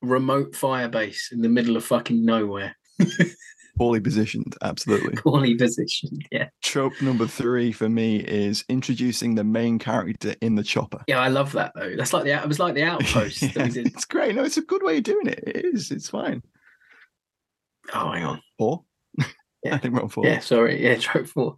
remote 0.00 0.54
fire 0.56 0.88
base 0.88 1.30
in 1.32 1.42
the 1.42 1.48
middle 1.48 1.76
of 1.76 1.84
fucking 1.84 2.24
nowhere. 2.24 2.74
poorly 3.78 4.00
positioned. 4.00 4.56
Absolutely. 4.62 5.14
Poorly 5.16 5.54
positioned. 5.54 6.26
Yeah. 6.32 6.48
Trope 6.62 7.00
number 7.00 7.26
three 7.26 7.70
for 7.72 7.88
me 7.88 8.16
is 8.18 8.64
introducing 8.68 9.34
the 9.34 9.44
main 9.44 9.78
character 9.78 10.34
in 10.40 10.54
the 10.56 10.62
chopper. 10.64 11.02
Yeah, 11.06 11.20
I 11.20 11.28
love 11.28 11.52
that 11.52 11.72
though. 11.74 11.94
That's 11.96 12.12
like 12.12 12.24
the 12.24 12.32
it 12.32 12.48
was 12.48 12.58
like 12.58 12.74
the 12.74 12.82
outpost. 12.84 13.40
that 13.54 13.66
was 13.66 13.76
in- 13.78 13.86
it's 13.86 14.04
great. 14.04 14.34
No, 14.34 14.42
it's 14.44 14.56
a 14.56 14.62
good 14.62 14.82
way 14.82 14.98
of 14.98 15.04
doing 15.04 15.26
it. 15.28 15.42
It 15.46 15.64
is. 15.64 15.90
It's 15.90 16.10
fine. 16.10 16.42
Oh, 17.94 18.12
hang 18.12 18.24
on. 18.24 18.42
Four. 18.58 18.84
Yeah. 19.64 19.74
I 19.74 19.78
think 19.78 19.92
we're 19.94 20.02
on 20.02 20.08
four. 20.08 20.24
Yeah, 20.24 20.38
sorry. 20.38 20.80
Yeah, 20.80 20.94
trope 20.98 21.26
four. 21.26 21.56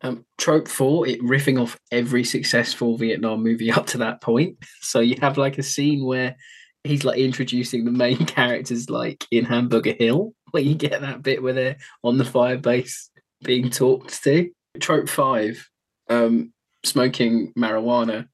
Um, 0.00 0.24
trope 0.38 0.68
four, 0.68 1.08
it 1.08 1.20
riffing 1.20 1.60
off 1.60 1.76
every 1.90 2.22
successful 2.22 2.96
Vietnam 2.96 3.42
movie 3.42 3.70
up 3.72 3.86
to 3.88 3.98
that 3.98 4.20
point. 4.20 4.58
So 4.80 5.00
you 5.00 5.16
have 5.20 5.36
like 5.36 5.58
a 5.58 5.62
scene 5.64 6.04
where 6.04 6.36
he's 6.84 7.04
like 7.04 7.18
introducing 7.18 7.84
the 7.84 7.90
main 7.90 8.18
characters, 8.26 8.90
like 8.90 9.26
in 9.30 9.44
Hamburger 9.44 9.92
Hill, 9.98 10.32
where 10.50 10.62
you 10.62 10.74
get 10.74 11.00
that 11.00 11.22
bit 11.22 11.42
where 11.42 11.52
they're 11.52 11.76
on 12.02 12.18
the 12.18 12.24
fire 12.24 12.58
base 12.58 13.10
being 13.44 13.70
talked 13.70 14.22
to. 14.24 14.50
Trope 14.80 15.08
five, 15.08 15.68
um, 16.08 16.52
smoking 16.84 17.52
marijuana. 17.58 18.26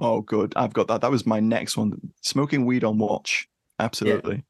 Oh, 0.00 0.20
good. 0.20 0.52
I've 0.56 0.72
got 0.72 0.88
that. 0.88 1.02
That 1.02 1.10
was 1.10 1.26
my 1.26 1.40
next 1.40 1.76
one. 1.76 1.92
Smoking 2.22 2.64
weed 2.66 2.82
on 2.84 2.98
watch. 2.98 3.46
Absolutely. 3.78 4.44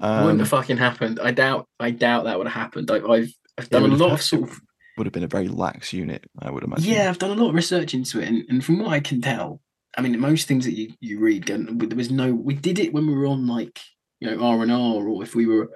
Wouldn't 0.00 0.30
Um, 0.30 0.38
have 0.40 0.48
fucking 0.48 0.76
happened. 0.76 1.18
I 1.20 1.30
doubt. 1.30 1.66
I 1.80 1.90
doubt 1.90 2.24
that 2.24 2.36
would 2.38 2.46
have 2.46 2.54
happened. 2.54 2.90
I, 2.90 2.96
I've 3.00 3.32
I've 3.58 3.70
done 3.70 3.84
a 3.90 3.96
lot 3.96 4.12
of 4.12 4.22
sort 4.22 4.42
of 4.50 4.60
would 4.98 5.06
have 5.06 5.12
been 5.12 5.24
a 5.24 5.28
very 5.28 5.48
lax 5.48 5.92
unit, 5.92 6.24
I 6.38 6.50
would 6.50 6.62
imagine. 6.64 6.84
Yeah, 6.92 7.08
I've 7.08 7.18
done 7.18 7.30
a 7.30 7.42
lot 7.42 7.48
of 7.50 7.54
research 7.54 7.94
into 7.94 8.20
it, 8.20 8.28
and, 8.28 8.44
and 8.48 8.64
from 8.64 8.78
what 8.78 8.90
I 8.90 9.00
can 9.00 9.20
tell, 9.20 9.60
I 9.96 10.02
mean, 10.02 10.18
most 10.20 10.46
things 10.46 10.64
that 10.64 10.74
you, 10.76 10.92
you 11.00 11.18
read, 11.20 11.44
there 11.46 11.96
was 11.96 12.10
no. 12.10 12.34
We 12.34 12.54
did 12.54 12.78
it 12.78 12.92
when 12.92 13.06
we 13.06 13.14
were 13.14 13.26
on 13.26 13.46
like 13.46 13.80
you 14.20 14.30
know 14.30 14.42
R 14.42 14.62
and 14.62 14.72
R, 14.72 15.08
or 15.08 15.22
if 15.22 15.34
we 15.34 15.46
were 15.46 15.70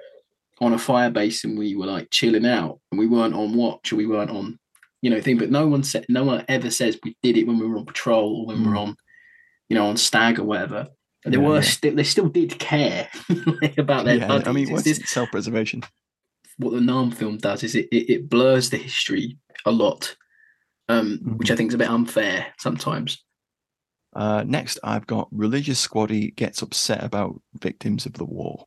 on 0.59 0.73
a 0.73 0.77
fire 0.77 1.09
base 1.09 1.43
and 1.43 1.57
we 1.57 1.75
were 1.75 1.87
like 1.87 2.09
chilling 2.11 2.45
out, 2.45 2.79
and 2.91 2.99
we 2.99 3.07
weren't 3.07 3.33
on 3.33 3.53
watch, 3.55 3.91
or 3.91 3.95
we 3.95 4.05
weren't 4.05 4.29
on, 4.31 4.59
you 5.01 5.09
know, 5.09 5.19
thing. 5.21 5.37
But 5.37 5.49
no 5.51 5.67
one 5.67 5.83
said, 5.83 6.05
no 6.09 6.23
one 6.23 6.45
ever 6.47 6.69
says 6.69 6.99
we 7.03 7.15
did 7.23 7.37
it 7.37 7.47
when 7.47 7.57
we 7.59 7.65
were 7.67 7.77
on 7.77 7.85
patrol 7.85 8.41
or 8.41 8.45
when 8.47 8.63
we 8.63 8.69
were 8.69 8.77
on, 8.77 8.95
you 9.69 9.75
know, 9.75 9.87
on 9.87 9.97
stag 9.97 10.39
or 10.39 10.43
whatever. 10.43 10.87
And 11.25 11.33
they. 11.33 11.39
Yeah, 11.39 11.47
were 11.47 11.55
yeah. 11.55 11.61
still, 11.61 11.95
they 11.95 12.03
still 12.03 12.29
did 12.29 12.59
care 12.59 13.09
about 13.77 14.05
their 14.05 14.17
Yeah, 14.17 14.27
buddies. 14.27 14.47
I 14.47 14.51
mean, 14.51 14.63
It's 14.63 14.71
what's 14.71 14.83
this- 14.83 15.09
self-preservation? 15.09 15.83
what 16.57 16.73
the 16.73 16.81
Nam 16.81 17.09
film 17.09 17.37
does 17.37 17.63
is 17.63 17.73
it, 17.73 17.87
it, 17.91 18.11
it 18.11 18.29
blurs 18.29 18.69
the 18.69 18.77
history 18.77 19.37
a 19.65 19.71
lot, 19.71 20.15
um, 20.89 21.19
which 21.37 21.49
I 21.49 21.55
think 21.55 21.69
is 21.71 21.73
a 21.73 21.77
bit 21.79 21.89
unfair 21.89 22.53
sometimes. 22.59 23.23
Uh, 24.13 24.43
next, 24.45 24.79
I've 24.83 25.07
got 25.07 25.29
religious 25.31 25.85
squaddy 25.85 26.35
gets 26.35 26.61
upset 26.61 27.03
about 27.03 27.41
victims 27.59 28.05
of 28.05 28.13
the 28.13 28.25
war. 28.25 28.65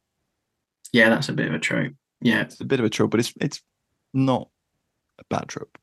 Yeah, 0.93 1.11
that's 1.11 1.29
a 1.29 1.33
bit 1.33 1.49
of 1.49 1.55
a 1.55 1.59
trope. 1.59 1.93
Yeah, 2.21 2.43
It's 2.43 2.61
a 2.61 2.65
bit 2.65 2.81
of 2.81 2.87
a 2.87 2.91
trope, 2.91 3.11
but 3.11 3.21
it's 3.21 3.35
it's 3.41 3.61
not 4.15 4.49
a 5.19 5.25
bad 5.29 5.49
trope. 5.49 5.77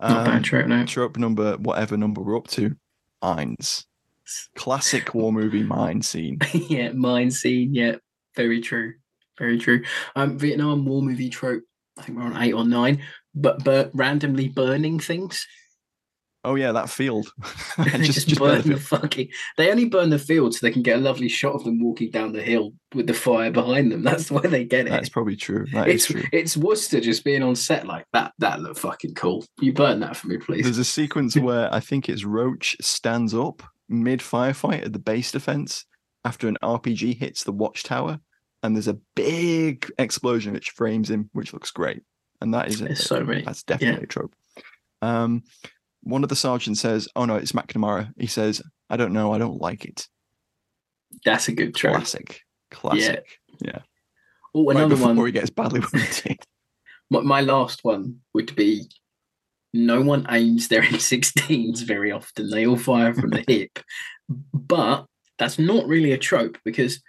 Not 0.00 0.26
a 0.26 0.30
bad 0.30 0.44
trope, 0.44 0.66
no. 0.66 0.84
Trope 0.84 1.16
number, 1.16 1.56
whatever 1.56 1.96
number 1.96 2.20
we're 2.20 2.36
up 2.36 2.48
to, 2.48 2.76
Mines. 3.22 3.86
Classic 4.56 5.12
war 5.14 5.32
movie 5.32 5.62
mine 5.62 6.02
scene. 6.02 6.38
yeah, 6.52 6.92
mine 6.92 7.30
scene. 7.30 7.74
Yeah, 7.74 7.96
very 8.36 8.60
true. 8.60 8.94
Very 9.38 9.58
true. 9.58 9.82
Um, 10.16 10.38
Vietnam 10.38 10.84
War 10.84 11.02
movie 11.02 11.28
trope. 11.28 11.62
I 11.98 12.02
think 12.02 12.18
we're 12.18 12.24
on 12.24 12.42
eight 12.42 12.52
or 12.54 12.64
nine, 12.64 13.02
but 13.34 13.64
but 13.64 13.90
randomly 13.92 14.48
burning 14.48 14.98
things. 14.98 15.46
Oh 16.44 16.56
yeah, 16.56 16.72
that 16.72 16.90
field. 16.90 17.32
they 17.78 18.00
just, 18.00 18.38
burn 18.38 18.62
the, 18.62 18.76
fucking. 18.76 19.28
They 19.56 19.70
only 19.70 19.86
burn 19.86 20.10
the 20.10 20.18
field 20.18 20.54
so 20.54 20.66
they 20.66 20.72
can 20.72 20.82
get 20.82 20.98
a 20.98 21.00
lovely 21.00 21.28
shot 21.28 21.54
of 21.54 21.64
them 21.64 21.82
walking 21.82 22.10
down 22.10 22.32
the 22.32 22.42
hill 22.42 22.72
with 22.94 23.06
the 23.06 23.14
fire 23.14 23.50
behind 23.50 23.90
them. 23.90 24.02
That's 24.04 24.30
why 24.30 24.42
they 24.42 24.64
get 24.64 24.86
it. 24.86 24.90
That's 24.90 25.08
probably 25.08 25.36
true. 25.36 25.66
That 25.72 25.88
it's 25.88 26.04
is 26.04 26.10
true. 26.10 26.22
it's 26.32 26.56
Wooster 26.56 27.00
just 27.00 27.24
being 27.24 27.42
on 27.42 27.56
set 27.56 27.86
like 27.86 28.06
that. 28.12 28.32
That 28.38 28.60
looked 28.60 28.80
fucking 28.80 29.14
cool. 29.14 29.44
You 29.60 29.72
burn 29.72 30.00
that 30.00 30.16
for 30.16 30.28
me, 30.28 30.36
please. 30.36 30.64
There's 30.64 30.78
a 30.78 30.84
sequence 30.84 31.36
where 31.36 31.72
I 31.72 31.80
think 31.80 32.08
it's 32.08 32.24
Roach 32.24 32.76
stands 32.80 33.34
up 33.34 33.62
mid 33.88 34.20
firefight 34.20 34.84
at 34.84 34.92
the 34.92 34.98
base 34.98 35.32
defense 35.32 35.86
after 36.24 36.48
an 36.48 36.56
RPG 36.62 37.18
hits 37.18 37.44
the 37.44 37.52
watchtower, 37.52 38.18
and 38.62 38.74
there's 38.74 38.88
a 38.88 38.98
big 39.14 39.90
explosion 39.98 40.52
which 40.52 40.70
frames 40.70 41.10
him, 41.10 41.30
which 41.32 41.52
looks 41.52 41.70
great. 41.70 42.02
And 42.40 42.52
that 42.52 42.68
is 42.68 42.80
It's 42.80 43.04
so 43.04 43.24
many. 43.24 43.42
That's 43.42 43.62
definitely 43.62 44.00
Yeah. 44.00 44.04
a 44.04 44.06
trope. 44.06 44.34
Um, 45.02 45.42
one 46.04 46.22
of 46.22 46.28
the 46.28 46.36
sergeants 46.36 46.80
says, 46.80 47.08
"Oh 47.16 47.24
no, 47.24 47.36
it's 47.36 47.52
McNamara." 47.52 48.12
He 48.18 48.26
says, 48.26 48.62
"I 48.88 48.96
don't 48.96 49.12
know. 49.12 49.32
I 49.32 49.38
don't 49.38 49.60
like 49.60 49.84
it." 49.84 50.06
That's 51.24 51.48
a 51.48 51.52
good 51.52 51.74
trope. 51.74 51.96
Classic. 51.96 52.40
Classic. 52.70 53.24
Yeah. 53.60 53.78
Oh, 54.54 54.66
Right 54.66 54.76
another 54.76 54.94
before 54.94 55.14
one. 55.14 55.26
he 55.26 55.32
gets 55.32 55.50
badly 55.50 55.80
wounded. 55.80 56.38
My, 57.10 57.20
my 57.20 57.40
last 57.42 57.84
one 57.84 58.20
would 58.32 58.56
be 58.56 58.88
no 59.74 60.00
one 60.00 60.26
aims 60.30 60.68
their 60.68 60.80
M16s 60.82 61.82
very 61.82 62.10
often. 62.10 62.48
They 62.48 62.66
all 62.66 62.78
fire 62.78 63.12
from 63.12 63.30
the 63.30 63.44
hip. 63.48 63.78
But 64.54 65.04
that's 65.38 65.58
not 65.58 65.86
really 65.86 66.12
a 66.12 66.18
trope 66.18 66.56
because 66.64 66.94
if 66.94 67.02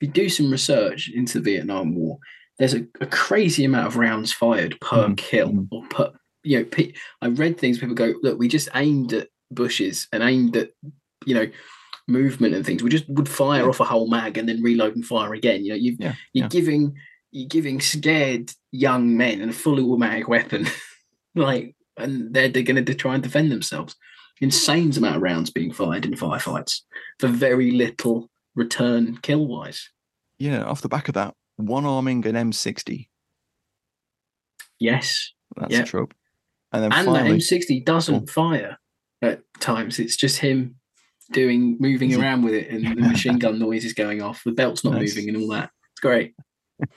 you 0.00 0.08
do 0.08 0.30
some 0.30 0.50
research 0.50 1.10
into 1.12 1.38
the 1.38 1.52
Vietnam 1.52 1.94
War, 1.94 2.18
there's 2.58 2.74
a, 2.74 2.86
a 3.00 3.06
crazy 3.06 3.64
amount 3.64 3.88
of 3.88 3.96
rounds 3.96 4.32
fired 4.32 4.80
per 4.80 5.08
mm. 5.08 5.16
kill 5.18 5.50
mm. 5.50 5.68
or 5.70 5.86
per, 5.88 6.12
you 6.44 6.58
know, 6.58 6.64
pe- 6.64 6.92
I 7.20 7.28
read 7.28 7.58
things 7.58 7.78
people 7.78 7.94
go, 7.94 8.14
look, 8.22 8.38
we 8.38 8.48
just 8.48 8.68
aimed 8.74 9.12
at 9.12 9.28
bushes 9.50 10.08
and 10.12 10.22
aimed 10.22 10.56
at, 10.56 10.70
you 11.26 11.34
know, 11.34 11.46
movement 12.08 12.54
and 12.54 12.64
things. 12.66 12.82
We 12.82 12.90
just 12.90 13.08
would 13.08 13.28
fire 13.28 13.68
off 13.68 13.80
a 13.80 13.84
whole 13.84 14.08
mag 14.08 14.36
and 14.38 14.48
then 14.48 14.62
reload 14.62 14.96
and 14.96 15.04
fire 15.06 15.32
again. 15.34 15.64
You 15.64 15.70
know, 15.70 15.76
you've, 15.76 16.00
Yeah, 16.00 16.14
you're 16.32 16.44
yeah. 16.44 16.48
giving 16.48 16.94
you're 17.30 17.48
giving 17.48 17.80
scared 17.80 18.52
young 18.72 19.16
men 19.16 19.40
a 19.48 19.52
full 19.52 19.80
automatic 19.80 20.28
weapon, 20.28 20.66
like, 21.34 21.74
and 21.96 22.34
they're, 22.34 22.48
they're 22.48 22.62
going 22.62 22.84
to 22.84 22.94
try 22.94 23.14
and 23.14 23.22
defend 23.22 23.50
themselves. 23.50 23.94
Insane 24.40 24.92
amount 24.98 25.16
of 25.16 25.22
rounds 25.22 25.50
being 25.50 25.72
fired 25.72 26.04
in 26.04 26.12
firefights 26.14 26.80
for 27.20 27.28
very 27.28 27.70
little 27.70 28.28
return 28.54 29.16
kill 29.22 29.46
wise. 29.46 29.88
yeah. 30.38 30.62
Off 30.64 30.82
the 30.82 30.88
back 30.88 31.08
of 31.08 31.14
that, 31.14 31.32
one 31.56 31.86
arming 31.86 32.26
an 32.26 32.34
M60. 32.34 33.08
Yes, 34.78 35.32
That's 35.56 35.72
Yeah. 35.72 35.82
a 35.82 35.86
trope. 35.86 36.14
And 36.72 36.82
then 36.82 36.92
and 36.92 37.06
finally, 37.06 37.32
that 37.32 37.38
M60 37.38 37.84
doesn't 37.84 38.30
fire 38.30 38.78
at 39.20 39.42
times. 39.60 39.98
It's 39.98 40.16
just 40.16 40.38
him 40.38 40.76
doing 41.32 41.76
moving 41.80 42.18
around 42.20 42.42
with 42.42 42.54
it, 42.54 42.68
and 42.70 42.86
the 42.86 43.08
machine 43.08 43.38
gun 43.38 43.58
noise 43.60 43.84
is 43.84 43.92
going 43.92 44.22
off. 44.22 44.42
The 44.44 44.52
belt's 44.52 44.84
not 44.84 44.94
Nice. 44.94 45.14
moving, 45.14 45.28
and 45.28 45.42
all 45.42 45.48
that. 45.50 45.70
It's 45.92 46.00
great. 46.00 46.34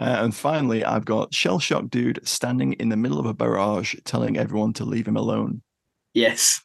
Uh, 0.00 0.24
and 0.24 0.34
finally, 0.34 0.82
I've 0.82 1.04
got 1.04 1.34
shell 1.34 1.58
shock 1.58 1.90
dude 1.90 2.26
standing 2.26 2.72
in 2.74 2.88
the 2.88 2.96
middle 2.96 3.20
of 3.20 3.26
a 3.26 3.34
barrage, 3.34 3.94
telling 4.06 4.38
everyone 4.38 4.72
to 4.74 4.86
leave 4.86 5.06
him 5.06 5.18
alone. 5.18 5.60
Yes. 6.14 6.62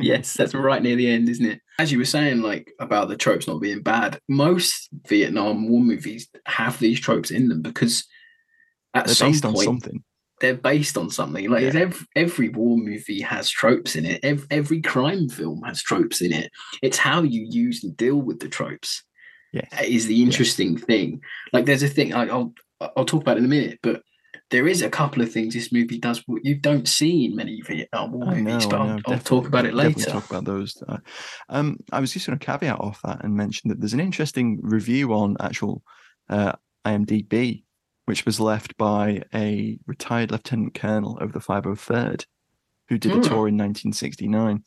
Yes, 0.00 0.34
that's 0.34 0.52
right 0.54 0.82
near 0.82 0.96
the 0.96 1.08
end, 1.08 1.28
isn't 1.28 1.46
it? 1.46 1.60
As 1.78 1.92
you 1.92 1.98
were 1.98 2.04
saying, 2.04 2.42
like 2.42 2.72
about 2.80 3.08
the 3.08 3.16
tropes 3.16 3.46
not 3.46 3.60
being 3.60 3.82
bad, 3.82 4.18
most 4.28 4.88
Vietnam 5.06 5.68
War 5.68 5.80
movies 5.80 6.28
have 6.46 6.76
these 6.80 6.98
tropes 6.98 7.30
in 7.30 7.46
them 7.46 7.62
because 7.62 8.04
at 8.94 9.06
They're 9.06 9.14
some 9.14 9.30
based 9.30 9.44
on 9.44 9.52
point 9.54 9.64
something. 9.66 10.04
They're 10.40 10.54
based 10.56 10.98
on 10.98 11.10
something. 11.10 11.48
Like 11.48 11.62
Yeah. 11.62 11.80
every, 11.80 12.06
every 12.16 12.48
war 12.48 12.76
movie 12.76 13.20
has 13.20 13.48
tropes 13.48 13.96
in 13.96 14.04
it. 14.04 14.20
Every, 14.24 14.46
every 14.50 14.80
crime 14.82 15.28
film 15.28 15.62
has 15.62 15.82
tropes 15.82 16.20
in 16.20 16.32
it. 16.32 16.50
It's 16.82 16.98
how 16.98 17.22
you 17.22 17.46
use 17.48 17.84
and 17.84 17.96
deal 17.96 18.16
with 18.16 18.40
the 18.40 18.48
tropes 18.48 19.02
Yes. 19.52 19.68
is 19.84 20.06
the 20.06 20.22
interesting 20.22 20.76
thing. 20.76 21.20
Like 21.52 21.64
there's 21.66 21.84
a 21.84 21.88
thing 21.88 22.12
I, 22.14 22.26
I'll 22.28 22.52
I'll 22.80 23.04
talk 23.04 23.22
about 23.22 23.38
in 23.38 23.44
a 23.44 23.48
minute, 23.48 23.78
but 23.82 24.02
there 24.50 24.66
is 24.66 24.82
a 24.82 24.90
couple 24.90 25.22
of 25.22 25.32
things 25.32 25.54
this 25.54 25.72
movie 25.72 25.98
does 25.98 26.22
what 26.26 26.44
you 26.44 26.56
don't 26.56 26.86
see 26.86 27.24
in 27.24 27.36
many 27.36 27.60
Vietnam 27.62 28.12
War 28.12 28.28
I 28.28 28.40
know, 28.40 28.50
movies. 28.52 28.66
But 28.66 28.80
I'll. 28.80 29.00
I'll 29.06 29.18
talk 29.20 29.46
about 29.46 29.64
it 29.64 29.74
later. 29.74 30.10
Talk 30.10 30.28
about 30.28 30.44
those. 30.44 30.82
Uh, 30.86 30.98
Um, 31.48 31.78
I 31.92 32.00
was 32.00 32.12
just 32.12 32.26
going 32.26 32.38
to 32.38 32.44
caveat 32.44 32.78
off 32.80 33.00
that 33.04 33.24
and 33.24 33.34
mention 33.34 33.68
that 33.70 33.80
there's 33.80 33.94
an 33.94 34.00
interesting 34.00 34.58
review 34.62 35.14
on 35.14 35.36
actual 35.40 35.82
uh, 36.28 36.52
IMDb, 36.84 37.63
which 38.06 38.26
was 38.26 38.40
left 38.40 38.76
by 38.76 39.22
a 39.34 39.78
retired 39.86 40.30
lieutenant 40.30 40.74
colonel 40.74 41.18
of 41.18 41.32
the 41.32 41.40
503rd, 41.40 42.26
who 42.88 42.98
did 42.98 43.12
a 43.12 43.16
Hmm. 43.16 43.22
tour 43.22 43.48
in 43.48 43.56
1969. 43.56 44.62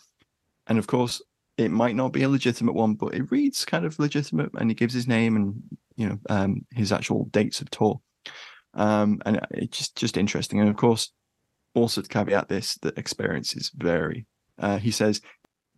And 0.67 0.79
of 0.79 0.87
course, 0.87 1.21
it 1.57 1.71
might 1.71 1.95
not 1.95 2.13
be 2.13 2.23
a 2.23 2.29
legitimate 2.29 2.75
one, 2.75 2.93
but 2.95 3.13
it 3.15 3.31
reads 3.31 3.65
kind 3.65 3.85
of 3.85 3.97
legitimate, 3.99 4.51
and 4.59 4.69
he 4.69 4.75
gives 4.75 4.93
his 4.93 5.07
name 5.07 5.35
and 5.35 5.61
you 5.95 6.07
know 6.07 6.19
um, 6.29 6.65
his 6.71 6.91
actual 6.91 7.25
dates 7.31 7.61
of 7.61 7.69
tour. 7.71 7.99
Um, 8.73 9.21
and 9.25 9.39
it's 9.51 9.77
just 9.77 9.95
just 9.95 10.17
interesting. 10.17 10.59
And 10.59 10.69
of 10.69 10.75
course, 10.75 11.11
also 11.73 12.01
to 12.01 12.07
caveat 12.07 12.47
this, 12.49 12.77
that 12.81 12.97
experiences 12.97 13.71
vary. 13.75 14.25
Uh, 14.59 14.77
he 14.77 14.91
says, 14.91 15.21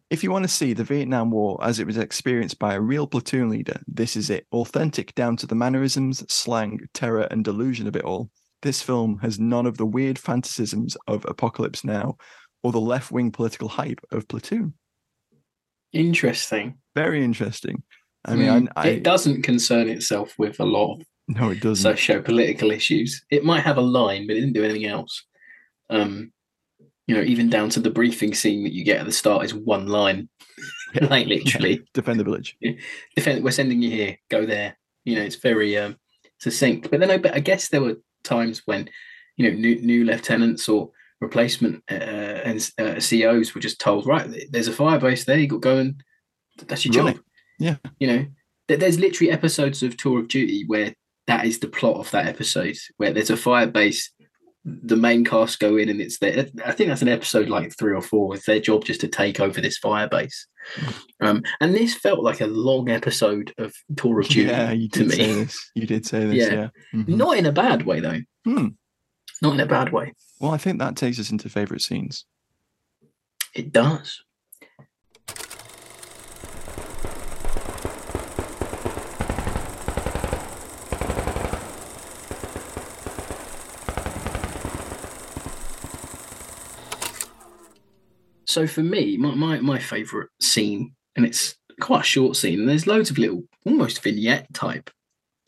if 0.09 0.23
you 0.23 0.31
want 0.31 0.43
to 0.43 0.49
see 0.49 0.73
the 0.73 0.83
Vietnam 0.83 1.29
War 1.31 1.59
as 1.63 1.79
it 1.79 1.85
was 1.87 1.97
experienced 1.97 2.57
by 2.59 2.73
a 2.73 2.81
real 2.81 3.05
platoon 3.07 3.49
leader, 3.49 3.79
this 3.87 4.15
is 4.15 4.29
it. 4.29 4.47
Authentic 4.51 5.13
down 5.15 5.37
to 5.37 5.47
the 5.47 5.55
mannerisms, 5.55 6.23
slang, 6.31 6.79
terror, 6.93 7.27
and 7.29 7.43
delusion 7.43 7.87
of 7.87 7.95
it 7.95 8.03
all. 8.03 8.29
This 8.61 8.81
film 8.81 9.19
has 9.19 9.39
none 9.39 9.65
of 9.65 9.77
the 9.77 9.85
weird 9.85 10.17
fantasisms 10.17 10.95
of 11.07 11.25
Apocalypse 11.25 11.83
Now 11.83 12.17
or 12.63 12.71
the 12.71 12.79
left 12.79 13.11
wing 13.11 13.31
political 13.31 13.69
hype 13.69 14.01
of 14.11 14.27
Platoon. 14.27 14.73
Interesting. 15.93 16.77
Very 16.95 17.23
interesting. 17.23 17.83
I 18.25 18.35
mean, 18.35 18.49
Mm, 18.49 18.67
I, 18.75 18.83
I 18.83 18.87
it 18.91 19.03
doesn't 19.03 19.43
concern 19.43 19.87
itself 19.89 20.35
with 20.37 20.59
a 20.59 20.65
lot 20.65 20.95
of 20.99 21.01
no, 21.29 21.51
it 21.51 21.61
doesn't. 21.61 21.83
socio-political 21.83 22.71
issues. 22.71 23.23
It 23.29 23.45
might 23.45 23.61
have 23.61 23.77
a 23.77 23.81
line, 23.81 24.25
but 24.27 24.35
it 24.35 24.41
didn't 24.41 24.53
do 24.53 24.63
anything 24.65 24.85
else. 24.87 25.23
Um, 25.89 26.31
you 27.09 27.15
know, 27.15 27.21
even 27.23 27.49
down 27.49 27.69
to 27.71 27.79
the 27.79 27.89
briefing 27.89 28.33
scene 28.33 28.63
that 28.63 28.73
you 28.73 28.83
get 28.83 28.99
at 28.99 29.05
the 29.05 29.11
start 29.11 29.43
is 29.43 29.53
one 29.53 29.87
line, 29.87 30.29
like 31.01 31.27
literally. 31.27 31.81
defend 31.93 32.19
the 32.19 32.23
village. 32.23 32.55
defend 33.15 33.43
we're 33.43 33.51
sending 33.51 33.81
you 33.81 33.89
here 33.89 34.17
go 34.29 34.45
there 34.45 34.77
you 35.05 35.15
know 35.15 35.21
it's 35.21 35.35
very 35.37 35.77
um 35.77 35.95
succinct 36.39 36.89
but 36.91 36.99
then 36.99 37.09
I, 37.11 37.17
but 37.17 37.33
I 37.33 37.39
guess 37.39 37.69
there 37.69 37.81
were 37.81 37.97
times 38.23 38.61
when 38.65 38.89
you 39.37 39.49
know 39.49 39.57
new, 39.57 39.81
new 39.81 40.03
lieutenants 40.05 40.67
or 40.69 40.91
replacement 41.21 41.83
uh, 41.91 41.93
and 41.93 42.71
uh, 42.79 42.99
COs 42.99 43.53
were 43.55 43.61
just 43.61 43.79
told 43.79 44.05
right 44.05 44.27
there's 44.51 44.67
a 44.67 44.73
fire 44.73 44.99
base 44.99 45.25
there 45.25 45.37
you 45.37 45.47
got 45.47 45.57
to 45.57 45.59
go 45.61 45.77
and 45.77 46.03
that's 46.67 46.85
your 46.85 47.03
Run 47.05 47.13
job. 47.15 47.23
Yeah. 47.59 47.75
you 47.99 48.07
know 48.07 48.25
there- 48.67 48.77
there's 48.77 48.99
literally 48.99 49.31
episodes 49.31 49.83
of 49.83 49.95
Tour 49.97 50.19
of 50.19 50.27
Duty 50.27 50.63
where 50.67 50.93
that 51.27 51.45
is 51.45 51.59
the 51.59 51.67
plot 51.67 51.97
of 51.97 52.11
that 52.11 52.25
episode 52.27 52.77
where 52.97 53.11
there's 53.13 53.29
a 53.29 53.37
fire 53.37 53.67
base 53.67 54.11
the 54.65 54.97
main 54.97 55.23
cast 55.23 55.59
go 55.59 55.77
in 55.77 55.87
and 55.89 56.01
it's 56.01 56.19
their 56.19 56.47
I 56.65 56.73
think 56.73 56.89
that's 56.89 57.01
an 57.01 57.07
episode 57.07 57.47
like 57.49 57.73
three 57.77 57.93
or 57.93 58.01
four 58.01 58.35
it's 58.35 58.45
their 58.45 58.59
job 58.59 58.83
just 58.83 58.99
to 59.01 59.07
take 59.07 59.39
over 59.39 59.61
this 59.61 59.77
fire 59.77 60.07
base 60.09 60.47
um, 61.21 61.41
and 61.61 61.73
this 61.73 61.95
felt 61.95 62.19
like 62.23 62.41
a 62.41 62.45
long 62.47 62.89
episode 62.89 63.53
of 63.57 63.73
Tour 63.95 64.19
of 64.19 64.27
Duty 64.27 64.49
Yeah, 64.49 64.71
you 64.71 64.89
to 64.89 64.99
did 64.99 65.07
me. 65.07 65.15
say 65.15 65.33
this. 65.33 65.71
You 65.75 65.87
did 65.87 66.05
say 66.05 66.25
this. 66.25 66.35
Yeah. 66.35 66.53
Yeah. 66.53 66.69
Mhm. 66.93 67.07
Not 67.07 67.37
in 67.37 67.45
a 67.45 67.51
bad 67.53 67.85
way, 67.85 68.01
though. 68.01 68.19
Hmm. 68.43 68.67
Not 69.41 69.53
in 69.53 69.59
a 69.61 69.65
bad 69.65 69.91
way. 69.93 70.13
Well, 70.41 70.51
I 70.51 70.57
think 70.57 70.77
that 70.79 70.97
takes 70.97 71.17
us 71.19 71.31
into 71.31 71.47
favorite 71.49 71.81
scenes. 71.81 72.25
It 73.55 73.71
does. 73.71 74.21
So 88.49 88.65
for 88.65 88.81
me, 88.81 89.15
my, 89.15 89.35
my, 89.35 89.59
my 89.59 89.77
favourite 89.79 90.29
scene, 90.41 90.93
and 91.15 91.23
it's 91.25 91.55
quite 91.79 92.01
a 92.01 92.03
short 92.03 92.35
scene, 92.35 92.59
and 92.59 92.67
there's 92.67 92.87
loads 92.87 93.11
of 93.11 93.17
little 93.19 93.43
almost 93.65 94.01
vignette 94.01 94.51
type 94.55 94.89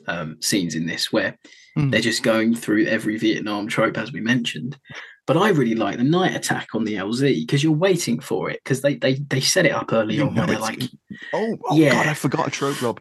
um, 0.07 0.37
scenes 0.41 0.75
in 0.75 0.85
this 0.85 1.11
where 1.11 1.37
Hmm. 1.75 1.89
they're 1.89 2.01
just 2.01 2.21
going 2.21 2.53
through 2.53 2.85
every 2.87 3.17
Vietnam 3.17 3.65
trope 3.67 3.97
as 3.97 4.11
we 4.11 4.19
mentioned. 4.19 4.77
But 5.25 5.37
I 5.37 5.49
really 5.49 5.73
like 5.75 5.95
the 5.97 6.03
night 6.03 6.35
attack 6.35 6.67
on 6.75 6.83
the 6.83 6.95
LZ 6.95 7.21
because 7.45 7.63
you're 7.63 7.71
waiting 7.71 8.19
for 8.19 8.49
it 8.49 8.59
because 8.61 8.81
they, 8.81 8.95
they 8.95 9.13
they 9.15 9.39
set 9.39 9.65
it 9.65 9.71
up 9.71 9.93
early 9.93 10.15
You 10.15 10.23
on 10.27 10.35
where 10.35 10.47
they're 10.47 10.59
like, 10.59 10.83
Oh, 11.31 11.57
oh 11.69 11.75
Yeah. 11.77 11.91
God, 11.91 12.07
I 12.07 12.13
forgot 12.13 12.49
a 12.49 12.51
trope, 12.51 12.81
Rob. 12.81 12.99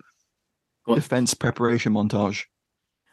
Defense 0.95 1.35
preparation 1.35 1.93
montage. 1.95 2.45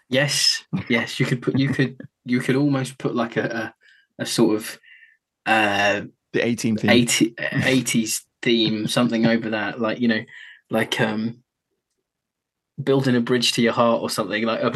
yes, 0.10 0.64
yes, 0.90 1.20
you 1.20 1.26
could 1.26 1.42
put 1.42 1.58
you 1.58 1.70
could 1.70 2.00
you 2.24 2.40
could 2.40 2.56
almost 2.56 3.00
put 3.00 3.16
like 3.16 3.36
a 3.36 3.74
a, 4.20 4.22
a 4.24 4.26
sort 4.28 4.58
of 4.58 4.80
uh 5.48 6.02
The 6.34 6.46
18 6.46 6.78
theme. 6.78 6.90
80, 6.90 7.32
80s 7.32 8.22
theme, 8.42 8.88
something 8.88 9.26
over 9.26 9.52
that, 9.52 9.80
like 9.80 10.00
you 10.00 10.08
know, 10.08 10.24
like 10.70 11.00
um 11.00 11.44
building 12.82 13.16
a 13.16 13.22
bridge 13.22 13.54
to 13.54 13.62
your 13.62 13.74
heart 13.74 14.02
or 14.02 14.10
something 14.10 14.44
like 14.44 14.62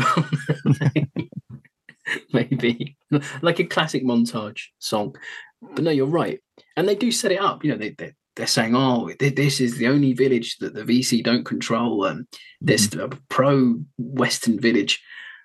maybe 2.34 2.98
like 3.42 3.60
a 3.60 3.64
classic 3.64 4.04
montage 4.04 4.68
song. 4.80 5.16
but 5.62 5.84
no, 5.84 5.92
you're 5.92 6.06
right, 6.06 6.40
and 6.76 6.88
they 6.88 6.96
do 6.96 7.12
set 7.12 7.32
it 7.32 7.40
up. 7.40 7.64
You 7.64 7.72
know, 7.72 7.78
they, 7.78 7.92
they 7.92 8.14
they're 8.36 8.48
saying, 8.48 8.76
"Oh, 8.76 9.12
this 9.20 9.60
is 9.60 9.78
the 9.78 9.88
only 9.88 10.14
village 10.14 10.58
that 10.58 10.74
the 10.74 10.84
VC 10.84 11.24
don't 11.24 11.46
control. 11.46 12.06
Um, 12.06 12.28
this 12.60 12.88
mm-hmm. 12.88 13.18
pro 13.30 13.76
Western 13.98 14.60
village." 14.60 15.02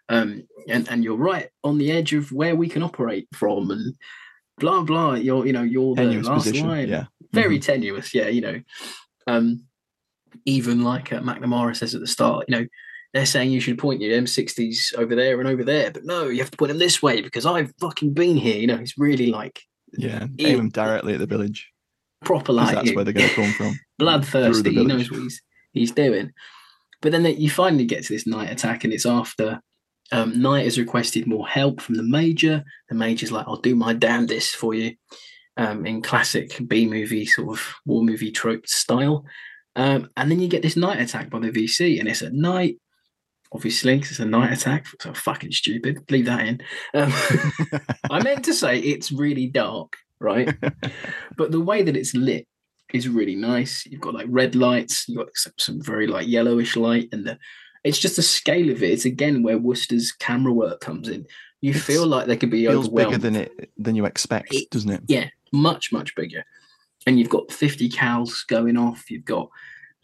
Um, 0.09 0.46
and 0.68 0.88
and 0.88 1.02
you're 1.02 1.16
right 1.16 1.48
on 1.64 1.78
the 1.78 1.90
edge 1.90 2.12
of 2.12 2.30
where 2.30 2.54
we 2.54 2.68
can 2.68 2.82
operate 2.82 3.28
from, 3.32 3.70
and 3.70 3.94
blah 4.59 4.82
blah. 4.82 5.14
You're 5.14 5.46
you 5.46 5.52
know 5.52 5.62
you're 5.62 5.94
tenuous 5.94 6.26
the 6.26 6.32
last 6.32 6.44
position. 6.44 6.68
line. 6.68 6.88
Yeah, 6.88 7.04
very 7.32 7.59
mm-hmm. 7.59 7.72
tenuous. 7.72 8.14
Yeah, 8.14 8.28
you 8.28 8.40
know, 8.40 8.61
um, 9.26 9.64
even 10.44 10.82
like 10.82 11.12
uh, 11.12 11.20
McNamara 11.20 11.76
says 11.76 11.94
at 11.94 12.00
the 12.00 12.07
start, 12.07 12.46
you 12.48 12.57
know, 12.57 12.66
they're 13.12 13.26
saying 13.26 13.50
you 13.50 13.61
should 13.61 13.78
point 13.78 14.00
your 14.00 14.18
M60s 14.20 14.94
over 14.96 15.14
there 15.14 15.40
and 15.40 15.48
over 15.48 15.64
there, 15.64 15.90
but 15.90 16.04
no, 16.04 16.28
you 16.28 16.38
have 16.40 16.50
to 16.50 16.57
point 16.57 16.68
them 16.68 16.78
this 16.78 17.02
way 17.02 17.20
because 17.20 17.46
I've 17.46 17.72
fucking 17.80 18.14
been 18.14 18.36
here. 18.36 18.57
You 18.57 18.66
know, 18.66 18.76
it's 18.76 18.98
really 18.98 19.26
like 19.28 19.62
yeah, 19.96 20.26
aim 20.38 20.57
them 20.57 20.68
directly 20.70 21.14
at 21.14 21.20
the 21.20 21.26
village. 21.26 21.70
Proper 22.24 22.52
like 22.52 22.74
that's 22.74 22.94
where 22.94 23.04
they're 23.04 23.12
going 23.12 23.28
to 23.28 23.34
come 23.34 23.52
from. 23.52 23.78
Bloodthirsty. 23.98 24.74
He 24.74 24.84
knows 24.84 25.11
what 25.11 25.20
he's 25.20 25.42
he's 25.72 25.92
doing. 25.92 26.32
But 27.02 27.12
then 27.12 27.24
you 27.24 27.50
finally 27.50 27.84
get 27.84 28.04
to 28.04 28.12
this 28.12 28.26
night 28.26 28.50
attack, 28.50 28.84
and 28.84 28.92
it's 28.92 29.07
after 29.07 29.61
um, 30.12 30.40
Knight 30.40 30.64
has 30.64 30.78
requested 30.78 31.26
more 31.26 31.46
help 31.46 31.80
from 31.80 31.96
the 31.96 32.02
Major. 32.02 32.64
The 32.88 32.94
Major's 32.94 33.32
like, 33.32 33.46
"I'll 33.48 33.57
do 33.57 33.74
my 33.74 33.92
damnedest 33.92 34.57
for 34.57 34.74
you," 34.74 34.94
um, 35.57 35.86
in 35.86 36.02
classic 36.02 36.61
B 36.66 36.86
movie 36.86 37.26
sort 37.26 37.57
of 37.57 37.74
war 37.84 38.02
movie 38.02 38.30
trope 38.30 38.66
style. 38.66 39.24
Um, 39.74 40.09
and 40.16 40.30
then 40.30 40.40
you 40.40 40.48
get 40.48 40.62
this 40.62 40.76
night 40.76 41.00
attack 41.00 41.30
by 41.30 41.40
the 41.40 41.50
VC, 41.50 41.98
and 41.98 42.09
it's 42.09 42.22
at 42.22 42.32
night, 42.32 42.76
obviously, 43.52 43.96
because 43.96 44.12
it's 44.12 44.20
a 44.20 44.24
night 44.24 44.52
attack. 44.52 44.86
So 45.00 45.12
fucking 45.12 45.52
stupid. 45.52 46.11
Leave 46.11 46.26
that 46.26 46.46
in. 46.46 46.62
Um, 46.94 47.12
I 48.11 48.22
meant 48.22 48.44
to 48.46 48.54
say 48.54 48.78
it's 48.78 49.12
really 49.12 49.48
dark, 49.48 49.92
right? 50.20 50.54
but 51.36 51.50
the 51.50 51.61
way 51.61 51.82
that 51.82 51.96
it's 51.96 52.14
lit 52.14 52.46
is 52.94 53.09
really 53.09 53.36
nice. 53.36 53.84
You've 53.84 54.00
got 54.00 54.14
like 54.14 54.26
red 54.30 54.54
lights, 54.54 55.09
you've 55.09 55.18
got 55.18 55.28
some, 55.34 55.52
some 55.59 55.82
very 55.82 56.07
like 56.07 56.26
yellowish 56.26 56.76
light, 56.76 57.09
and 57.12 57.26
the 57.26 57.38
it's 57.87 57.99
just 57.99 58.16
the 58.16 58.22
scale 58.22 58.70
of 58.70 58.82
it. 58.82 58.91
It's 58.91 59.05
again 59.05 59.43
where 59.43 59.59
Wooster's 59.59 60.12
camera 60.12 60.53
work 60.53 60.80
comes 60.80 61.09
in. 61.09 61.26
You 61.61 61.70
it's, 61.70 61.82
feel 61.82 62.07
like 62.07 62.26
they 62.26 62.37
could 62.37 62.51
be 62.51 62.66
feels 62.66 62.89
bigger 62.89 63.18
than 63.18 63.37
it 63.37 63.70
than 63.78 63.95
you 63.95 64.05
expect, 64.05 64.55
it, 64.55 64.70
doesn't 64.70 64.91
it? 64.91 65.03
Yeah, 65.07 65.28
much 65.53 65.93
much 65.93 66.14
bigger 66.14 66.45
and 67.07 67.18
you've 67.18 67.30
got 67.30 67.53
50 67.53 67.89
cals 67.89 68.47
going 68.47 68.76
off. 68.76 69.11
You've 69.11 69.24
got 69.24 69.49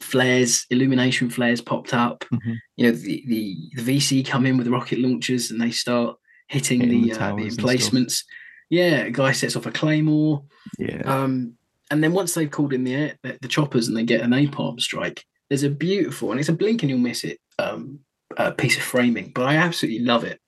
flares, 0.00 0.66
illumination 0.70 1.28
flares 1.28 1.60
popped 1.60 1.92
up. 1.92 2.24
Mm-hmm. 2.32 2.52
You 2.76 2.86
know, 2.86 2.92
the, 2.92 3.24
the, 3.26 3.82
the 3.82 3.98
VC 3.98 4.26
come 4.26 4.46
in 4.46 4.56
with 4.56 4.68
rocket 4.68 5.00
launchers 5.00 5.50
and 5.50 5.60
they 5.60 5.72
start 5.72 6.16
hitting, 6.46 6.80
hitting 6.80 7.02
the, 7.02 7.10
the, 7.10 7.20
uh, 7.20 7.36
the 7.36 7.46
emplacements. 7.46 8.24
Yeah, 8.70 9.02
a 9.02 9.10
guy 9.10 9.32
sets 9.32 9.56
off 9.56 9.66
a 9.66 9.72
claymore. 9.72 10.44
Yeah. 10.78 11.02
Um, 11.04 11.54
and 11.90 12.02
then 12.02 12.12
once 12.12 12.32
they've 12.32 12.50
called 12.50 12.72
in 12.72 12.84
the 12.84 12.94
air, 12.94 13.18
the, 13.22 13.36
the, 13.42 13.48
choppers 13.48 13.88
and 13.88 13.96
they 13.96 14.04
get 14.04 14.22
an 14.22 14.30
napalm 14.30 14.80
strike, 14.80 15.26
there's 15.50 15.64
a 15.64 15.68
beautiful 15.68 16.30
and 16.30 16.40
it's 16.40 16.48
a 16.48 16.54
blink 16.54 16.82
and 16.82 16.88
you'll 16.88 16.98
miss 16.98 17.24
it 17.24 17.38
um, 17.58 18.00
a 18.36 18.52
piece 18.52 18.76
of 18.76 18.82
framing, 18.82 19.32
but 19.34 19.46
I 19.46 19.56
absolutely 19.56 20.04
love 20.04 20.24
it 20.24 20.40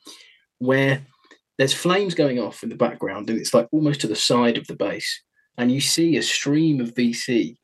where 0.58 1.06
there's 1.58 1.74
flames 1.74 2.14
going 2.14 2.38
off 2.38 2.62
in 2.62 2.68
the 2.68 2.76
background 2.76 3.28
and 3.28 3.38
it's 3.38 3.52
like 3.52 3.68
almost 3.70 4.00
to 4.00 4.06
the 4.06 4.16
side 4.16 4.56
of 4.56 4.66
the 4.66 4.76
base 4.76 5.22
and 5.58 5.70
you 5.70 5.80
see 5.80 6.16
a 6.16 6.22
stream 6.22 6.80
of 6.80 6.94
VC 6.94 7.56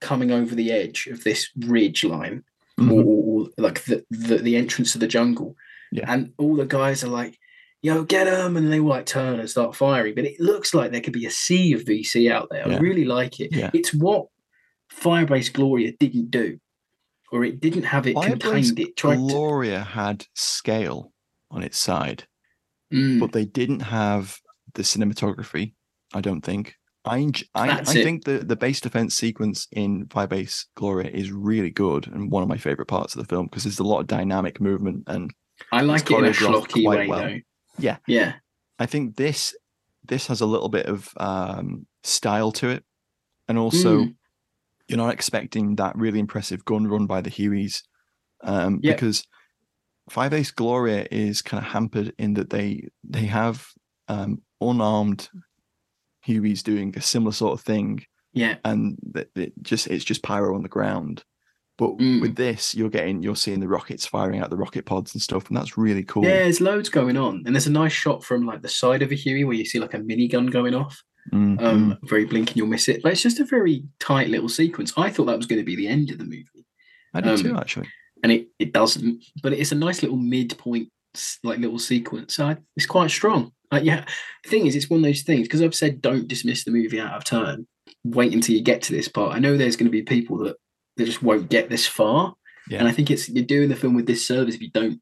coming 0.00 0.30
over 0.30 0.54
the 0.54 0.70
edge 0.70 1.06
of 1.08 1.24
this 1.24 1.50
ridge 1.56 2.04
line, 2.04 2.44
mm-hmm. 2.78 2.92
or, 2.92 3.02
or, 3.04 3.48
like 3.58 3.84
the, 3.84 4.04
the, 4.10 4.36
the 4.38 4.56
entrance 4.56 4.92
to 4.92 4.98
the 4.98 5.06
jungle, 5.06 5.56
yeah. 5.92 6.04
and 6.06 6.32
all 6.38 6.56
the 6.56 6.66
guys 6.66 7.02
are 7.02 7.08
like, 7.08 7.38
"Yo, 7.82 8.04
get 8.04 8.24
them!" 8.24 8.56
and 8.56 8.72
they 8.72 8.80
will 8.80 8.90
like 8.90 9.06
turn 9.06 9.40
and 9.40 9.50
start 9.50 9.74
firing. 9.74 10.14
But 10.14 10.26
it 10.26 10.38
looks 10.38 10.74
like 10.74 10.92
there 10.92 11.00
could 11.00 11.12
be 11.12 11.26
a 11.26 11.30
sea 11.30 11.72
of 11.72 11.84
VC 11.84 12.30
out 12.30 12.48
there. 12.50 12.68
Yeah. 12.68 12.76
I 12.76 12.78
really 12.78 13.04
like 13.04 13.40
it. 13.40 13.52
Yeah. 13.52 13.70
It's 13.72 13.92
what 13.94 14.26
Firebase 14.92 15.52
Gloria 15.52 15.92
didn't 15.98 16.30
do, 16.30 16.58
or 17.34 17.44
it 17.44 17.60
didn't 17.60 17.82
have 17.82 18.06
it 18.06 18.14
Firebase 18.14 18.40
contained. 18.40 18.78
It 18.78 18.96
tried 18.96 19.16
Gloria 19.16 19.78
to... 19.78 19.84
had 19.84 20.26
scale 20.34 21.12
on 21.50 21.64
its 21.64 21.76
side, 21.76 22.24
mm. 22.92 23.18
but 23.18 23.32
they 23.32 23.44
didn't 23.44 23.80
have 23.80 24.38
the 24.74 24.82
cinematography. 24.82 25.74
I 26.14 26.20
don't 26.20 26.42
think 26.42 26.76
I 27.04 27.28
I, 27.56 27.70
I 27.80 27.82
think 27.82 28.24
the, 28.24 28.38
the 28.38 28.54
base 28.54 28.80
defense 28.80 29.16
sequence 29.16 29.66
in 29.72 30.06
Firebase 30.06 30.66
Gloria 30.76 31.10
is 31.10 31.32
really 31.32 31.70
good 31.70 32.06
and 32.06 32.30
one 32.30 32.44
of 32.44 32.48
my 32.48 32.56
favorite 32.56 32.86
parts 32.86 33.14
of 33.14 33.20
the 33.20 33.28
film 33.28 33.46
because 33.46 33.64
there's 33.64 33.80
a 33.80 33.84
lot 33.84 33.98
of 33.98 34.06
dynamic 34.06 34.60
movement 34.60 35.02
and 35.08 35.34
I 35.72 35.82
like 35.82 36.08
it 36.08 36.16
in 36.16 36.24
a 36.26 36.30
schlocky 36.30 36.86
way 36.86 37.08
well. 37.08 37.18
though. 37.18 37.38
Yeah, 37.78 37.96
yeah. 38.06 38.34
I 38.78 38.86
think 38.86 39.16
this 39.16 39.56
this 40.04 40.28
has 40.28 40.40
a 40.40 40.46
little 40.46 40.68
bit 40.68 40.86
of 40.86 41.12
um, 41.16 41.86
style 42.04 42.52
to 42.52 42.68
it, 42.68 42.84
and 43.48 43.58
also 43.58 44.04
mm. 44.04 44.14
You're 44.88 44.98
not 44.98 45.12
expecting 45.12 45.76
that 45.76 45.96
really 45.96 46.18
impressive 46.18 46.64
gun 46.64 46.86
run 46.86 47.06
by 47.06 47.20
the 47.20 47.30
Hueys 47.30 47.82
um, 48.42 48.78
because 48.78 49.26
Firebase 50.10 50.54
Gloria 50.54 51.06
is 51.10 51.42
kind 51.42 51.64
of 51.64 51.70
hampered 51.70 52.12
in 52.18 52.34
that 52.34 52.50
they 52.50 52.88
they 53.02 53.26
have 53.26 53.66
um, 54.08 54.42
unarmed 54.60 55.28
Huey's 56.26 56.62
doing 56.62 56.94
a 56.96 57.00
similar 57.00 57.32
sort 57.32 57.58
of 57.58 57.64
thing. 57.64 58.04
Yeah. 58.32 58.56
And 58.64 58.98
that 59.12 59.28
it 59.34 59.52
just 59.62 59.86
it's 59.86 60.04
just 60.04 60.22
pyro 60.22 60.54
on 60.54 60.62
the 60.62 60.68
ground. 60.68 61.24
But 61.76 61.98
mm. 61.98 62.20
with 62.20 62.36
this, 62.36 62.74
you're 62.74 62.90
getting 62.90 63.22
you're 63.22 63.34
seeing 63.34 63.60
the 63.60 63.68
rockets 63.68 64.06
firing 64.06 64.40
out 64.40 64.50
the 64.50 64.56
rocket 64.56 64.86
pods 64.86 65.12
and 65.14 65.22
stuff, 65.22 65.48
and 65.48 65.56
that's 65.56 65.76
really 65.76 66.04
cool. 66.04 66.24
Yeah, 66.24 66.44
there's 66.44 66.60
loads 66.60 66.88
going 66.88 67.16
on, 67.16 67.42
and 67.46 67.54
there's 67.54 67.66
a 67.66 67.72
nice 67.72 67.92
shot 67.92 68.22
from 68.22 68.46
like 68.46 68.62
the 68.62 68.68
side 68.68 69.02
of 69.02 69.10
a 69.10 69.16
Huey 69.16 69.44
where 69.44 69.56
you 69.56 69.64
see 69.64 69.80
like 69.80 69.94
a 69.94 69.98
minigun 69.98 70.52
going 70.52 70.74
off. 70.74 71.02
Mm-hmm. 71.32 71.64
Um, 71.64 71.98
very 72.04 72.24
blink 72.24 72.50
and 72.50 72.56
you'll 72.56 72.66
miss 72.66 72.88
it, 72.88 73.02
but 73.02 73.12
it's 73.12 73.22
just 73.22 73.40
a 73.40 73.44
very 73.44 73.84
tight 73.98 74.28
little 74.28 74.48
sequence. 74.48 74.92
I 74.96 75.10
thought 75.10 75.24
that 75.26 75.36
was 75.36 75.46
going 75.46 75.60
to 75.60 75.64
be 75.64 75.76
the 75.76 75.88
end 75.88 76.10
of 76.10 76.18
the 76.18 76.24
movie. 76.24 76.66
I 77.14 77.20
did 77.20 77.32
um, 77.32 77.42
too, 77.42 77.56
actually, 77.56 77.88
and 78.22 78.30
it 78.30 78.48
it 78.58 78.72
doesn't. 78.72 79.24
But 79.42 79.54
it's 79.54 79.72
a 79.72 79.76
nice 79.76 80.02
little 80.02 80.18
midpoint, 80.18 80.90
like 81.42 81.58
little 81.58 81.78
sequence. 81.78 82.34
So 82.34 82.56
it's 82.76 82.86
quite 82.86 83.10
strong. 83.10 83.52
Like, 83.72 83.84
yeah, 83.84 84.04
the 84.44 84.50
thing 84.50 84.66
is, 84.66 84.76
it's 84.76 84.90
one 84.90 85.00
of 85.00 85.04
those 85.04 85.22
things 85.22 85.48
because 85.48 85.62
I've 85.62 85.74
said 85.74 86.02
don't 86.02 86.28
dismiss 86.28 86.64
the 86.64 86.70
movie 86.70 87.00
out 87.00 87.14
of 87.14 87.24
turn. 87.24 87.66
Wait 88.04 88.32
until 88.32 88.54
you 88.54 88.62
get 88.62 88.82
to 88.82 88.92
this 88.92 89.08
part. 89.08 89.34
I 89.34 89.38
know 89.38 89.56
there's 89.56 89.76
going 89.76 89.86
to 89.86 89.90
be 89.90 90.02
people 90.02 90.38
that 90.44 90.56
that 90.96 91.06
just 91.06 91.22
won't 91.22 91.48
get 91.48 91.70
this 91.70 91.86
far, 91.86 92.34
yeah. 92.68 92.78
and 92.78 92.88
I 92.88 92.92
think 92.92 93.10
it's 93.10 93.28
you're 93.28 93.44
doing 93.44 93.68
the 93.68 93.76
film 93.76 93.94
with 93.94 94.06
this 94.06 94.26
service 94.26 94.54
if 94.54 94.60
you 94.60 94.70
don't 94.70 95.00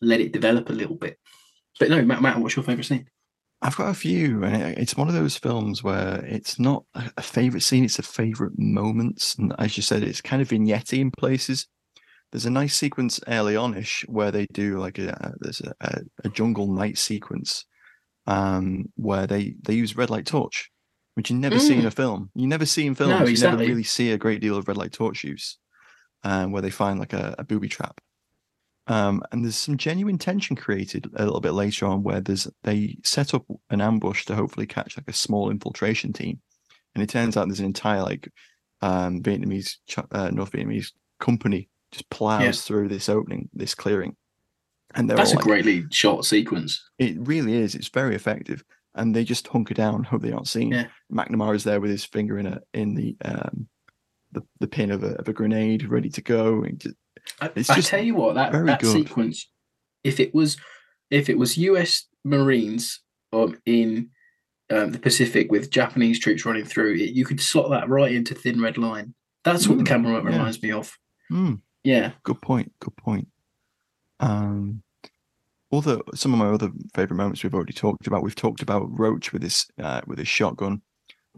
let 0.00 0.20
it 0.20 0.32
develop 0.32 0.70
a 0.70 0.74
little 0.74 0.96
bit. 0.96 1.18
But 1.78 1.90
no, 1.90 2.02
Matt, 2.02 2.22
Matt 2.22 2.38
what's 2.38 2.56
your 2.56 2.64
favorite 2.64 2.84
scene? 2.84 3.08
I've 3.62 3.76
got 3.76 3.88
a 3.88 3.94
few, 3.94 4.44
and 4.44 4.76
it's 4.78 4.96
one 4.96 5.08
of 5.08 5.14
those 5.14 5.36
films 5.36 5.82
where 5.82 6.22
it's 6.26 6.58
not 6.58 6.84
a 6.94 7.22
favorite 7.22 7.62
scene; 7.62 7.84
it's 7.84 7.98
a 7.98 8.02
favorite 8.02 8.52
moments. 8.58 9.34
And 9.36 9.54
as 9.58 9.76
you 9.76 9.82
said, 9.82 10.02
it's 10.02 10.20
kind 10.20 10.42
of 10.42 10.48
vignette 10.48 10.92
in 10.92 11.10
places. 11.10 11.66
There's 12.32 12.46
a 12.46 12.50
nice 12.50 12.74
sequence 12.74 13.18
early 13.28 13.54
onish 13.54 14.06
where 14.08 14.30
they 14.30 14.46
do 14.52 14.78
like 14.78 14.98
a 14.98 15.34
there's 15.40 15.62
a, 15.62 15.72
a, 15.80 16.00
a 16.24 16.28
jungle 16.28 16.70
night 16.72 16.98
sequence 16.98 17.64
um, 18.26 18.86
where 18.96 19.26
they 19.26 19.54
they 19.62 19.74
use 19.74 19.96
red 19.96 20.10
light 20.10 20.26
torch, 20.26 20.70
which 21.14 21.30
you 21.30 21.36
never 21.36 21.56
mm. 21.56 21.60
see 21.60 21.74
in 21.74 21.82
mm. 21.82 21.86
a 21.86 21.90
film. 21.90 22.30
You 22.34 22.46
never 22.46 22.66
see 22.66 22.86
in 22.86 22.94
films. 22.94 23.10
No, 23.10 23.24
exactly. 23.24 23.64
You 23.64 23.68
never 23.68 23.76
really 23.76 23.84
see 23.84 24.12
a 24.12 24.18
great 24.18 24.40
deal 24.40 24.56
of 24.56 24.68
red 24.68 24.76
light 24.76 24.92
torch 24.92 25.24
use, 25.24 25.58
um, 26.24 26.52
where 26.52 26.62
they 26.62 26.70
find 26.70 26.98
like 26.98 27.14
a, 27.14 27.34
a 27.38 27.44
booby 27.44 27.68
trap. 27.68 28.00
Um, 28.88 29.22
and 29.32 29.44
there's 29.44 29.56
some 29.56 29.76
genuine 29.76 30.16
tension 30.16 30.54
created 30.54 31.10
a 31.16 31.24
little 31.24 31.40
bit 31.40 31.52
later 31.52 31.86
on 31.86 32.04
where 32.04 32.20
there's 32.20 32.46
they 32.62 32.96
set 33.02 33.34
up 33.34 33.44
an 33.70 33.80
ambush 33.80 34.24
to 34.26 34.36
hopefully 34.36 34.66
catch 34.66 34.96
like 34.96 35.08
a 35.08 35.12
small 35.12 35.50
infiltration 35.50 36.12
team, 36.12 36.40
and 36.94 37.02
it 37.02 37.08
turns 37.08 37.36
out 37.36 37.48
there's 37.48 37.60
an 37.60 37.66
entire 37.66 38.02
like 38.02 38.30
um, 38.82 39.22
Vietnamese 39.22 39.76
uh, 40.12 40.30
North 40.30 40.52
Vietnamese 40.52 40.92
company 41.18 41.68
just 41.90 42.08
plows 42.10 42.42
yeah. 42.42 42.52
through 42.52 42.88
this 42.88 43.08
opening, 43.08 43.48
this 43.52 43.74
clearing, 43.74 44.14
and 44.94 45.10
that's 45.10 45.32
a 45.32 45.36
like, 45.36 45.44
greatly 45.44 45.84
short 45.90 46.24
sequence. 46.24 46.80
It 46.98 47.16
really 47.18 47.54
is. 47.54 47.74
It's 47.74 47.88
very 47.88 48.14
effective, 48.14 48.62
and 48.94 49.16
they 49.16 49.24
just 49.24 49.48
hunker 49.48 49.74
down, 49.74 50.04
hope 50.04 50.22
they 50.22 50.30
aren't 50.30 50.46
seen. 50.46 50.70
Yeah. 50.70 50.86
McNamara 51.12 51.56
is 51.56 51.64
there 51.64 51.80
with 51.80 51.90
his 51.90 52.04
finger 52.04 52.38
in 52.38 52.46
a 52.46 52.60
in 52.72 52.94
the 52.94 53.16
um 53.24 53.66
the, 54.30 54.42
the 54.60 54.68
pin 54.68 54.92
of 54.92 55.02
a 55.02 55.16
of 55.16 55.28
a 55.28 55.32
grenade, 55.32 55.88
ready 55.88 56.10
to 56.10 56.22
go. 56.22 56.62
And 56.62 56.78
just, 56.78 56.94
I, 57.40 57.48
just 57.48 57.70
I 57.70 57.80
tell 57.80 58.02
you 58.02 58.14
what, 58.14 58.34
that 58.34 58.52
that 58.52 58.80
good. 58.80 58.92
sequence, 58.92 59.48
if 60.04 60.20
it 60.20 60.34
was 60.34 60.56
if 61.10 61.28
it 61.28 61.38
was 61.38 61.56
U.S. 61.58 62.06
Marines 62.24 63.00
um, 63.32 63.58
in 63.66 64.10
um, 64.70 64.92
the 64.92 64.98
Pacific 64.98 65.50
with 65.50 65.70
Japanese 65.70 66.18
troops 66.18 66.44
running 66.44 66.64
through 66.64 66.94
it, 66.94 67.10
you 67.10 67.24
could 67.24 67.40
slot 67.40 67.70
that 67.70 67.88
right 67.88 68.12
into 68.12 68.34
Thin 68.34 68.60
Red 68.60 68.78
Line. 68.78 69.14
That's 69.44 69.68
what 69.68 69.76
mm, 69.76 69.80
the 69.80 69.84
camera 69.84 70.12
work 70.12 70.24
yeah. 70.24 70.30
reminds 70.30 70.62
me 70.62 70.72
of. 70.72 70.96
Mm. 71.30 71.60
Yeah. 71.84 72.12
Good 72.24 72.42
point. 72.42 72.72
Good 72.80 72.96
point. 72.96 73.28
Um, 74.18 74.82
other 75.72 76.00
some 76.14 76.32
of 76.32 76.38
my 76.38 76.48
other 76.48 76.70
favorite 76.94 77.16
moments 77.16 77.42
we've 77.42 77.54
already 77.54 77.72
talked 77.72 78.06
about. 78.06 78.22
We've 78.22 78.34
talked 78.34 78.62
about 78.62 78.88
Roach 78.98 79.32
with 79.32 79.42
his 79.42 79.66
uh, 79.80 80.00
with 80.06 80.18
his 80.18 80.28
shotgun, 80.28 80.82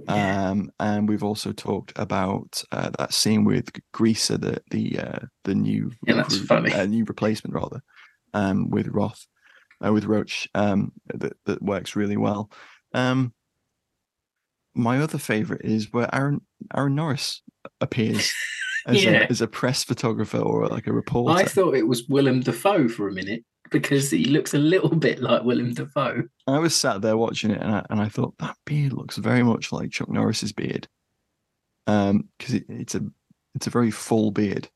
yeah. 0.06 0.50
um, 0.50 0.70
and 0.78 1.08
we've 1.08 1.24
also 1.24 1.52
talked 1.52 1.92
about 1.96 2.62
uh, 2.72 2.90
that 2.98 3.12
scene 3.12 3.44
with 3.44 3.70
Greaser, 3.92 4.38
the 4.38 4.62
the 4.70 4.98
uh, 4.98 5.18
the 5.44 5.54
new 5.54 5.90
yeah, 6.06 6.14
that's 6.14 6.38
funny. 6.38 6.72
Uh, 6.72 6.86
new 6.86 7.04
replacement 7.04 7.54
rather, 7.54 7.82
um, 8.34 8.70
with 8.70 8.88
Roth, 8.88 9.26
uh, 9.84 9.92
with 9.92 10.04
Roach, 10.04 10.48
um, 10.54 10.92
that 11.14 11.32
that 11.46 11.62
works 11.62 11.96
really 11.96 12.16
well. 12.16 12.50
Um, 12.94 13.32
my 14.74 15.00
other 15.00 15.18
favorite 15.18 15.62
is 15.64 15.92
where 15.92 16.12
Aaron 16.14 16.40
Aaron 16.76 16.94
Norris 16.94 17.42
appears 17.80 18.32
as, 18.86 19.02
Yeah. 19.04 19.22
a, 19.22 19.26
as 19.30 19.40
a 19.40 19.46
press 19.48 19.84
photographer 19.84 20.38
or 20.38 20.68
like 20.68 20.86
a 20.86 20.92
reporter. 20.92 21.36
I 21.36 21.44
thought 21.44 21.74
it 21.74 21.88
was 21.88 22.08
Willem 22.08 22.40
Dafoe 22.40 22.88
for 22.88 23.08
a 23.08 23.12
minute 23.12 23.44
because 23.70 24.10
he 24.10 24.24
looks 24.24 24.54
a 24.54 24.58
little 24.58 24.94
bit 24.94 25.20
like 25.20 25.42
Willem 25.44 25.74
Dafoe. 25.74 26.24
I 26.46 26.58
was 26.58 26.74
sat 26.74 27.02
there 27.02 27.16
watching 27.16 27.50
it 27.50 27.60
and 27.60 27.70
I, 27.72 27.86
and 27.90 28.00
I 28.00 28.08
thought 28.08 28.36
that 28.38 28.56
beard 28.64 28.92
looks 28.92 29.16
very 29.16 29.42
much 29.42 29.72
like 29.72 29.90
Chuck 29.90 30.08
Norris's 30.08 30.52
beard. 30.52 30.88
Um, 31.86 32.28
because 32.38 32.54
it, 32.54 32.64
it's 32.68 32.94
a 32.94 33.00
it's 33.54 33.66
a 33.66 33.70
very 33.70 33.90
full 33.90 34.30
beard. 34.30 34.68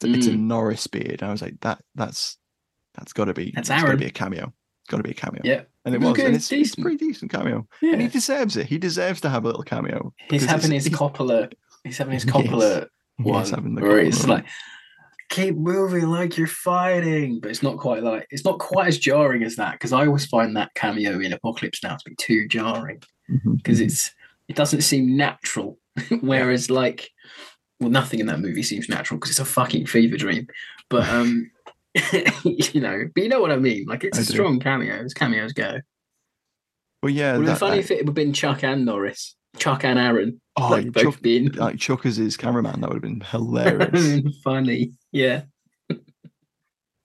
It's, 0.00 0.04
a- 0.04 0.14
it's 0.16 0.26
a 0.26 0.30
Mm. 0.30 0.40
Norris 0.40 0.86
beard. 0.86 1.22
I 1.22 1.30
was 1.32 1.42
like 1.42 1.60
that 1.60 1.80
that's 1.94 2.36
that's 2.94 3.12
got 3.12 3.26
to 3.26 3.34
be 3.34 3.52
That's 3.54 3.68
got 3.68 3.86
to 3.90 3.96
be 3.96 4.06
a 4.06 4.10
cameo. 4.10 4.44
It's 4.82 4.90
got 4.90 4.98
to 4.98 5.02
be 5.02 5.10
a 5.12 5.14
cameo. 5.14 5.40
Yeah. 5.44 5.62
and 5.84 5.94
it 5.94 6.00
was. 6.00 6.14
good, 6.16 6.26
And 6.26 6.34
it's, 6.36 6.50
it's 6.52 6.76
a 6.76 6.80
pretty 6.82 6.96
decent 6.96 7.30
cameo, 7.30 7.66
Yeah. 7.80 7.92
and 7.92 8.02
he 8.02 8.08
deserves 8.08 8.56
it. 8.56 8.66
He 8.66 8.78
deserves 8.78 9.20
to 9.22 9.28
have 9.30 9.44
a 9.44 9.46
little 9.46 9.62
cameo. 9.62 10.12
He's 10.28 10.44
having 10.44 10.72
his 10.72 10.88
Coppola. 10.88 11.52
He's 11.84 11.96
having 11.98 12.14
his 12.14 12.24
Yes. 12.26 12.34
Coppola 12.34 12.88
He 13.18 13.22
one, 13.22 13.42
is 13.42 13.50
having 13.50 13.74
the 13.76 13.82
where 13.82 14.00
it's 14.00 14.26
like, 14.26 14.44
keep 15.30 15.56
moving 15.56 16.08
like 16.08 16.36
you're 16.36 16.46
fighting, 16.46 17.40
but 17.40 17.50
it's 17.50 17.62
not 17.62 17.78
quite 17.78 18.02
like 18.02 18.26
it's 18.30 18.44
not 18.44 18.58
quite 18.58 18.88
as 18.88 18.98
jarring 18.98 19.42
as 19.42 19.56
that 19.56 19.72
because 19.72 19.92
I 19.92 20.06
always 20.06 20.26
find 20.26 20.56
that 20.56 20.74
cameo 20.74 21.18
in 21.20 21.32
Apocalypse 21.32 21.82
Now 21.82 21.96
to 21.96 22.10
be 22.10 22.16
too 22.16 22.46
jarring 22.48 23.02
because 23.56 23.80
mhm. 23.80 23.84
it's 23.84 24.12
it 24.48 24.56
doesn't 24.56 24.82
seem 24.82 25.16
natural. 25.16 25.78
Whereas 26.20 26.70
like, 26.70 27.10
well, 27.78 27.90
nothing 27.90 28.20
in 28.20 28.26
that 28.26 28.40
movie 28.40 28.62
seems 28.62 28.88
natural 28.88 29.18
because 29.18 29.30
it's 29.30 29.40
a 29.40 29.44
fucking 29.44 29.86
fever 29.86 30.16
dream. 30.16 30.48
But 30.88 31.08
um, 31.08 31.50
you 32.44 32.80
know, 32.80 33.04
but 33.14 33.22
you 33.22 33.28
know 33.28 33.40
what 33.40 33.52
I 33.52 33.56
mean. 33.56 33.86
Like 33.86 34.04
it's 34.04 34.18
I 34.18 34.22
a 34.22 34.24
do. 34.24 34.32
strong 34.32 34.60
cameo. 34.60 34.96
As 34.96 35.14
cameos 35.14 35.52
go. 35.52 35.80
Well, 37.02 37.10
yeah, 37.10 37.34
been 37.34 37.44
that- 37.46 37.58
funny 37.58 37.76
that- 37.76 37.84
if 37.84 37.90
it 37.92 38.04
had 38.04 38.14
been 38.14 38.32
Chuck 38.32 38.64
and 38.64 38.84
Norris, 38.84 39.36
Chuck 39.58 39.84
and 39.84 39.98
Aaron. 39.98 40.40
Oh, 40.56 40.68
like 40.68 40.92
both 40.92 41.02
Chuck, 41.04 41.22
being 41.22 41.52
like 41.52 41.78
Chuck 41.78 42.06
as 42.06 42.16
his 42.16 42.36
cameraman, 42.36 42.80
that 42.80 42.90
would 42.90 42.96
have 42.96 43.02
been 43.02 43.18
That 43.32 43.40
would 43.40 43.80
have 43.80 43.92
hilarious. 43.92 44.36
funny. 44.44 44.92
Yeah. 45.12 45.42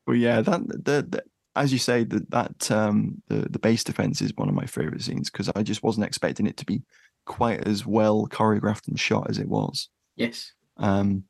well, 0.06 0.16
yeah, 0.16 0.42
that 0.42 0.68
the, 0.68 1.06
the 1.10 1.24
as 1.56 1.72
you 1.72 1.80
say 1.80 2.04
that 2.04 2.30
that 2.32 2.72
um 2.72 3.22
the 3.28 3.48
the 3.50 3.60
base 3.60 3.84
defense 3.84 4.22
is 4.22 4.34
one 4.36 4.50
of 4.50 4.56
my 4.56 4.66
favorite 4.66 5.02
scenes 5.02 5.30
because 5.30 5.50
I 5.56 5.64
just 5.64 5.84
wasn't 5.84 6.06
expecting 6.06 6.48
it 6.48 6.58
to 6.58 6.66
be 6.66 6.82
quite 7.26 7.66
as 7.68 7.86
well 7.86 8.28
choreographed 8.28 8.88
and 8.88 9.00
shot 9.00 9.30
as 9.30 9.40
it 9.40 9.48
was. 9.48 9.90
Yes. 10.16 10.54
Um, 10.78 11.24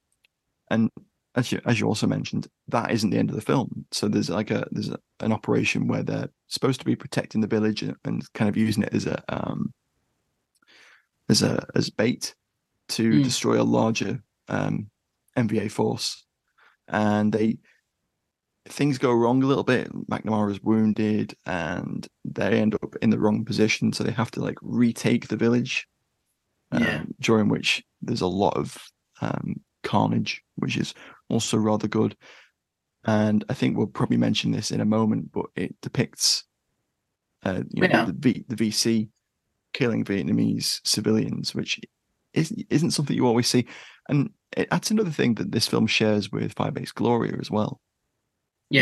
and 0.70 0.90
as 1.36 1.52
you 1.52 1.62
as 1.66 1.80
you 1.80 1.88
also 1.88 2.08
mentioned, 2.08 2.48
that 2.70 2.92
isn't 2.92 3.10
the 3.10 3.18
end 3.18 3.30
of 3.30 3.36
the 3.36 3.42
film. 3.42 3.86
So 3.92 4.08
there's 4.08 4.30
like 4.30 4.52
a 4.52 4.68
there's 4.72 4.90
a, 4.90 4.98
an 5.20 5.32
operation 5.32 5.88
where 5.88 6.04
they're 6.04 6.30
supposed 6.48 6.80
to 6.80 6.86
be 6.86 6.96
protecting 6.96 7.42
the 7.42 7.48
village 7.48 7.82
and, 7.84 7.96
and 8.04 8.34
kind 8.34 8.50
of 8.50 8.58
using 8.58 8.84
it 8.84 8.94
as 8.94 9.06
a 9.06 9.24
um 9.30 9.74
as 11.30 11.42
a 11.42 11.66
as 11.76 11.90
bait 11.90 12.36
to 12.90 13.12
Mm. 13.12 13.24
destroy 13.24 13.62
a 13.62 13.64
larger 13.64 14.24
um 14.48 14.90
NVA 15.38 15.70
force, 15.72 16.26
and 16.88 17.34
they 17.34 17.58
things 18.68 18.98
go 18.98 19.14
wrong 19.14 19.44
a 19.44 19.46
little 19.46 19.64
bit. 19.64 19.92
McNamara's 20.10 20.62
wounded, 20.62 21.36
and 21.46 22.08
they 22.24 22.60
end 22.60 22.74
up 22.76 22.96
in 23.02 23.12
the 23.12 23.20
wrong 23.20 23.46
position, 23.46 23.94
so 23.94 24.04
they 24.04 24.12
have 24.12 24.32
to 24.32 24.42
like 24.42 24.58
retake 24.62 25.28
the 25.28 25.38
village. 25.38 25.88
Yeah. 26.72 27.02
Um, 27.02 27.14
during 27.20 27.48
which 27.48 27.84
there's 28.02 28.22
a 28.22 28.28
lot 28.28 28.58
of 28.58 28.76
um, 29.22 29.62
carnage, 29.84 30.42
which 30.56 30.78
is 30.78 30.94
also 31.30 31.58
rather 31.58 31.88
good. 31.88 32.18
And 33.06 33.46
I 33.50 33.54
think 33.54 33.78
we'll 33.78 33.86
probably 33.86 34.18
mention 34.18 34.52
this 34.52 34.72
in 34.72 34.82
a 34.82 34.86
moment, 34.86 35.32
but 35.32 35.46
it 35.56 35.76
depicts 35.82 36.44
uh, 37.44 37.62
you 37.70 37.88
know, 37.88 38.06
the, 38.08 38.44
the 38.50 38.56
VC 38.56 39.10
killing 39.76 40.06
Vietnamese 40.06 40.80
civilians, 40.86 41.54
which 41.54 41.80
isn't, 42.34 42.66
isn't 42.70 42.92
something 42.92 43.16
you 43.16 43.28
always 43.28 43.48
see. 43.48 43.68
And 44.10 44.30
it, 44.56 44.70
that's 44.72 44.90
another 44.90 45.12
thing 45.12 45.36
that 45.36 45.52
this 45.52 45.68
film 45.68 45.86
shares 45.86 46.32
with 46.32 46.56
Firebase 46.56 46.94
Gloria 46.94 47.36
as 47.40 47.52
well. 47.52 47.82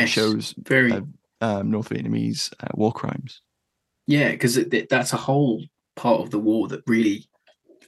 It 0.04 0.08
shows 0.08 0.54
very. 0.58 0.94
uh, 0.94 1.02
um, 1.41 1.72
North 1.72 1.89
Vietnamese 1.89 2.54
uh, 2.62 2.70
war 2.76 2.94
crimes. 2.94 3.41
Yeah, 4.06 4.32
because 4.32 4.58
that's 4.89 5.14
a 5.14 5.18
whole 5.18 5.64
part 5.96 6.22
of 6.22 6.30
the 6.30 6.39
war 6.39 6.68
that 6.68 6.84
really, 6.88 7.28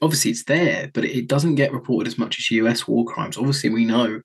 obviously, 0.02 0.32
it's 0.32 0.44
there, 0.46 0.90
but 0.94 1.06
it 1.06 1.28
doesn't 1.28 1.56
get 1.56 1.74
reported 1.74 2.08
as 2.08 2.18
much 2.18 2.40
as 2.40 2.52
US 2.52 2.88
war 2.88 3.06
crimes. 3.06 3.38
Obviously, 3.38 3.70
we 3.70 3.86
know 3.86 4.22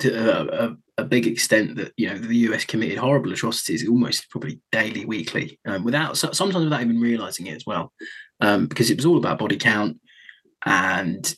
to 0.00 0.64
a, 0.64 0.76
a, 0.98 1.04
big 1.04 1.26
extent 1.26 1.76
that 1.76 1.92
you 1.96 2.08
know 2.08 2.18
the 2.18 2.36
US 2.48 2.64
committed 2.64 2.98
horrible 2.98 3.32
atrocities, 3.32 3.88
almost 3.88 4.28
probably 4.30 4.60
daily, 4.72 5.04
weekly, 5.04 5.58
um, 5.66 5.84
without 5.84 6.16
sometimes 6.16 6.64
without 6.64 6.82
even 6.82 7.00
realizing 7.00 7.46
it 7.46 7.56
as 7.56 7.64
well, 7.66 7.92
um, 8.40 8.66
because 8.66 8.90
it 8.90 8.96
was 8.96 9.06
all 9.06 9.18
about 9.18 9.38
body 9.38 9.56
count 9.56 9.98
and 10.66 11.36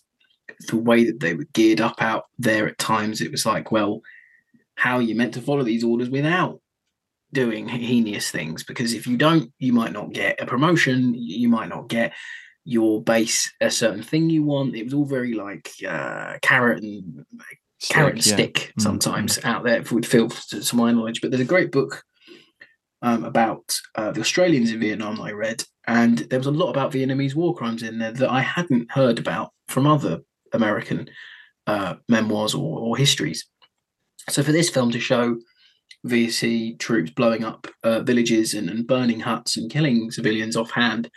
the 0.68 0.76
way 0.76 1.04
that 1.04 1.20
they 1.20 1.34
were 1.34 1.46
geared 1.52 1.80
up 1.80 2.02
out 2.02 2.24
there. 2.38 2.66
At 2.66 2.78
times, 2.78 3.20
it 3.20 3.30
was 3.30 3.46
like, 3.46 3.70
well, 3.70 4.02
how 4.74 4.96
are 4.96 5.02
you 5.02 5.14
meant 5.14 5.34
to 5.34 5.42
follow 5.42 5.62
these 5.62 5.84
orders 5.84 6.10
without 6.10 6.60
doing 7.32 7.68
heinous 7.68 8.30
things 8.30 8.64
because 8.64 8.92
if 8.92 9.06
you 9.06 9.16
don't 9.16 9.52
you 9.58 9.72
might 9.72 9.92
not 9.92 10.12
get 10.12 10.40
a 10.40 10.46
promotion 10.46 11.14
you 11.14 11.48
might 11.48 11.68
not 11.68 11.88
get 11.88 12.12
your 12.64 13.02
base 13.02 13.52
a 13.60 13.70
certain 13.70 14.02
thing 14.02 14.28
you 14.28 14.42
want 14.42 14.74
it 14.74 14.82
was 14.82 14.94
all 14.94 15.04
very 15.04 15.34
like 15.34 15.70
uh 15.86 16.36
carrot 16.42 16.82
and 16.82 17.24
carrot 17.82 18.22
Stick, 18.22 18.30
yeah. 18.30 18.34
stick 18.34 18.72
Mm, 18.78 18.82
sometimes 18.82 19.38
out 19.44 19.64
there 19.64 19.82
would 19.90 20.06
feel 20.06 20.28
to, 20.28 20.76
my 20.76 20.92
knowledge 20.92 21.20
but 21.20 21.30
there's 21.30 21.40
a 21.40 21.46
great 21.46 21.72
book 21.72 22.04
um, 23.02 23.24
about 23.24 23.62
uh, 23.94 24.10
the 24.12 24.20
Australians 24.20 24.70
in 24.70 24.80
Vietnam 24.80 25.16
that 25.16 25.22
I 25.22 25.32
read, 25.32 25.64
and 25.86 26.18
there 26.18 26.38
was 26.38 26.46
a 26.46 26.52
lot 26.52 26.70
about 26.70 26.92
Vietnamese 26.92 27.34
war 27.34 27.54
crimes 27.54 27.82
in 27.82 27.98
there 27.98 28.12
that 28.12 28.30
I 28.30 28.40
hadn't 28.40 28.92
heard 28.92 29.18
about 29.18 29.52
from 29.68 29.86
other 29.86 30.20
American 30.52 31.08
uh, 31.66 31.94
memoirs 32.08 32.54
or, 32.54 32.78
or 32.78 32.96
histories. 32.96 33.46
So 34.28 34.42
for 34.42 34.52
this 34.52 34.70
film 34.70 34.90
to 34.90 35.00
show 35.00 35.38
VC 36.06 36.78
troops 36.78 37.10
blowing 37.10 37.44
up 37.44 37.66
uh, 37.84 38.00
villages 38.00 38.54
and, 38.54 38.68
and 38.68 38.86
burning 38.86 39.20
huts 39.20 39.56
and 39.56 39.70
killing 39.70 40.10
civilians 40.10 40.56
offhand, 40.56 41.10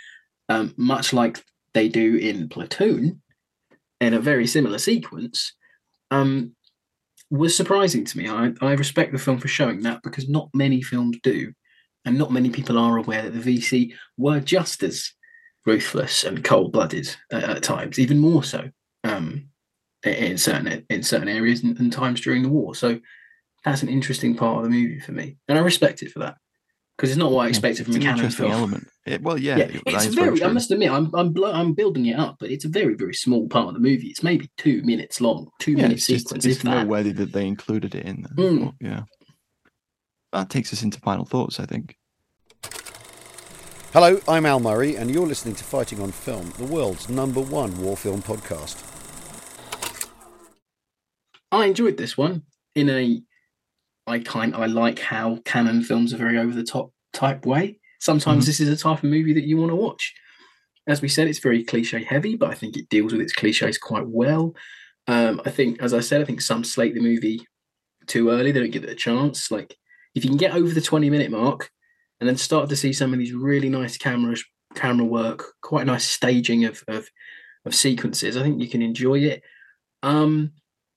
um, 0.49 0.73
much 0.77 1.13
like 1.13 1.43
they 1.73 1.89
do 1.89 2.15
in 2.15 2.49
Platoon, 2.49 3.21
in 3.99 4.13
a 4.13 4.19
very 4.19 4.47
similar 4.47 4.77
sequence, 4.77 5.53
um, 6.13 6.55
was 7.29 7.55
surprising 7.55 8.05
to 8.05 8.17
me. 8.17 8.29
I, 8.29 8.51
I 8.61 8.73
respect 8.73 9.11
the 9.11 9.17
film 9.19 9.39
for 9.39 9.47
showing 9.47 9.81
that 9.81 10.01
because 10.03 10.29
not 10.29 10.49
many 10.53 10.81
films 10.81 11.17
do, 11.23 11.51
and 12.05 12.17
not 12.17 12.31
many 12.31 12.49
people 12.49 12.77
are 12.77 12.97
aware 12.97 13.23
that 13.23 13.33
the 13.33 13.57
VC 13.57 13.93
were 14.17 14.39
just 14.39 14.83
as 14.83 15.11
ruthless 15.65 16.23
and 16.23 16.43
cold-blooded 16.43 17.15
at, 17.31 17.43
at 17.43 17.63
times, 17.63 17.97
even 17.97 18.19
more 18.19 18.43
so 18.43 18.69
um, 19.03 19.47
in- 20.03 20.13
in 20.13 20.37
certain 20.37 20.85
in 20.89 21.03
certain 21.03 21.29
areas 21.29 21.63
and, 21.63 21.79
and 21.79 21.91
times 21.91 22.21
during 22.21 22.43
the 22.43 22.49
war. 22.49 22.75
So 22.75 22.99
that's 23.65 23.81
an 23.81 23.89
interesting 23.89 24.35
part 24.35 24.57
of 24.57 24.63
the 24.63 24.69
movie 24.69 24.99
for 24.99 25.13
me, 25.13 25.37
and 25.47 25.57
I 25.57 25.61
respect 25.61 26.03
it 26.03 26.11
for 26.11 26.19
that 26.19 26.37
because 26.97 27.09
it's 27.09 27.17
not 27.17 27.31
what 27.31 27.45
I 27.45 27.49
expected 27.49 27.87
It's 27.87 27.95
from 27.97 28.05
a 28.05 28.09
an 28.09 28.15
Cannon 28.17 28.31
film. 28.31 28.51
element. 28.51 28.87
It- 29.05 29.21
well, 29.21 29.37
yeah, 29.37 29.57
Yeah, 29.57 29.65
that 29.67 29.81
it's 29.87 30.05
is 30.05 30.15
very. 30.15 30.41
I 30.43 30.47
must 30.51 30.71
admit, 30.71 30.91
I'm 30.91 31.13
I'm 31.15 31.33
blo- 31.33 31.51
I'm 31.51 31.73
building 31.73 32.05
it 32.05 32.17
up, 32.17 32.37
but 32.39 32.51
it's 32.51 32.65
a 32.65 32.69
very 32.69 32.93
very 32.95 33.13
small 33.13 33.47
part 33.49 33.67
of 33.69 33.73
the 33.73 33.79
movie. 33.79 34.07
It's 34.07 34.23
maybe 34.23 34.49
two 34.57 34.81
minutes 34.83 35.19
long, 35.19 35.49
two 35.59 35.71
yeah, 35.71 35.77
minute 35.83 35.93
it's 35.97 36.07
just 36.07 36.25
sequence. 36.27 36.45
it's 36.45 36.57
if 36.57 36.63
that. 36.63 36.69
noteworthy 36.83 37.11
that 37.13 37.33
they 37.33 37.47
included 37.47 37.95
it 37.95 38.05
in 38.05 38.21
there. 38.35 38.45
Mm. 38.51 38.65
but 38.79 38.87
yeah, 38.87 39.01
that 40.31 40.49
takes 40.49 40.71
us 40.71 40.83
into 40.83 40.99
final 40.99 41.25
thoughts. 41.25 41.59
I 41.59 41.65
think. 41.65 41.95
Hello, 43.91 44.19
I'm 44.27 44.45
Al 44.47 44.59
Murray, 44.59 44.95
and 44.95 45.11
you're 45.11 45.27
listening 45.27 45.53
to 45.55 45.63
Fighting 45.63 46.01
on 46.01 46.11
Film, 46.11 46.51
the 46.57 46.63
world's 46.65 47.09
number 47.09 47.39
one 47.41 47.79
war 47.79 47.95
film 47.95 48.21
podcast. 48.23 48.81
I 51.51 51.65
enjoyed 51.65 51.97
this 51.97 52.17
one 52.17 52.43
in 52.73 52.89
a 52.89 53.21
I 54.07 54.19
kind 54.19 54.55
I 54.55 54.65
like 54.65 54.99
how 54.99 55.37
Cannon 55.45 55.83
films 55.83 56.13
are 56.13 56.17
very 56.17 56.37
over 56.37 56.53
the 56.53 56.63
top 56.63 56.91
type 57.13 57.45
way. 57.45 57.79
Sometimes 57.99 58.43
Mhm. 58.43 58.47
this 58.47 58.59
is 58.59 58.69
a 58.69 58.75
type 58.77 58.97
of 59.03 59.09
movie 59.09 59.33
that 59.33 59.45
you 59.47 59.57
want 59.57 59.71
to 59.71 59.75
watch. 59.75 60.13
As 60.87 61.01
we 61.01 61.07
said, 61.07 61.27
it's 61.27 61.39
very 61.39 61.63
cliche 61.63 62.03
heavy, 62.03 62.35
but 62.35 62.49
I 62.51 62.55
think 62.55 62.75
it 62.75 62.89
deals 62.89 63.13
with 63.13 63.21
its 63.21 63.31
cliches 63.33 63.77
quite 63.77 64.05
well. 64.07 64.55
Um, 65.07 65.41
I 65.45 65.49
think, 65.49 65.81
as 65.81 65.93
I 65.93 66.01
said, 66.01 66.21
I 66.21 66.25
think 66.25 66.41
some 66.41 66.63
slate 66.63 66.93
the 66.93 66.99
movie 67.01 67.47
too 68.07 68.29
early. 68.29 68.51
They 68.51 68.59
don't 68.59 68.71
give 68.71 68.83
it 68.83 68.89
a 68.89 68.95
chance. 68.95 69.49
Like 69.51 69.77
if 70.15 70.23
you 70.25 70.29
can 70.29 70.37
get 70.37 70.53
over 70.53 70.73
the 70.73 70.81
twenty 70.81 71.09
minute 71.09 71.31
mark 71.31 71.69
and 72.19 72.27
then 72.27 72.37
start 72.37 72.69
to 72.69 72.75
see 72.75 72.91
some 72.93 73.13
of 73.13 73.19
these 73.19 73.33
really 73.33 73.69
nice 73.69 73.97
camera 73.97 74.35
camera 74.75 75.05
work, 75.05 75.53
quite 75.61 75.85
nice 75.85 76.03
staging 76.05 76.65
of 76.65 76.83
of, 76.89 77.07
of 77.65 77.73
sequences, 77.73 78.35
I 78.35 78.43
think 78.43 78.59
you 78.61 78.67
can 78.67 78.81
enjoy 78.81 79.19
it. 79.19 79.43
Um, 80.01 80.51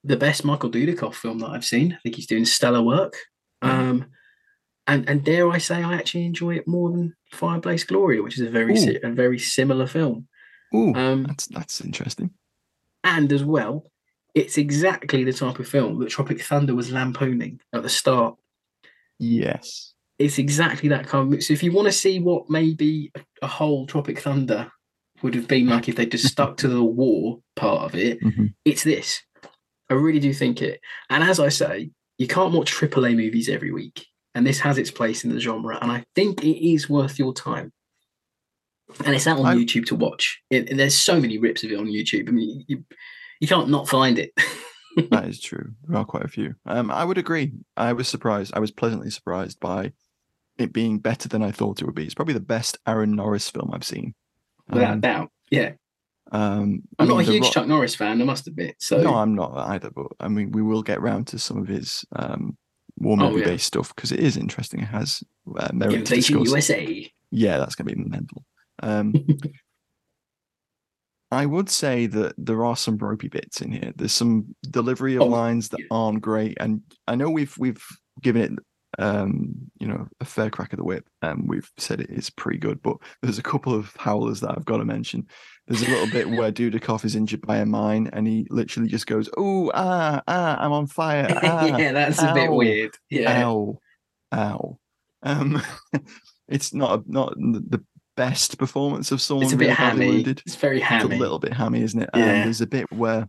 the 0.06 0.16
best 0.16 0.44
Michael 0.44 0.70
Dudikoff 0.70 1.14
film 1.14 1.38
that 1.40 1.48
I've 1.50 1.64
seen. 1.64 1.92
I 1.92 1.98
think 2.02 2.14
he's 2.16 2.26
doing 2.26 2.44
stellar 2.44 2.82
work. 2.82 3.14
Um, 3.62 4.06
and 4.86 5.08
and 5.08 5.24
dare 5.24 5.50
I 5.50 5.58
say, 5.58 5.82
I 5.82 5.94
actually 5.94 6.26
enjoy 6.26 6.56
it 6.56 6.68
more 6.68 6.90
than 6.90 7.14
Firebase 7.34 7.86
Gloria, 7.86 8.22
which 8.22 8.38
is 8.38 8.46
a 8.46 8.50
very 8.50 8.76
si- 8.76 9.00
a 9.02 9.10
very 9.10 9.38
similar 9.38 9.86
film. 9.86 10.28
Ooh, 10.74 10.94
Um, 10.94 11.24
that's 11.24 11.46
that's 11.46 11.80
interesting. 11.80 12.30
And 13.02 13.32
as 13.32 13.44
well, 13.44 13.90
it's 14.34 14.58
exactly 14.58 15.24
the 15.24 15.32
type 15.32 15.58
of 15.58 15.68
film 15.68 15.98
that 16.00 16.10
Tropic 16.10 16.40
Thunder 16.42 16.74
was 16.74 16.90
lampooning 16.92 17.60
at 17.72 17.82
the 17.82 17.88
start. 17.88 18.36
Yes. 19.18 19.94
It's 20.18 20.38
exactly 20.38 20.88
that 20.90 21.06
kind 21.06 21.32
of. 21.34 21.42
So 21.42 21.52
if 21.52 21.62
you 21.62 21.72
want 21.72 21.86
to 21.86 21.92
see 21.92 22.20
what 22.20 22.48
maybe 22.48 23.10
a, 23.14 23.20
a 23.42 23.46
whole 23.46 23.86
Tropic 23.86 24.20
Thunder 24.20 24.70
would 25.22 25.34
have 25.34 25.48
been 25.48 25.66
like 25.68 25.88
if 25.88 25.96
they 25.96 26.06
just 26.06 26.26
stuck 26.32 26.56
to 26.58 26.68
the 26.68 26.82
war 26.82 27.40
part 27.54 27.82
of 27.82 27.94
it. 27.98 28.20
Mhm. 28.22 28.54
It's 28.64 28.82
this. 28.84 29.22
I 29.90 29.94
really 29.94 30.20
do 30.20 30.32
think 30.34 30.62
it. 30.62 30.80
And 31.10 31.22
as 31.22 31.38
I 31.40 31.48
say, 31.48 31.90
you 32.18 32.26
can't 32.26 32.52
watch 32.54 32.72
AAA 32.74 33.16
movies 33.16 33.48
every 33.48 33.72
week, 33.72 34.06
and 34.34 34.46
this 34.46 34.60
has 34.60 34.78
its 34.78 34.90
place 34.90 35.24
in 35.24 35.30
the 35.30 35.40
genre. 35.40 35.78
And 35.80 35.90
I 35.92 36.04
think 36.14 36.42
it 36.44 36.66
is 36.66 36.88
worth 36.88 37.18
your 37.18 37.32
time. 37.34 37.72
And 39.04 39.14
it's 39.14 39.26
out 39.26 39.38
on 39.38 39.46
I- 39.46 39.54
YouTube 39.56 39.86
to 39.86 39.96
watch. 39.96 40.40
It, 40.50 40.76
there's 40.76 40.96
so 40.96 41.20
many 41.20 41.38
rips 41.38 41.64
of 41.64 41.70
it 41.72 41.78
on 41.78 41.86
YouTube. 41.86 42.28
I 42.28 42.32
mean, 42.32 42.64
you 42.68 42.84
you 43.40 43.48
can't 43.48 43.68
not 43.68 43.88
find 43.88 44.18
it. 44.18 44.32
that 45.10 45.26
is 45.26 45.40
true. 45.40 45.72
There 45.84 45.98
are 45.98 46.04
quite 46.04 46.24
a 46.24 46.28
few. 46.28 46.54
Um, 46.64 46.90
I 46.90 47.04
would 47.04 47.18
agree. 47.18 47.52
I 47.76 47.92
was 47.92 48.08
surprised. 48.08 48.52
I 48.54 48.60
was 48.60 48.70
pleasantly 48.70 49.10
surprised 49.10 49.60
by 49.60 49.92
it 50.56 50.72
being 50.72 50.98
better 51.00 51.28
than 51.28 51.42
I 51.42 51.50
thought 51.50 51.82
it 51.82 51.84
would 51.84 51.94
be. 51.94 52.04
It's 52.06 52.14
probably 52.14 52.32
the 52.34 52.40
best 52.40 52.78
Aaron 52.86 53.12
Norris 53.14 53.50
film 53.50 53.70
I've 53.74 53.84
seen. 53.84 54.14
Without 54.70 54.92
Um, 54.92 55.00
doubt. 55.00 55.30
Yeah. 55.50 55.72
Um, 56.32 56.82
I'm 56.98 57.08
not 57.08 57.20
a 57.20 57.22
huge 57.22 57.44
Rock- 57.44 57.52
Chuck 57.52 57.66
Norris 57.68 57.94
fan, 57.94 58.20
I 58.20 58.24
must 58.24 58.46
admit. 58.48 58.76
So 58.80 59.00
No, 59.00 59.14
I'm 59.14 59.34
not 59.34 59.56
either. 59.70 59.90
But 59.90 60.06
I 60.20 60.28
mean, 60.28 60.50
we 60.50 60.62
will 60.62 60.82
get 60.82 61.00
round 61.00 61.28
to 61.28 61.38
some 61.38 61.56
of 61.58 61.68
his 61.68 62.04
um, 62.16 62.56
war 62.98 63.16
Oh, 63.20 63.28
movie 63.30 63.40
yeah. 63.40 63.46
based 63.46 63.66
stuff 63.66 63.94
because 63.94 64.12
it 64.12 64.20
is 64.20 64.36
interesting. 64.36 64.80
It 64.80 64.86
has 64.86 65.22
uh, 65.56 65.68
merit 65.72 65.92
to 65.92 65.98
Invasion. 65.98 66.44
USA. 66.44 67.10
Yeah, 67.30 67.58
that's 67.58 67.74
going 67.74 67.88
to 67.88 67.94
be 67.94 68.02
mental. 68.02 68.44
Um, 68.82 69.14
I 71.30 71.44
would 71.44 71.68
say 71.68 72.06
that 72.06 72.34
there 72.38 72.64
are 72.64 72.76
some 72.76 72.96
ropey 72.98 73.28
bits 73.28 73.60
in 73.60 73.72
here. 73.72 73.92
There's 73.96 74.12
some 74.12 74.54
delivery 74.70 75.16
of 75.16 75.22
Oh, 75.22 75.26
lines 75.26 75.68
that 75.70 75.80
aren't 75.90 76.22
great, 76.22 76.56
and 76.60 76.82
I 77.08 77.16
know 77.16 77.30
we've 77.30 77.56
we've 77.58 77.82
given 78.22 78.42
it 78.42 78.52
um, 78.98 79.54
you 79.78 79.86
know 79.86 80.08
a 80.20 80.24
fair 80.24 80.50
crack 80.50 80.72
of 80.72 80.78
the 80.78 80.84
whip, 80.84 81.06
and 81.22 81.48
we've 81.48 81.70
said 81.76 82.00
it 82.00 82.10
is 82.10 82.30
pretty 82.30 82.58
good. 82.58 82.80
But 82.82 82.96
there's 83.22 83.38
a 83.38 83.42
couple 83.42 83.74
of 83.74 83.94
howlers 83.98 84.40
that 84.40 84.50
I've 84.56 84.64
got 84.64 84.78
to 84.78 84.84
mention. 84.84 85.26
There's 85.66 85.82
a 85.82 85.90
little 85.90 86.10
bit 86.10 86.30
where 86.30 86.52
Dudikoff 86.52 87.04
is 87.04 87.16
injured 87.16 87.42
by 87.46 87.58
a 87.58 87.66
mine, 87.66 88.08
and 88.12 88.26
he 88.26 88.46
literally 88.50 88.88
just 88.88 89.06
goes, 89.06 89.28
"Oh, 89.36 89.70
ah, 89.74 90.22
ah, 90.26 90.56
I'm 90.58 90.72
on 90.72 90.86
fire." 90.86 91.26
Ah, 91.42 91.76
yeah, 91.76 91.92
that's 91.92 92.22
a 92.22 92.32
bit 92.32 92.50
weird. 92.50 92.94
Yeah. 93.10 93.46
Ow, 93.46 93.78
ow. 94.34 94.78
Um, 95.22 95.60
it's 96.48 96.72
not 96.72 97.00
a, 97.00 97.02
not 97.06 97.34
the 97.36 97.84
best 98.16 98.58
performance 98.58 99.12
of 99.12 99.20
someone. 99.20 99.44
It's 99.44 99.52
a 99.52 99.56
bit 99.58 99.70
hammy. 99.70 100.06
wounded. 100.08 100.42
It's 100.46 100.56
very 100.56 100.80
hammy. 100.80 101.04
It's 101.04 101.14
a 101.14 101.18
little 101.18 101.38
bit 101.38 101.52
hammy, 101.52 101.82
isn't 101.82 102.00
it? 102.00 102.10
Um, 102.14 102.20
Yeah. 102.20 102.44
there's 102.44 102.60
a 102.60 102.66
bit 102.66 102.90
where 102.92 103.28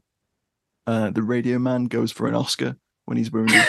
uh, 0.85 1.09
the 1.11 1.23
radio 1.23 1.59
man 1.59 1.85
goes 1.85 2.11
for 2.11 2.27
an 2.27 2.35
Oscar 2.35 2.77
when 3.05 3.17
he's 3.17 3.31
wounded. 3.31 3.63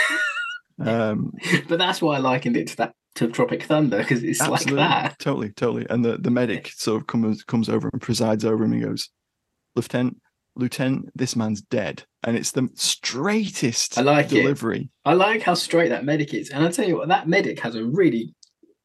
Um, 0.80 1.32
But 1.68 1.78
that's 1.78 2.00
why 2.00 2.16
I 2.16 2.18
likened 2.18 2.56
it 2.56 2.68
to 2.68 2.76
that 2.78 2.94
to 3.16 3.28
Tropic 3.28 3.64
Thunder 3.64 3.98
because 3.98 4.22
it's 4.22 4.46
like 4.46 4.66
that. 4.66 5.18
totally, 5.18 5.50
totally. 5.50 5.86
And 5.90 6.04
the, 6.04 6.18
the 6.18 6.30
medic 6.30 6.68
sort 6.68 7.00
of 7.02 7.06
comes 7.06 7.42
comes 7.44 7.68
over 7.68 7.88
and 7.92 8.00
presides 8.00 8.44
over 8.44 8.64
him. 8.64 8.72
and 8.72 8.84
goes, 8.84 9.10
"Lieutenant, 9.74 10.20
Lieutenant, 10.54 11.10
this 11.14 11.34
man's 11.34 11.60
dead," 11.60 12.04
and 12.22 12.36
it's 12.36 12.52
the 12.52 12.68
straightest 12.74 13.98
I 13.98 14.02
like 14.02 14.26
it. 14.26 14.42
delivery. 14.42 14.90
I 15.04 15.14
like 15.14 15.42
how 15.42 15.54
straight 15.54 15.88
that 15.88 16.04
medic 16.04 16.32
is, 16.32 16.50
and 16.50 16.64
I 16.64 16.70
tell 16.70 16.86
you 16.86 16.96
what, 16.96 17.08
that 17.08 17.28
medic 17.28 17.60
has 17.60 17.74
a 17.74 17.84
really 17.84 18.34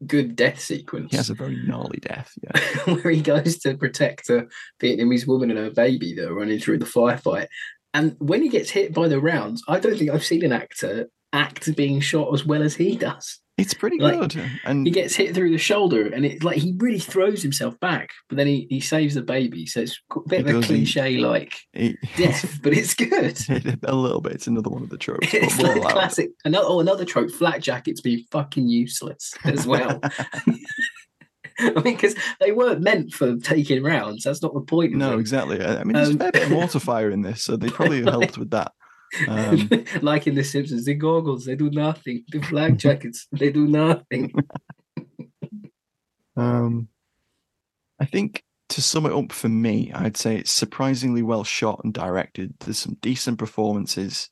good 0.07 0.35
death 0.35 0.59
sequence. 0.59 1.11
He 1.11 1.17
has 1.17 1.29
a 1.29 1.33
very 1.33 1.55
gnarly 1.65 1.99
death. 2.01 2.31
Yeah. 2.41 2.93
where 2.95 3.11
he 3.13 3.21
goes 3.21 3.57
to 3.59 3.75
protect 3.77 4.29
a 4.29 4.47
Vietnamese 4.81 5.27
woman 5.27 5.49
and 5.49 5.59
her 5.59 5.71
baby 5.71 6.13
that 6.15 6.27
are 6.27 6.33
running 6.33 6.59
through 6.59 6.79
the 6.79 6.85
firefight. 6.85 7.47
And 7.93 8.15
when 8.19 8.41
he 8.41 8.49
gets 8.49 8.69
hit 8.71 8.93
by 8.93 9.07
the 9.07 9.19
rounds, 9.19 9.63
I 9.67 9.79
don't 9.79 9.97
think 9.97 10.09
I've 10.09 10.25
seen 10.25 10.43
an 10.43 10.51
actor 10.51 11.07
act 11.33 11.75
being 11.75 11.99
shot 11.99 12.33
as 12.33 12.45
well 12.45 12.61
as 12.63 12.75
he 12.75 12.95
does. 12.95 13.39
It's 13.55 13.75
pretty 13.75 13.99
Like, 13.99 14.19
good. 14.19 14.49
And 14.65 14.83
He 14.87 14.91
gets 14.91 15.15
hit 15.15 15.35
through 15.35 15.51
the 15.51 15.59
shoulder, 15.59 16.07
and 16.07 16.25
it's 16.25 16.43
like 16.43 16.57
he 16.57 16.73
really 16.79 16.97
throws 16.97 17.43
himself 17.43 17.79
back, 17.79 18.09
but 18.27 18.35
then 18.37 18.47
he, 18.47 18.65
he 18.67 18.79
saves 18.79 19.13
the 19.13 19.21
baby. 19.21 19.67
So 19.67 19.81
it's 19.81 19.99
a 20.15 20.19
bit 20.27 20.47
of 20.47 20.55
a 20.55 20.61
cliche 20.65 21.17
like 21.17 21.53
he- 21.71 21.95
death, 22.17 22.59
but 22.63 22.73
it's 22.73 22.95
good. 22.95 23.37
a 23.83 23.93
little 23.95 24.21
bit. 24.21 24.33
It's 24.33 24.47
another 24.47 24.71
one 24.71 24.81
of 24.81 24.89
the 24.89 24.97
tropes. 24.97 25.31
It's 25.35 25.55
we'll 25.59 25.67
like 25.81 25.91
it. 25.91 25.93
classic. 25.93 26.31
Another, 26.45 26.65
oh, 26.67 26.79
another 26.79 27.05
trope: 27.05 27.29
Flat 27.29 27.61
jackets 27.61 28.01
being 28.01 28.23
fucking 28.31 28.67
useless 28.67 29.33
as 29.43 29.67
well. 29.67 29.99
I 31.59 31.69
mean, 31.81 31.93
because 31.93 32.15
they 32.39 32.51
weren't 32.51 32.81
meant 32.81 33.13
for 33.13 33.37
taking 33.37 33.83
rounds. 33.83 34.23
That's 34.23 34.41
not 34.41 34.55
the 34.55 34.61
point. 34.61 34.93
No, 34.93 35.19
exactly. 35.19 35.63
I 35.63 35.83
mean, 35.83 35.93
there's 35.93 36.09
a 36.09 36.13
Um, 36.13 36.17
fair 36.17 36.31
bit 36.31 36.43
of 36.45 36.49
mortar 36.51 36.79
fire 36.79 37.11
in 37.11 37.21
this, 37.21 37.43
so 37.43 37.55
they 37.55 37.69
probably 37.69 38.01
helped 38.03 38.39
with 38.39 38.49
that. 38.49 38.71
Um, 39.27 39.69
like 40.01 40.27
in 40.27 40.35
The 40.35 40.43
Simpsons, 40.43 40.85
the 40.85 40.93
goggles 40.93 41.45
they 41.45 41.55
do 41.55 41.69
nothing. 41.69 42.23
The 42.29 42.41
flak 42.41 42.77
jackets 42.77 43.27
they 43.31 43.51
do 43.51 43.67
nothing. 43.67 44.33
um, 46.35 46.87
I 47.99 48.05
think 48.05 48.43
to 48.69 48.81
sum 48.81 49.05
it 49.05 49.13
up 49.13 49.31
for 49.31 49.49
me, 49.49 49.91
I'd 49.93 50.17
say 50.17 50.37
it's 50.37 50.51
surprisingly 50.51 51.21
well 51.21 51.43
shot 51.43 51.81
and 51.83 51.93
directed. 51.93 52.55
There's 52.59 52.79
some 52.79 52.97
decent 53.01 53.37
performances. 53.37 54.29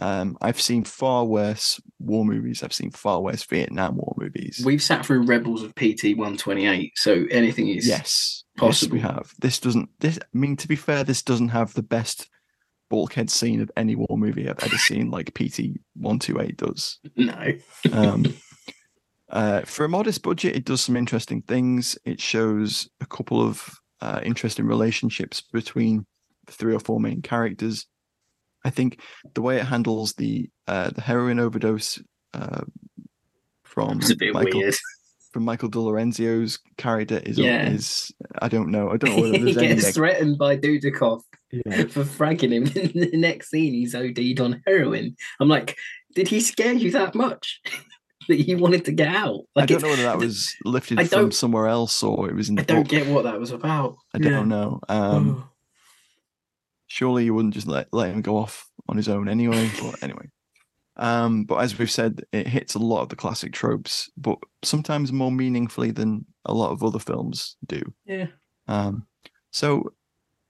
Um, 0.00 0.36
I've 0.40 0.60
seen 0.60 0.82
far 0.84 1.24
worse 1.24 1.80
war 2.00 2.24
movies. 2.24 2.62
I've 2.62 2.72
seen 2.72 2.90
far 2.90 3.20
worse 3.20 3.44
Vietnam 3.44 3.96
War 3.96 4.14
movies. 4.18 4.62
We've 4.64 4.82
sat 4.82 5.06
through 5.06 5.22
Rebels 5.22 5.62
of 5.62 5.74
PT 5.76 6.16
one 6.16 6.36
twenty 6.36 6.66
eight, 6.66 6.92
so 6.96 7.24
anything 7.30 7.68
is 7.68 7.86
yes, 7.86 8.42
possible. 8.56 8.96
Yes, 8.96 9.04
we 9.04 9.08
have. 9.08 9.32
This 9.38 9.60
doesn't. 9.60 9.90
This. 10.00 10.18
I 10.18 10.36
mean, 10.36 10.56
to 10.56 10.66
be 10.66 10.76
fair, 10.76 11.04
this 11.04 11.22
doesn't 11.22 11.50
have 11.50 11.74
the 11.74 11.82
best 11.82 12.28
bulkhead 12.90 13.30
scene 13.30 13.60
of 13.60 13.70
any 13.76 13.94
war 13.96 14.16
movie 14.18 14.48
I've 14.48 14.62
ever 14.62 14.76
seen, 14.76 15.10
like 15.10 15.34
PT 15.34 15.78
one 15.94 16.18
two 16.18 16.40
eight 16.40 16.56
does. 16.56 16.98
No. 17.16 17.52
Um, 17.92 18.34
uh, 19.30 19.62
for 19.62 19.84
a 19.84 19.88
modest 19.88 20.22
budget, 20.22 20.54
it 20.56 20.64
does 20.64 20.80
some 20.80 20.96
interesting 20.96 21.42
things. 21.42 21.98
It 22.04 22.20
shows 22.20 22.88
a 23.00 23.06
couple 23.06 23.40
of 23.42 23.68
uh, 24.00 24.20
interesting 24.22 24.66
relationships 24.66 25.40
between 25.40 26.06
the 26.46 26.52
three 26.52 26.74
or 26.74 26.80
four 26.80 27.00
main 27.00 27.22
characters. 27.22 27.86
I 28.64 28.70
think 28.70 29.00
the 29.34 29.42
way 29.42 29.56
it 29.58 29.64
handles 29.64 30.14
the 30.14 30.48
uh, 30.66 30.90
the 30.90 31.00
heroin 31.00 31.38
overdose 31.38 32.00
uh, 32.32 32.62
from 33.64 33.98
It's 33.98 34.10
a 34.10 34.16
bit 34.16 34.32
Michael, 34.34 34.60
weird. 34.60 34.74
From 35.34 35.44
Michael 35.44 35.68
De 35.68 35.80
Lorenzo's 35.80 36.60
character 36.78 37.18
is 37.26 37.36
Yeah. 37.38 37.68
is 37.68 38.12
I 38.40 38.46
don't 38.48 38.70
know 38.70 38.90
I 38.92 38.96
don't 38.98 39.16
know 39.16 39.22
whether 39.22 39.36
he 39.38 39.42
there's 39.46 39.56
any 39.56 39.66
gets 39.74 39.84
neg- 39.86 39.94
threatened 39.94 40.38
by 40.38 40.56
Dudikoff 40.56 41.22
Yeah. 41.50 41.86
for 41.88 42.04
fragging 42.04 42.52
him. 42.52 42.66
In 42.80 43.10
the 43.10 43.16
next 43.18 43.50
scene, 43.50 43.74
he's 43.74 43.96
OD'd 43.96 44.38
on 44.40 44.62
heroin. 44.64 45.16
I'm 45.40 45.48
like, 45.48 45.76
did 46.14 46.28
he 46.28 46.38
scare 46.40 46.72
you 46.72 46.92
that 46.92 47.16
much 47.16 47.60
that 48.28 48.46
you 48.46 48.58
wanted 48.58 48.84
to 48.84 48.92
get 48.92 49.08
out? 49.08 49.40
I 49.56 49.66
don't 49.66 49.82
know 49.82 49.88
whether 49.88 50.04
that 50.04 50.18
was 50.18 50.54
lifted 50.64 51.10
from 51.10 51.32
somewhere 51.32 51.66
else 51.66 52.00
or 52.04 52.28
it 52.30 52.36
was 52.36 52.48
in 52.48 52.54
the 52.54 52.62
I 52.62 52.66
don't 52.66 52.82
book. 52.84 52.90
get 52.90 53.08
what 53.08 53.24
that 53.24 53.40
was 53.40 53.50
about. 53.50 53.96
I 54.14 54.18
Yeah. 54.20 54.30
don't 54.30 54.48
know. 54.48 54.78
Um, 54.88 55.48
surely 56.86 57.24
you 57.24 57.34
wouldn't 57.34 57.54
just 57.54 57.66
let, 57.66 57.88
let 57.92 58.12
him 58.12 58.22
go 58.22 58.36
off 58.36 58.68
on 58.88 58.96
his 58.96 59.08
own 59.08 59.28
anyway. 59.28 59.68
But 59.82 60.00
anyway. 60.00 60.28
Um, 60.96 61.44
but 61.44 61.56
as 61.56 61.78
we've 61.78 61.90
said, 61.90 62.24
it 62.32 62.46
hits 62.46 62.74
a 62.74 62.78
lot 62.78 63.02
of 63.02 63.08
the 63.08 63.16
classic 63.16 63.52
tropes, 63.52 64.10
but 64.16 64.38
sometimes 64.62 65.12
more 65.12 65.32
meaningfully 65.32 65.90
than 65.90 66.24
a 66.44 66.54
lot 66.54 66.70
of 66.70 66.82
other 66.84 66.98
films 66.98 67.56
do. 67.66 67.82
Yeah. 68.04 68.26
Um, 68.68 69.06
so 69.50 69.92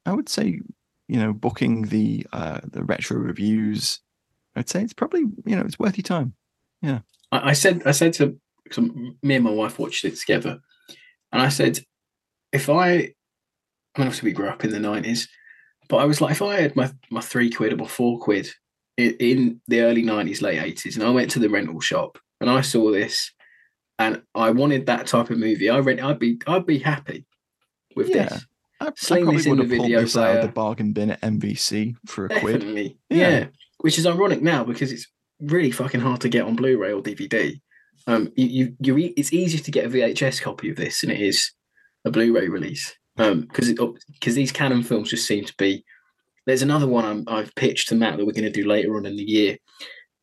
I 0.04 0.12
would 0.12 0.28
say, 0.28 0.60
you 1.08 1.18
know, 1.18 1.32
booking 1.32 1.82
the 1.82 2.26
uh, 2.32 2.60
the 2.64 2.84
retro 2.84 3.16
reviews, 3.16 4.00
I'd 4.54 4.68
say 4.68 4.82
it's 4.82 4.92
probably 4.92 5.24
you 5.46 5.56
know 5.56 5.62
it's 5.62 5.78
worth 5.78 5.96
your 5.96 6.02
time. 6.02 6.34
Yeah. 6.82 7.00
I, 7.32 7.50
I 7.50 7.52
said 7.54 7.82
I 7.86 7.92
said 7.92 8.12
to 8.14 8.38
me 9.22 9.34
and 9.34 9.44
my 9.44 9.50
wife 9.50 9.78
watched 9.78 10.04
it 10.04 10.16
together, 10.16 10.58
and 11.32 11.42
I 11.42 11.48
said, 11.48 11.80
if 12.52 12.68
I, 12.68 12.90
I 12.90 12.98
mean, 13.98 14.06
obviously 14.08 14.30
we 14.30 14.34
grew 14.34 14.48
up 14.48 14.64
in 14.64 14.70
the 14.70 14.80
nineties, 14.80 15.28
but 15.88 15.96
I 15.98 16.04
was 16.04 16.20
like, 16.20 16.32
if 16.32 16.42
I 16.42 16.60
had 16.60 16.76
my 16.76 16.92
my 17.10 17.20
three 17.20 17.50
quid 17.50 17.80
or 17.80 17.88
four 17.88 18.18
quid 18.18 18.48
in, 18.96 19.60
the 19.66 19.80
early 19.80 20.02
nineties, 20.02 20.42
late 20.42 20.62
eighties, 20.62 20.96
and 20.96 21.06
I 21.06 21.10
went 21.10 21.30
to 21.32 21.38
the 21.38 21.48
rental 21.48 21.80
shop 21.80 22.18
and 22.40 22.50
I 22.50 22.60
saw 22.60 22.90
this, 22.90 23.32
and 23.98 24.22
I 24.34 24.50
wanted 24.50 24.86
that 24.86 25.06
type 25.06 25.30
of 25.30 25.38
movie, 25.38 25.70
I 25.70 25.78
rent, 25.78 26.02
I'd 26.02 26.18
be 26.18 26.38
I'd 26.46 26.66
be 26.66 26.78
happy 26.78 27.24
with 27.96 28.08
Yeah. 28.10 28.28
this. 28.28 28.46
I, 28.80 28.86
I 28.86 28.92
Sling 28.96 29.22
probably 29.24 29.36
this 29.38 29.46
in 29.46 29.50
would 29.50 29.58
the 29.58 29.62
have 29.62 29.78
pulled 29.78 29.86
video 29.88 30.00
this 30.02 30.16
out 30.16 30.36
of 30.36 30.42
the 30.42 30.48
bargain 30.52 30.92
bin 30.92 31.10
at 31.12 31.20
MVC 31.20 31.94
for 32.06 32.26
a 32.26 32.40
quid. 32.40 32.62
Yeah. 32.62 32.88
Yeah. 33.08 33.46
Which 33.78 33.98
is 33.98 34.06
ironic 34.06 34.42
now 34.42 34.64
because 34.64 34.92
it's 34.92 35.06
really 35.40 35.70
fucking 35.70 36.00
hard 36.00 36.20
to 36.22 36.28
get 36.28 36.44
on 36.44 36.56
Blu-ray 36.56 36.92
or 36.92 37.02
DVD. 37.02 37.60
Um, 38.06 38.32
you, 38.36 38.74
you, 38.80 38.96
you, 38.96 39.14
it's 39.16 39.32
easier 39.32 39.60
to 39.60 39.70
get 39.70 39.86
a 39.86 39.88
VHS 39.88 40.42
copy 40.42 40.70
of 40.70 40.76
this 40.76 41.00
than 41.00 41.10
it 41.10 41.20
is 41.20 41.52
a 42.04 42.10
Blu-ray 42.10 42.48
release. 42.48 42.94
Um, 43.16 43.42
because 43.42 43.68
it 43.68 43.78
because 44.12 44.34
these 44.34 44.50
Cannon 44.52 44.82
films 44.82 45.10
just 45.10 45.26
seem 45.26 45.44
to 45.44 45.54
be. 45.56 45.84
There's 46.46 46.62
another 46.62 46.86
one 46.86 47.04
I'm, 47.04 47.24
I've 47.26 47.54
pitched 47.54 47.88
to 47.88 47.94
Matt 47.94 48.18
that 48.18 48.26
we're 48.26 48.32
going 48.32 48.44
to 48.44 48.50
do 48.50 48.66
later 48.66 48.96
on 48.96 49.06
in 49.06 49.16
the 49.16 49.22
year, 49.22 49.56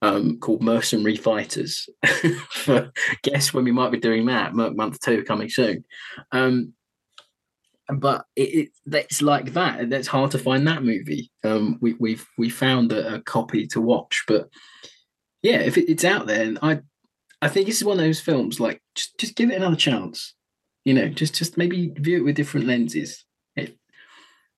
um, 0.01 0.39
called 0.39 0.61
Mercenary 0.61 1.15
Fighters. 1.15 1.89
Guess 3.23 3.53
when 3.53 3.63
we 3.63 3.71
might 3.71 3.91
be 3.91 3.99
doing 3.99 4.25
that, 4.27 4.53
Month 4.53 4.99
Two 4.99 5.23
coming 5.23 5.49
soon. 5.49 5.83
Um, 6.31 6.73
but 7.93 8.25
it, 8.35 8.41
it 8.41 8.69
that's 8.85 9.21
like 9.21 9.53
that. 9.53 9.89
That's 9.89 10.07
hard 10.07 10.31
to 10.31 10.39
find 10.39 10.67
that 10.67 10.83
movie. 10.83 11.31
Um, 11.43 11.77
we 11.81 11.93
we've 11.93 12.25
we 12.37 12.49
found 12.49 12.91
a, 12.91 13.15
a 13.15 13.21
copy 13.21 13.67
to 13.67 13.81
watch, 13.81 14.23
but 14.27 14.49
yeah, 15.41 15.59
if 15.59 15.77
it, 15.77 15.89
it's 15.89 16.05
out 16.05 16.27
there, 16.27 16.43
and 16.43 16.59
I 16.61 16.79
I 17.41 17.49
think 17.49 17.65
this 17.65 17.77
is 17.77 17.83
one 17.83 17.99
of 17.99 18.05
those 18.05 18.21
films 18.21 18.59
like 18.59 18.81
just 18.95 19.17
just 19.17 19.35
give 19.35 19.49
it 19.49 19.55
another 19.55 19.75
chance. 19.75 20.35
You 20.85 20.93
know, 20.93 21.07
just 21.09 21.35
just 21.35 21.57
maybe 21.57 21.93
view 21.95 22.17
it 22.17 22.23
with 22.23 22.35
different 22.35 22.67
lenses. 22.67 23.25
It, 23.55 23.77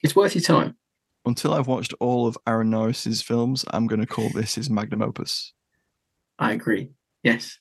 It's 0.03 0.15
worth 0.15 0.35
your 0.35 0.43
time. 0.43 0.77
Until 1.25 1.53
I've 1.53 1.67
watched 1.67 1.93
all 1.99 2.27
of 2.27 2.37
Aaron 2.45 2.69
Norris's 2.69 3.21
films, 3.21 3.63
I'm 3.71 3.87
going 3.87 4.01
to 4.01 4.07
call 4.07 4.29
this 4.29 4.55
his 4.55 4.69
magnum 4.69 5.01
opus. 5.01 5.53
I 6.37 6.51
agree. 6.51 6.89
Yes. 7.23 7.59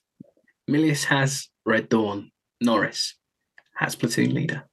Milius 0.69 1.05
has 1.05 1.47
Red 1.65 1.89
Dawn. 1.89 2.31
Norris 2.59 3.15
has 3.75 3.95
Platoon 3.95 4.33
Leader. 4.33 4.65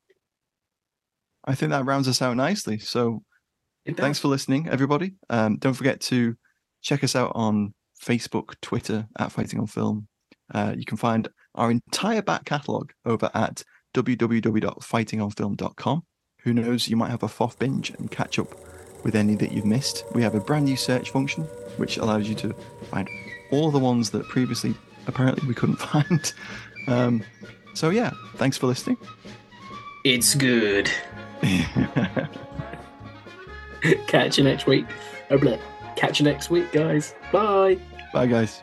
I 1.45 1.55
think 1.55 1.71
that 1.71 1.85
rounds 1.85 2.09
us 2.09 2.21
out 2.21 2.37
nicely. 2.37 2.79
So 2.79 3.23
thanks 3.97 4.19
for 4.19 4.29
listening, 4.29 4.69
everybody. 4.69 5.15
Um, 5.29 5.59
don't 5.59 5.75
forget 5.75 6.01
to 6.03 6.37
check 6.83 7.05
us 7.05 7.17
out 7.17 7.33
on 7.35 7.75
Facebook, 8.03 8.55
Twitter 8.61 9.07
at 9.19 9.33
Fighting 9.33 9.61
on 9.61 9.67
Film. 9.67 10.09
Uh, 10.53 10.75
you 10.77 10.85
can 10.85 10.97
find 10.97 11.29
our 11.55 11.71
entire 11.71 12.23
back 12.23 12.45
catalogue 12.45 12.93
over 13.05 13.31
at 13.35 13.63
www.fightingonfilm.com. 13.95 16.03
Who 16.43 16.55
knows, 16.55 16.89
you 16.89 16.97
might 16.97 17.11
have 17.11 17.23
a 17.23 17.29
FOF 17.29 17.59
binge 17.59 17.91
and 17.91 18.11
catch 18.11 18.39
up 18.39 18.55
with 19.03 19.15
any 19.15 19.35
that 19.37 19.53
you've 19.53 19.65
missed. 19.65 20.05
We 20.15 20.23
have 20.23 20.35
a 20.35 20.41
brand 20.41 20.65
new 20.67 20.77
search 20.77 21.11
function 21.11 21.45
which 21.77 21.97
allows 21.97 22.29
you 22.29 22.35
to 22.37 22.53
find 22.91 23.09
all 23.51 23.71
the 23.71 23.79
ones 23.79 24.11
that 24.11 24.29
previously 24.29 24.75
apparently 25.07 25.47
we 25.49 25.55
couldn't 25.55 25.77
find. 25.81 26.33
Um, 26.87 27.23
so, 27.75 27.91
yeah, 27.91 28.11
thanks 28.37 28.57
for 28.57 28.67
listening. 28.67 28.97
It's 30.05 30.35
good. 30.35 30.91
Catch 34.07 34.39
you 34.39 34.45
next 34.45 34.67
week. 34.67 34.87
Oh. 35.31 35.59
Catch 35.97 36.21
you 36.21 36.25
next 36.25 36.51
week, 36.51 36.73
guys. 36.73 37.15
Bye. 37.33 37.79
Bye, 38.13 38.27
guys. 38.27 38.63